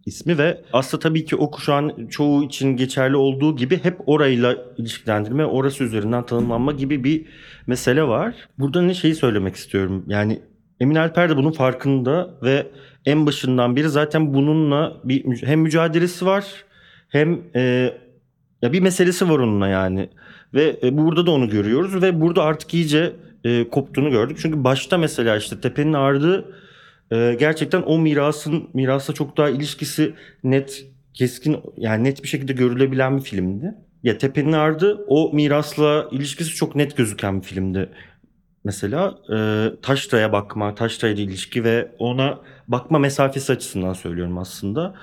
ismi 0.05 0.37
ve 0.37 0.61
aslında 0.73 1.01
tabii 1.01 1.25
ki 1.25 1.35
o 1.35 1.51
kuşağın 1.51 2.07
çoğu 2.07 2.43
için 2.43 2.77
geçerli 2.77 3.15
olduğu 3.15 3.55
gibi 3.55 3.83
hep 3.83 3.97
orayla 4.05 4.57
ilişkilendirme, 4.77 5.45
orası 5.45 5.83
üzerinden 5.83 6.25
tanımlanma 6.25 6.71
gibi 6.71 7.03
bir 7.03 7.25
mesele 7.67 8.03
var. 8.03 8.35
Burada 8.59 8.81
ne 8.81 8.93
şeyi 8.93 9.15
söylemek 9.15 9.55
istiyorum. 9.55 10.05
Yani 10.07 10.39
Emin 10.79 10.95
Alper 10.95 11.29
de 11.29 11.37
bunun 11.37 11.51
farkında 11.51 12.29
ve 12.43 12.67
en 13.05 13.25
başından 13.25 13.75
beri 13.75 13.89
zaten 13.89 14.33
bununla 14.33 14.97
bir 15.03 15.41
hem 15.41 15.59
mücadelesi 15.59 16.25
var 16.25 16.45
hem 17.09 17.41
e, 17.55 17.93
ya 18.61 18.73
bir 18.73 18.81
meselesi 18.81 19.29
var 19.29 19.39
onunla 19.39 19.67
yani. 19.67 20.09
Ve 20.53 20.79
e, 20.83 20.97
burada 20.97 21.25
da 21.25 21.31
onu 21.31 21.49
görüyoruz 21.49 22.01
ve 22.01 22.21
burada 22.21 22.43
artık 22.43 22.73
iyice 22.73 23.13
e, 23.43 23.69
koptuğunu 23.69 24.11
gördük. 24.11 24.37
Çünkü 24.41 24.63
başta 24.63 24.97
mesela 24.97 25.37
işte 25.37 25.61
Tepe'nin 25.61 25.93
Ardı 25.93 26.45
e, 27.13 27.35
gerçekten 27.39 27.81
o 27.81 27.97
mirasın 27.99 28.69
mirasla 28.73 29.13
çok 29.13 29.37
daha 29.37 29.49
ilişkisi 29.49 30.13
net, 30.43 30.85
keskin 31.13 31.57
yani 31.77 32.03
net 32.03 32.23
bir 32.23 32.27
şekilde 32.27 32.53
görülebilen 32.53 33.17
bir 33.17 33.21
filmdi. 33.21 33.75
Ya 34.03 34.17
Tepe'nin 34.17 34.51
Ardı 34.51 35.05
o 35.07 35.31
mirasla 35.33 36.07
ilişkisi 36.11 36.55
çok 36.55 36.75
net 36.75 36.97
gözüken 36.97 37.41
bir 37.41 37.45
filmdi. 37.45 37.89
Mesela 38.63 39.17
e, 39.33 39.67
Taşra'ya 39.81 40.31
bakma, 40.31 40.75
Taşra'ya 40.75 41.13
ilişki 41.13 41.63
ve 41.63 41.91
ona 41.99 42.39
bakma 42.67 42.99
mesafesi 42.99 43.53
açısından 43.53 43.93
söylüyorum 43.93 44.37
aslında. 44.37 44.95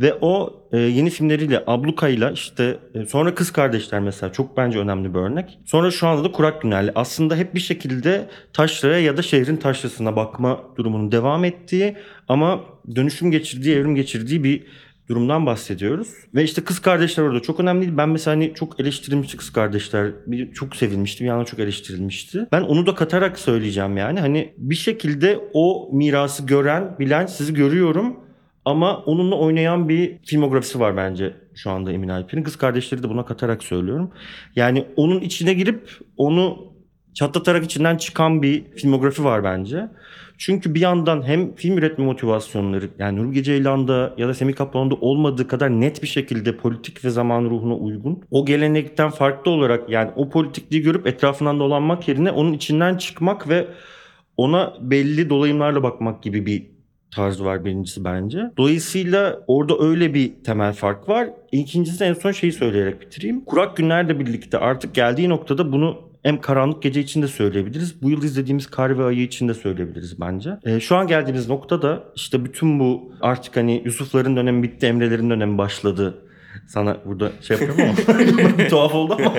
Ve 0.00 0.14
o 0.20 0.62
e, 0.72 0.78
yeni 0.78 1.10
filmleriyle 1.10 1.64
Abluka'yla 1.66 2.30
işte 2.30 2.78
e, 2.94 3.06
sonra 3.06 3.34
Kız 3.34 3.52
Kardeşler 3.52 4.00
mesela 4.00 4.32
çok 4.32 4.56
bence 4.56 4.78
önemli 4.78 5.14
bir 5.14 5.18
örnek. 5.18 5.58
Sonra 5.64 5.90
şu 5.90 6.06
anda 6.06 6.24
da 6.24 6.32
Kurak 6.32 6.62
Günler'le 6.62 6.90
aslında 6.94 7.36
hep 7.36 7.54
bir 7.54 7.60
şekilde 7.60 8.28
taşraya 8.52 9.00
ya 9.00 9.16
da 9.16 9.22
şehrin 9.22 9.56
taşrasına 9.56 10.16
bakma 10.16 10.60
durumunun 10.76 11.12
devam 11.12 11.44
ettiği 11.44 11.96
ama 12.28 12.60
dönüşüm 12.94 13.30
geçirdiği, 13.30 13.76
evrim 13.76 13.94
geçirdiği 13.94 14.44
bir 14.44 14.62
durumdan 15.08 15.46
bahsediyoruz. 15.46 16.08
Ve 16.34 16.44
işte 16.44 16.64
Kız 16.64 16.78
Kardeşler 16.78 17.24
orada 17.24 17.40
çok 17.40 17.60
önemliydi. 17.60 17.96
Ben 17.96 18.08
mesela 18.08 18.36
hani 18.36 18.54
çok 18.54 18.80
eleştirilmişti 18.80 19.36
Kız 19.36 19.52
Kardeşler. 19.52 20.10
Bir, 20.26 20.52
çok 20.52 20.76
sevilmişti 20.76 21.24
bir 21.24 21.28
yandan 21.28 21.44
çok 21.44 21.60
eleştirilmişti. 21.60 22.46
Ben 22.52 22.62
onu 22.62 22.86
da 22.86 22.94
katarak 22.94 23.38
söyleyeceğim 23.38 23.96
yani. 23.96 24.20
Hani 24.20 24.54
bir 24.58 24.74
şekilde 24.74 25.38
o 25.52 25.90
mirası 25.92 26.46
gören, 26.46 26.96
bilen 26.98 27.26
sizi 27.26 27.54
görüyorum. 27.54 28.29
Ama 28.64 28.96
onunla 28.96 29.34
oynayan 29.34 29.88
bir 29.88 30.18
filmografisi 30.24 30.80
var 30.80 30.96
bence 30.96 31.36
şu 31.54 31.70
anda 31.70 31.92
Emin 31.92 32.08
Alper'in. 32.08 32.42
Kız 32.42 32.56
kardeşleri 32.56 33.02
de 33.02 33.08
buna 33.08 33.24
katarak 33.24 33.62
söylüyorum. 33.62 34.10
Yani 34.56 34.86
onun 34.96 35.20
içine 35.20 35.54
girip 35.54 35.90
onu 36.16 36.70
çatlatarak 37.14 37.64
içinden 37.64 37.96
çıkan 37.96 38.42
bir 38.42 38.64
filmografi 38.70 39.24
var 39.24 39.44
bence. 39.44 39.88
Çünkü 40.38 40.74
bir 40.74 40.80
yandan 40.80 41.22
hem 41.22 41.54
film 41.54 41.78
üretme 41.78 42.04
motivasyonları 42.04 42.88
yani 42.98 43.22
Bilge 43.22 43.42
Ceylan'da 43.42 44.14
ya 44.18 44.28
da 44.28 44.34
Semih 44.34 44.54
Kaplan'da 44.54 44.94
olmadığı 44.94 45.48
kadar 45.48 45.70
net 45.70 46.02
bir 46.02 46.08
şekilde 46.08 46.56
politik 46.56 47.04
ve 47.04 47.10
zaman 47.10 47.44
ruhuna 47.44 47.74
uygun. 47.74 48.22
O 48.30 48.46
gelenekten 48.46 49.10
farklı 49.10 49.50
olarak 49.50 49.90
yani 49.90 50.10
o 50.16 50.30
politikliği 50.30 50.82
görüp 50.82 51.06
etrafından 51.06 51.60
dolanmak 51.60 52.08
yerine 52.08 52.30
onun 52.30 52.52
içinden 52.52 52.96
çıkmak 52.96 53.48
ve 53.48 53.66
ona 54.36 54.74
belli 54.80 55.30
dolayımlarla 55.30 55.82
bakmak 55.82 56.22
gibi 56.22 56.46
bir 56.46 56.79
tarzı 57.10 57.44
var 57.44 57.64
birincisi 57.64 58.04
bence. 58.04 58.38
Dolayısıyla 58.56 59.40
orada 59.46 59.78
öyle 59.78 60.14
bir 60.14 60.32
temel 60.44 60.72
fark 60.72 61.08
var. 61.08 61.28
İkincisi 61.52 62.04
en 62.04 62.14
son 62.14 62.32
şeyi 62.32 62.52
söyleyerek 62.52 63.00
bitireyim. 63.00 63.44
Kurak 63.44 63.76
günlerle 63.76 64.18
birlikte 64.18 64.58
artık 64.58 64.94
geldiği 64.94 65.28
noktada 65.28 65.72
bunu 65.72 66.10
hem 66.22 66.40
karanlık 66.40 66.82
gece 66.82 67.00
için 67.00 67.22
de 67.22 67.28
söyleyebiliriz. 67.28 68.02
Bu 68.02 68.10
yıl 68.10 68.22
izlediğimiz 68.22 68.66
kar 68.66 68.98
ve 68.98 69.04
ayı 69.04 69.22
için 69.22 69.48
de 69.48 69.54
söyleyebiliriz 69.54 70.20
bence. 70.20 70.50
E, 70.64 70.80
şu 70.80 70.96
an 70.96 71.06
geldiğimiz 71.06 71.48
noktada 71.48 72.04
işte 72.16 72.44
bütün 72.44 72.80
bu 72.80 73.12
artık 73.20 73.56
hani 73.56 73.82
Yusufların 73.84 74.36
dönemi 74.36 74.62
bitti, 74.62 74.86
Emre'lerin 74.86 75.30
dönemi 75.30 75.58
başladı. 75.58 76.18
Sana 76.66 76.96
burada 77.04 77.30
şey 77.40 77.56
yapıyorum 77.56 77.94
ama 78.08 78.68
tuhaf 78.68 78.94
oldu 78.94 79.16
ama. 79.18 79.34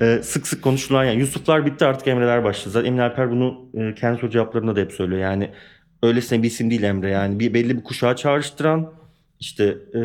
e, 0.06 0.22
sık 0.22 0.46
sık 0.46 0.62
konuşulan 0.62 1.04
yani 1.04 1.20
Yusuflar 1.20 1.66
bitti 1.66 1.84
artık 1.84 2.08
Emre'ler 2.08 2.44
başladı. 2.44 2.70
Zaten 2.70 2.86
Emin 2.86 2.98
Alper 2.98 3.30
bunu 3.30 3.70
e, 3.74 3.94
kendi 3.94 4.20
soru 4.20 4.30
cevaplarında 4.30 4.76
da 4.76 4.80
hep 4.80 4.92
söylüyor. 4.92 5.20
Yani 5.20 5.50
öylesine 6.02 6.42
bir 6.42 6.48
isim 6.48 6.70
değil 6.70 6.82
Emre 6.82 7.10
yani. 7.10 7.40
Bir 7.40 7.54
belli 7.54 7.78
bir 7.78 7.84
kuşağı 7.84 8.16
çağrıştıran 8.16 8.92
işte 9.40 9.78
e, 9.94 10.00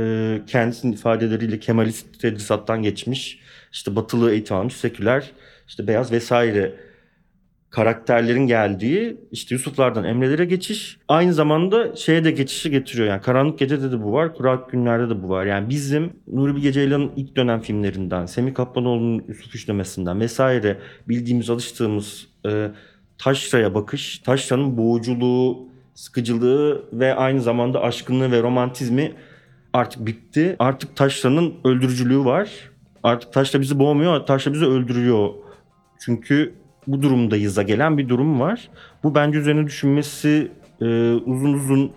kendisinin 0.48 0.94
ifadeleriyle 0.94 1.60
Kemalist 1.60 2.20
tedrisattan 2.22 2.84
geçmiş 2.84 3.40
işte 3.72 3.96
batılı 3.96 4.32
eğitim 4.32 4.58
almış 4.58 4.76
seküler 4.76 5.32
işte 5.68 5.88
beyaz 5.88 6.12
vesaire 6.12 6.76
karakterlerin 7.70 8.48
geldiği 8.48 9.18
işte 9.32 9.56
Yusuflardan 9.56 10.04
Emre'lere 10.04 10.46
geçiş 10.46 10.98
aynı 11.08 11.34
zamanda 11.34 11.96
şeye 11.96 12.24
de 12.24 12.32
geçişi 12.32 12.72
getiriyor. 12.72 13.08
Yani 13.08 13.22
Karanlık 13.22 13.60
Gece'de 13.60 13.92
de 13.92 14.04
bu 14.04 14.14
var 14.14 14.36
Kurak 14.36 14.72
Günler'de 14.72 15.10
de 15.10 15.24
bu 15.24 15.30
var. 15.30 15.46
Yani 15.46 15.70
bizim 15.70 16.14
Nuri 16.28 16.56
Bilge 16.56 16.72
Ceylan'ın 16.72 17.12
ilk 17.16 17.36
dönem 17.36 17.62
filmlerinden 17.62 18.26
Semih 18.26 18.54
Kaplanoğlu'nun 18.54 19.24
Yusuf 19.28 19.56
Üçlemesi'nden 19.56 20.20
vesaire 20.20 20.78
bildiğimiz 21.10 21.50
alıştığımız 21.50 22.28
e, 22.48 22.72
Taşra'ya 23.18 23.74
bakış 23.74 24.20
Taşra'nın 24.20 24.78
boğuculuğu 24.78 25.71
sıkıcılığı 25.96 26.84
ve 26.94 27.16
aynı 27.16 27.42
zamanda 27.42 27.82
aşkınlığı 27.82 28.32
ve 28.32 28.42
romantizmi 28.42 29.14
artık 29.74 30.06
bitti. 30.06 30.56
Artık 30.60 30.96
Taşra'nın 30.96 31.54
öldürücülüğü 31.64 32.26
var. 32.26 32.50
Artık 33.04 33.34
Taşra 33.34 33.62
bizi 33.62 33.80
boğmuyor, 33.80 34.26
Taşra 34.26 34.54
bizi 34.54 34.66
öldürüyor. 34.66 35.30
Çünkü 36.00 36.54
bu 36.88 37.02
durumdayız 37.02 37.58
da 37.58 37.62
gelen 37.62 37.98
bir 37.98 38.10
durum 38.10 38.40
var. 38.40 38.70
Bu 39.04 39.16
bence 39.16 39.40
üzerine 39.40 39.66
düşünmesi 39.68 40.52
e, 40.82 41.14
uzun 41.14 41.54
uzun 41.54 41.92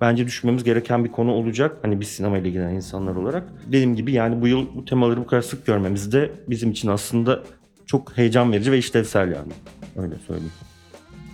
bence 0.00 0.26
düşünmemiz 0.26 0.64
gereken 0.64 1.04
bir 1.04 1.12
konu 1.12 1.32
olacak. 1.32 1.76
Hani 1.82 2.00
biz 2.00 2.08
sinemayla 2.08 2.48
ilgilenen 2.48 2.74
insanlar 2.74 3.16
olarak. 3.16 3.44
Dediğim 3.66 3.96
gibi 3.96 4.12
yani 4.12 4.42
bu 4.42 4.48
yıl 4.48 4.66
bu 4.74 4.84
temaları 4.84 5.20
bu 5.20 5.26
kadar 5.26 5.42
sık 5.42 5.66
görmemiz 5.66 6.12
de 6.12 6.30
bizim 6.48 6.70
için 6.70 6.88
aslında 6.88 7.42
çok 7.86 8.18
heyecan 8.18 8.52
verici 8.52 8.72
ve 8.72 8.78
işlevsel 8.78 9.32
yani. 9.32 9.52
Öyle 9.96 10.14
söyleyeyim. 10.26 10.52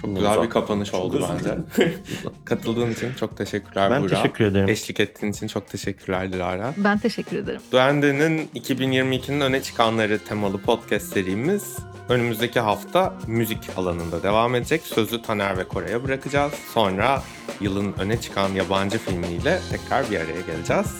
Çok 0.05 0.17
güzel 0.17 0.43
bir 0.43 0.51
kapanış 0.51 0.95
oldu 0.95 1.29
bence. 1.31 1.59
Katıldığın 2.45 2.91
için 2.91 3.15
çok 3.15 3.37
teşekkürler 3.37 3.91
Ben 3.91 4.03
Burak. 4.03 4.17
teşekkür 4.17 4.45
ederim. 4.45 4.69
Eşlik 4.69 5.01
ettiğin 5.01 5.33
için 5.33 5.47
çok 5.47 5.69
teşekkürler 5.69 6.33
Dilara. 6.33 6.75
Ben 6.77 6.99
teşekkür 6.99 7.37
ederim. 7.37 7.61
Duende'nin 7.73 8.49
2022'nin 8.55 9.41
öne 9.41 9.63
çıkanları 9.63 10.19
temalı 10.19 10.59
podcast 10.59 11.13
serimiz 11.13 11.77
önümüzdeki 12.09 12.61
hafta 12.61 13.15
müzik 13.27 13.71
alanında 13.77 14.23
devam 14.23 14.55
edecek. 14.55 14.83
Sözü 14.83 15.23
Taner 15.23 15.59
ve 15.59 15.65
Kore'ye 15.65 16.05
bırakacağız. 16.05 16.53
Sonra 16.75 17.23
yılın 17.61 17.95
öne 17.99 18.21
çıkan 18.21 18.49
yabancı 18.49 18.99
filmiyle 18.99 19.61
tekrar 19.71 20.11
bir 20.11 20.17
araya 20.17 20.41
geleceğiz. 20.47 20.95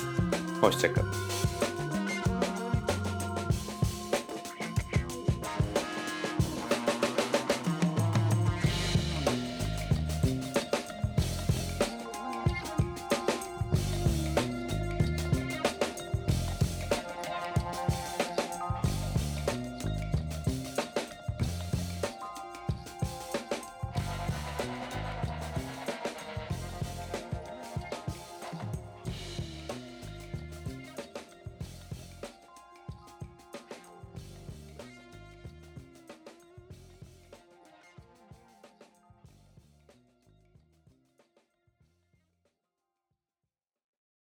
Hoşçakalın. 0.61 1.15